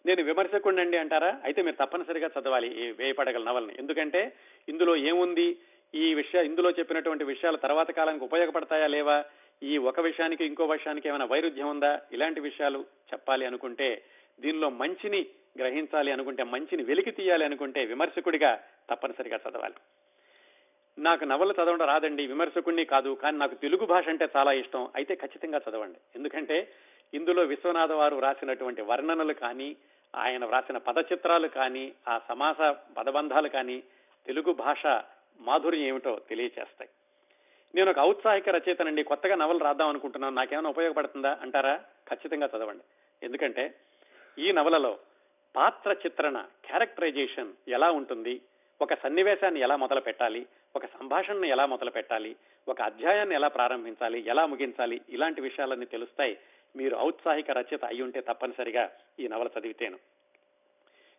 నేను 0.06 0.24
విమర్శకుండండి 0.24 0.98
అంటారా? 0.98 1.40
అయితే 1.44 1.62
మీరు 1.62 1.86
తప్పనిసరిగా 1.86 2.30
చదవాలి 2.40 2.68
ఈ 2.68 2.92
వేయపడగల 2.92 3.44
నవల్ని. 3.44 3.76
ఎందుకంటే 3.80 4.34
ఇందులో 4.70 4.96
ఏముంది? 4.96 5.58
ఈ 5.96 6.14
విషయ 6.14 6.46
ఇందులో 6.46 6.72
చెప్పినటువంటి 6.72 7.24
విషయాలు 7.24 7.58
తర్వాత 7.58 7.92
కాలానికి 7.92 8.26
ఉపయోగపడతాయా 8.26 8.88
లేవా? 8.88 9.24
ఈ 9.64 9.78
ఒక 9.78 10.00
విషయానికి 10.00 10.46
ఇంకో 10.46 10.66
విషయానికి 10.66 11.10
ఏమైనా 11.10 11.26
వైరుధ్యం 11.26 11.70
ఉందా? 11.70 12.02
ఇలాంటి 12.12 12.40
విషయాలు 12.40 12.86
చెప్పాలి 13.14 13.46
అనుకుంటే 13.46 14.04
దీనిలో 14.40 14.70
మంచిని 14.70 15.26
గ్రహించాలి 15.58 16.12
అనుకుంటే 16.12 16.44
మంచిని 16.44 16.84
వెలికి 16.84 17.12
తీయాలి 17.12 17.46
అనుకుంటే 17.46 17.86
విమర్శకుడిగా 17.86 18.64
తప్పనిసరిగా 18.90 19.40
చదవాలి. 19.50 19.74
నాకు 20.98 21.26
నవలు 21.26 21.54
చదవడం 21.54 21.88
రాదండి 21.88 22.28
విమర్శకుడిని 22.28 22.86
కాదు 22.86 23.18
కానీ 23.24 23.38
నాకు 23.38 23.56
తెలుగు 23.56 23.86
భాష 23.86 24.10
అంటే 24.10 24.28
చాలా 24.38 24.52
ఇష్టం. 24.52 24.90
అయితే 24.96 25.16
ఖచ్చితంగా 25.16 25.62
చదవండి. 25.70 26.00
ఎందుకంటే 26.16 26.72
ఇందులో 27.14 27.44
విశ్వనాథ 27.44 27.92
వారు 27.92 28.20
రాసినటువంటి 28.20 28.82
వర్ణనలు 28.82 29.34
కానీ 29.34 29.76
ఆయన 30.16 30.46
వ్రాసిన 30.46 30.78
పదచిత్రాలు 30.78 31.48
కానీ 31.48 31.92
ఆ 32.08 32.22
సమాస 32.30 32.76
పదబంధాలు 32.98 33.48
కానీ 33.48 33.84
తెలుగు 34.26 34.54
భాష 34.54 34.86
మాధుర్యం 35.40 35.82
ఏమిటో 35.82 36.22
తెలియచేస్తాయి. 36.30 36.90
నేను 37.76 37.92
ఒక 37.92 38.00
ఔత్సాహిక 38.00 38.50
రచయితనండి 38.50 39.04
కొత్తగా 39.04 39.36
నవలు 39.36 39.58
రాద్దాం 39.58 39.90
అనుకుంటున్నాను. 39.90 40.36
నాకేమైనా 40.36 40.70
ఉపయోగపడుతుందా? 40.70 41.40
అంటారా? 41.42 41.82
ఖచ్చితంగా 42.10 42.50
చదవండి. 42.58 42.84
ఎందుకంటే 43.26 43.74
ఈ 44.40 44.52
నవలలో 44.52 44.98
పాత్ర 45.56 45.92
చిత్రణ 45.92 46.46
క్యారెక్టరైజేషన్ 46.66 47.54
ఎలా 47.68 47.92
ఉంటుంది? 47.92 48.42
ఒక 48.82 48.94
సన్నివేశాన్ని 48.94 49.60
ఎలా 49.60 49.76
మొదలు 49.76 50.02
పెట్టాలి? 50.02 50.46
ఒక 50.76 50.86
సంభాషణను 50.86 51.46
ఎలా 51.46 51.66
మొదలు 51.66 51.92
పెట్టాలి? 51.92 52.36
ఒక 52.68 52.82
అధ్యాయాన్ని 52.82 53.36
ఎలా 53.36 53.48
ప్రారంభించాలి? 53.48 54.24
ఎలా 54.28 54.46
ముగించాలి? 54.46 55.02
ఇలాంటి 55.10 55.42
విషయాలన్నీ 55.42 55.86
తెలుస్తాయి. 55.86 56.38
మీరు 56.76 56.98
ఔత్సాహిక 56.98 57.52
రచయిత 57.52 57.86
అయి 57.86 58.02
ఉంటే 58.02 58.22
తప్పనిసరిగా 58.22 58.92
ఈ 59.20 59.28
నవల 59.28 59.50
చదివితేను. 59.60 60.00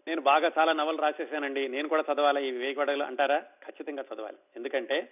నేను 0.09 0.21
బాగా 0.21 0.51
చాలా 0.59 0.73
నవలు 0.73 0.97
రాసేసానండి. 0.97 1.69
నేను 1.69 1.89
కూడా 1.89 2.05
చదవాలి. 2.13 2.49
ఈ 2.49 2.51
వేయగొడలు 2.51 3.03
అంటారా? 3.03 3.39
ఖచ్చితంగా 3.39 4.05
చదవాలి. 4.15 4.37
ఎందుకంటే 4.57 5.09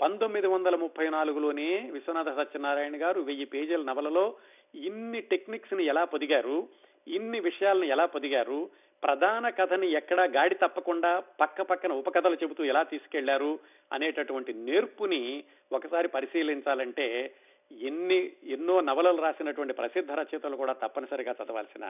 పంతొమ్మిది 0.00 0.46
వందల 0.46 0.76
ముప్పై 0.76 1.06
నాలుగులోనే 1.08 1.68
విశ్వనాథ 1.90 2.28
సత్యనారాయణ 2.36 2.96
గారు 3.02 3.20
వెయ్యి 3.20 3.46
పేజీల 3.46 3.82
నవలలో 3.82 4.36
ఇన్ని 4.74 5.20
టెక్నిక్స్ని 5.20 5.84
ఎలా 5.84 6.04
పొదిగారు 6.04 6.68
ఇన్ని 7.08 7.40
విషయాలను 7.40 7.84
ఎలా 7.84 8.06
పొదిగారు 8.06 8.70
ప్రధాన 9.02 9.48
కథని 9.48 9.88
ఎక్కడా 9.92 10.24
గాడి 10.24 10.54
తప్పకుండా 10.54 11.20
పక్క 11.40 11.62
పక్కన 11.62 11.92
ఉపకథలు 11.92 12.34
చెబుతూ 12.34 12.64
ఎలా 12.64 12.82
తీసుకెళ్ళారు 12.82 13.58
అనేటటువంటి 13.92 14.52
నేర్పుని 14.54 15.44
ఒకసారి 15.72 16.08
పరిశీలించాలంటే 16.08 17.34
ఎన్ని 17.72 18.32
ఎన్నో 18.44 18.80
నవలలు 18.80 19.22
రాసినటువంటి 19.22 19.72
ప్రసిద్ధ 19.72 20.12
రచయితలు 20.12 20.56
కూడా 20.56 20.72
తప్పనిసరిగా 20.72 21.34
చదవాల్సిన 21.42 21.84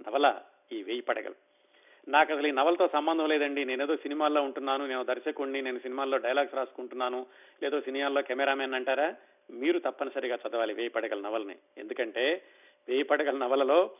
నవల 0.00 0.40
ఈ 0.72 0.82
వేయి 0.82 1.00
పడగలు. 1.00 1.51
నాకు 2.08 2.32
అసలు 2.32 2.46
ఈ 2.46 2.50
నవలతో 2.50 2.88
సంబంధం 2.88 3.28
లేదండి. 3.28 3.64
నేనేదో 3.64 3.96
సినిమాల్లో 3.96 4.42
ఉంటున్నాను 4.42 4.86
నేను 4.86 5.04
దర్శకుడిని 5.04 5.62
నేను 5.62 5.78
సినిమాల్లో 5.78 6.18
డైలాగ్స్ 6.18 6.54
రాసుకుంటున్నాను 6.54 7.26
లేదో 7.62 7.80
సినిమాల్లో 7.80 8.22
కెమెరామెన్ 8.22 8.74
అంటారా? 8.74 9.14
మీరు 9.50 9.78
తప్పనిసరిగా 9.78 10.38
చదవాలి 10.48 10.74
వేయి 10.74 10.88
పడగల 10.88 11.20
నవల్ని. 11.20 11.56
ఎందుకంటే 11.78 12.42
వేయి 12.88 13.02
పడగల 13.02 13.36
నవలలో 13.36 13.90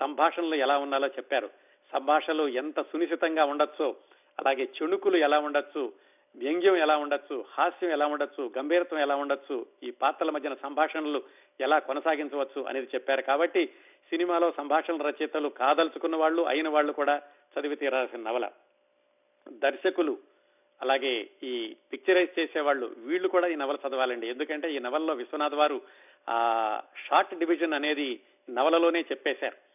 సంభాషణలు 0.00 0.54
ఎలా 0.54 0.78
ఉండాలో 0.78 1.06
చెప్పారు. 1.06 1.50
సంభాషణలు 1.92 2.48
ఎంత 2.48 2.82
సునిశితంగా 2.82 3.44
ఉండొచ్చో 3.44 3.96
అలాగే 4.38 4.68
చెణుకులు 4.82 5.16
ఎలా 5.16 5.38
ఉండొచ్చు 5.38 5.92
వ్యంగ్యం 6.36 6.76
ఎలా 6.76 6.96
ఉండొచ్చు? 6.96 7.44
హాస్యం 7.48 7.90
ఎలా 7.90 8.06
ఉండొచ్చు? 8.06 8.52
గంభీరత్వం 8.58 9.00
ఎలా 9.00 9.16
ఉండొచ్చు? 9.16 9.66
ఈ 9.82 9.90
పాత్రల 9.90 10.30
మధ్యన 10.30 10.54
సంభాషణలు 10.54 11.22
ఎలా 11.60 11.78
కొనసాగించవచ్చు 11.78 12.62
అనేది 12.62 12.86
చెప్పారు. 12.86 13.22
కాబట్టి 13.22 13.66
సినిమాలో 14.10 14.52
సంభాషణ 14.52 15.02
రచయితలు 15.02 15.48
కాదలుచుకున్న 15.48 16.16
వాళ్ళు 16.16 16.42
అయిన 16.42 16.68
వాళ్ళు 16.68 16.92
కూడా 16.92 17.22
చదివి 17.58 17.76
తీరాల్సిన 17.76 18.20
నవల. 18.20 18.50
దర్శకులు 19.48 20.18
అలాగే 20.82 21.28
ఈ 21.42 21.76
పిక్చరైజ్ 21.92 22.40
చేసేవాళ్ళు 22.40 22.94
వీళ్ళు 22.98 23.28
కూడా 23.28 23.46
ఈ 23.46 23.54
నవల 23.54 23.76
చదవాలండి. 23.88 24.28
ఎందుకంటే 24.28 24.72
ఈ 24.72 24.78
నవలలో 24.78 25.14
విశ్వనాథ్ 25.14 25.54
వారు 25.54 25.80
ఆ 26.28 26.82
షార్ట్ 27.08 27.34
డివిజన్ 27.34 27.72
అనేది 27.72 28.20
నవలలోనే 28.50 29.00
చెప్పేశారు. 29.00 29.71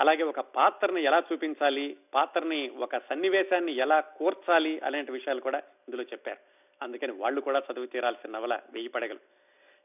అలాగే 0.00 0.22
ఒక 0.22 0.40
పాత్రని 0.40 1.02
ఎలా 1.02 1.22
చూపించాలి 1.32 1.96
పాత్రని 2.14 2.68
ఒక 2.68 2.96
సన్నివేశాన్ని 2.96 3.72
ఎలా 3.72 4.00
కూర్చాలి 4.00 4.80
అలాంటి 4.84 5.12
విషయాలు 5.12 5.40
కూడా 5.40 5.58
ఇందులో 5.58 6.02
చెప్పారు. 6.02 6.38
అందుకని 6.84 7.12
వాళ్ళు 7.12 7.40
కూడా 7.40 7.58
చదివి 7.58 7.86
తీరాల్సిన 7.86 8.30
నవల 8.30 8.60
వెయ్యి 8.72 8.88
పడగలు. 8.88 9.18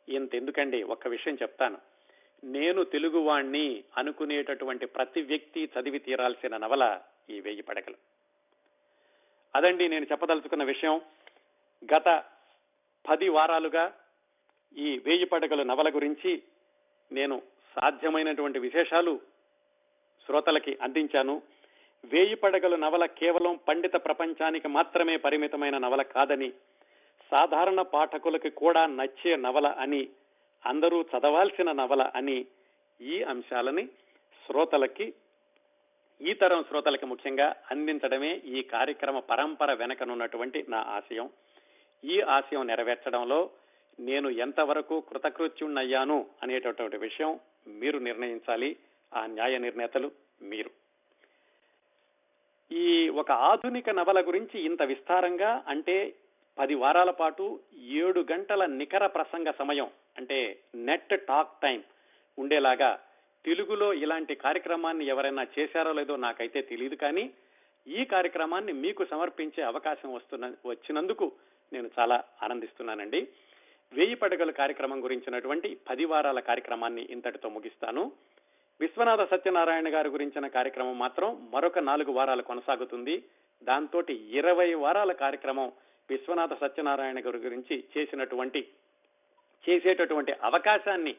ఇంత 0.10 0.36
ఎందుకండి 0.36 0.84
ఒక్క 0.84 1.08
విషయం 1.08 1.38
చెప్తాను. 1.42 1.78
నేను 2.44 2.84
తెలుగువాణ్ణి 2.84 3.84
అనుకునేటటువంటి 3.98 4.86
ప్రతి 4.86 5.22
వ్యక్తి 5.22 5.70
చదివి 5.80 6.00
తీరాల్సిన 6.00 6.58
నవల 6.58 7.02
ఈ 7.30 7.40
వెయ్యి 7.40 7.62
పడగలు. 7.62 7.96
అదండి 9.56 9.88
నేను 9.88 10.06
చెప్పదలుచుకున్న 10.12 10.64
విషయం. 10.64 11.02
గత 11.98 12.24
పది 13.10 13.30
వారాలుగా 13.30 13.96
ఈ 14.78 15.02
వేయి 15.06 15.26
పడగలు 15.26 15.64
నవల 15.64 15.90
గురించి 15.90 16.44
నేను 17.12 17.42
సాధ్యమైనటువంటి 17.76 18.60
విశేషాలు 18.60 19.31
శ్రోతలకి 20.28 20.78
అందించాను. 20.82 21.42
వేయి 22.06 22.36
పడగలు 22.36 22.76
నవల 22.76 23.06
కేవలం 23.06 23.60
పండిత 23.68 23.94
ప్రపంచానికి 23.94 24.68
మాత్రమే 24.68 25.18
పరిమితమైన 25.18 25.78
నవల 25.78 26.02
కాదని 26.02 26.50
సాధారణ 27.32 27.82
పాఠకులకి 27.82 28.50
కూడా 28.50 28.86
నచ్చే 28.86 29.36
నవల 29.36 29.68
అని 29.68 30.08
అందరూ 30.66 31.02
చదవాల్సిన 31.02 31.72
నవల 31.72 32.12
అని 32.16 32.46
ఈ 33.02 33.24
అంశాలని 33.24 33.86
శ్రోతలకి 34.46 35.14
ఈ 36.22 36.34
తరం 36.34 36.64
శ్రోతలకి 36.64 37.06
ముఖ్యంగా 37.06 37.56
అందించడమే 37.72 38.34
ఈ 38.36 38.62
కార్యక్రమ 38.62 39.20
పరంపర 39.20 39.74
వెనకనున్నటువంటి 39.74 40.66
నా 40.70 40.78
ఆశయం. 40.78 41.30
ఈ 42.04 42.22
ఆశయం 42.22 42.68
నెరవేర్చడంలో 42.68 43.50
నేను 44.00 44.30
ఎంతవరకు 44.30 45.00
కృతకృత్యుణ్ణయ్యాను 45.00 46.26
అనేటటువంటి 46.44 46.98
విషయం 46.98 47.40
మీరు 47.68 48.00
నిర్ణయించాలి. 48.00 48.76
ఆ 49.14 49.26
న్యాయ 49.26 49.58
నిర్ణేతలు 49.58 50.12
మీరు. 50.42 50.72
ఈ 52.72 53.10
ఒక 53.10 53.32
ఆధునిక 53.32 53.90
నవల 53.90 54.28
గురించి 54.28 54.62
ఇంత 54.62 54.82
విస్తారంగా 54.82 55.64
అంటే 55.68 56.14
పది 56.58 56.76
వారాల 56.76 57.10
పాటు 57.10 57.60
ఏడు 57.76 58.26
గంటల 58.32 58.66
నికర 58.66 59.08
ప్రసంగ 59.08 59.52
సమయం 59.52 59.88
అంటే 60.18 60.64
నెట్ 60.76 61.26
టాక్ 61.28 61.62
టైం 61.62 61.84
ఉండేలాగా 62.40 63.00
తెలుగులో 63.46 63.94
ఇలాంటి 63.94 64.36
కార్యక్రమాన్ని 64.36 65.06
ఎవరైనా 65.06 65.48
చేశారో 65.60 65.94
లేదో 65.94 66.16
నాకైతే 66.16 66.62
తెలియదు 66.62 66.96
కానీ 66.96 67.32
ఈ 67.88 68.06
కార్యక్రమాన్ని 68.06 68.74
మీకు 68.74 69.06
సమర్పించే 69.06 69.64
అవకాశం 69.64 70.14
వస్తున్న 70.14 70.54
వచ్చినందుకు 70.66 71.32
నేను 71.74 71.90
చాలా 72.00 72.24
ఆనందిస్తున్నానండి. 72.44 73.28
వేయి 73.94 74.16
పడగల 74.16 74.52
కార్యక్రమం 74.52 75.04
గురించినటువంటి 75.04 75.78
పది 75.90 76.06
వారాల 76.06 76.40
కార్యక్రమాన్ని 76.40 77.08
ఇంతటితో 77.10 77.50
ముగిస్తాను. 77.50 78.12
విశ్వనాథ 78.82 79.22
సత్యనారాయణ 79.32 79.94
గారి 79.94 80.10
గురించిన 80.10 80.48
కార్యక్రమం 80.48 81.00
మాత్రం 81.00 81.52
మరొక 81.54 81.80
నాలుగు 81.80 82.12
వారాలు 82.12 82.42
కొనసాగుతుంది. 82.42 83.24
దాంతో 83.64 84.04
ఇరవై 84.10 84.74
వారాల 84.74 85.12
కార్యక్రమం 85.12 85.72
విశ్వనాథ 86.10 86.54
సత్యనారాయణ 86.54 87.20
గారి 87.20 87.38
గురించి 87.38 87.84
చేసినటువంటి 87.98 88.68
చేసేటటువంటి 89.70 90.32
అవకాశాన్ని 90.44 91.16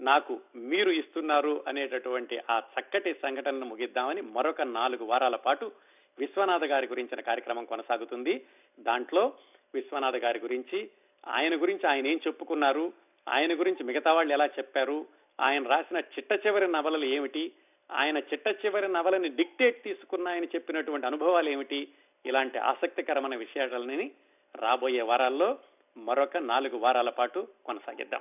నాకు 0.00 0.40
మీరు 0.56 0.90
ఇస్తున్నారు 0.90 1.64
అనేటటువంటి 1.68 2.40
ఆ 2.50 2.58
చక్కటి 2.58 3.14
సంఘటనను 3.14 3.66
ముగిద్దామని 3.66 4.20
మరొక 4.20 4.62
నాలుగు 4.62 5.04
వారాల 5.04 5.36
పాటు 5.36 5.72
విశ్వనాథ 6.18 6.64
గారి 6.64 6.86
గురించిన 6.86 7.20
కార్యక్రమం 7.20 7.64
కొనసాగుతుంది. 7.64 8.44
దాంట్లో 8.80 9.32
విశ్వనాథ 9.74 10.16
గారి 10.16 10.38
గురించి 10.38 10.90
ఆయన 11.28 11.62
గురించి 11.62 11.88
ఆయన 11.88 12.06
ఏం 12.06 12.20
చెప్పుకున్నారు 12.26 12.92
ఆయన 13.28 13.60
గురించి 13.60 13.84
మిగతా 13.84 14.12
వాళ్ళు 14.12 14.32
ఎలా 14.32 14.46
చెప్పారు 14.46 15.21
ఆయన 15.40 15.68
రాసిన 15.68 15.98
చిట్ట 15.98 16.46
చివరి 16.46 16.72
నవలలు 16.72 17.04
ఏమిటి? 17.04 17.52
ఆయన 17.92 18.18
చిట్ట 18.18 18.48
చివరి 18.48 18.88
నవలని 18.88 19.28
డిక్టేట్ 19.28 19.84
తీసుకున్నాయని 19.84 20.46
చెప్పినటువంటి 20.46 21.06
అనుభవాలు 21.06 21.50
ఏమిటి? 21.50 21.88
ఇలాంటి 22.26 22.58
ఆసక్తికరమైన 22.58 23.38
విషయాలని 23.38 24.10
రాబోయే 24.56 25.02
వారాల్లో 25.02 25.58
మరొక 25.96 26.36
నాలుగు 26.36 26.76
వారాల 26.76 27.10
పాటు 27.10 27.48
కొనసాగిద్దాం. 27.64 28.20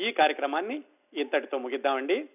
ఈ 0.00 0.12
కార్యక్రమాన్ని 0.12 0.82
ఇంతటితో 1.14 1.58
ముగిద్దామండి. 1.58 2.28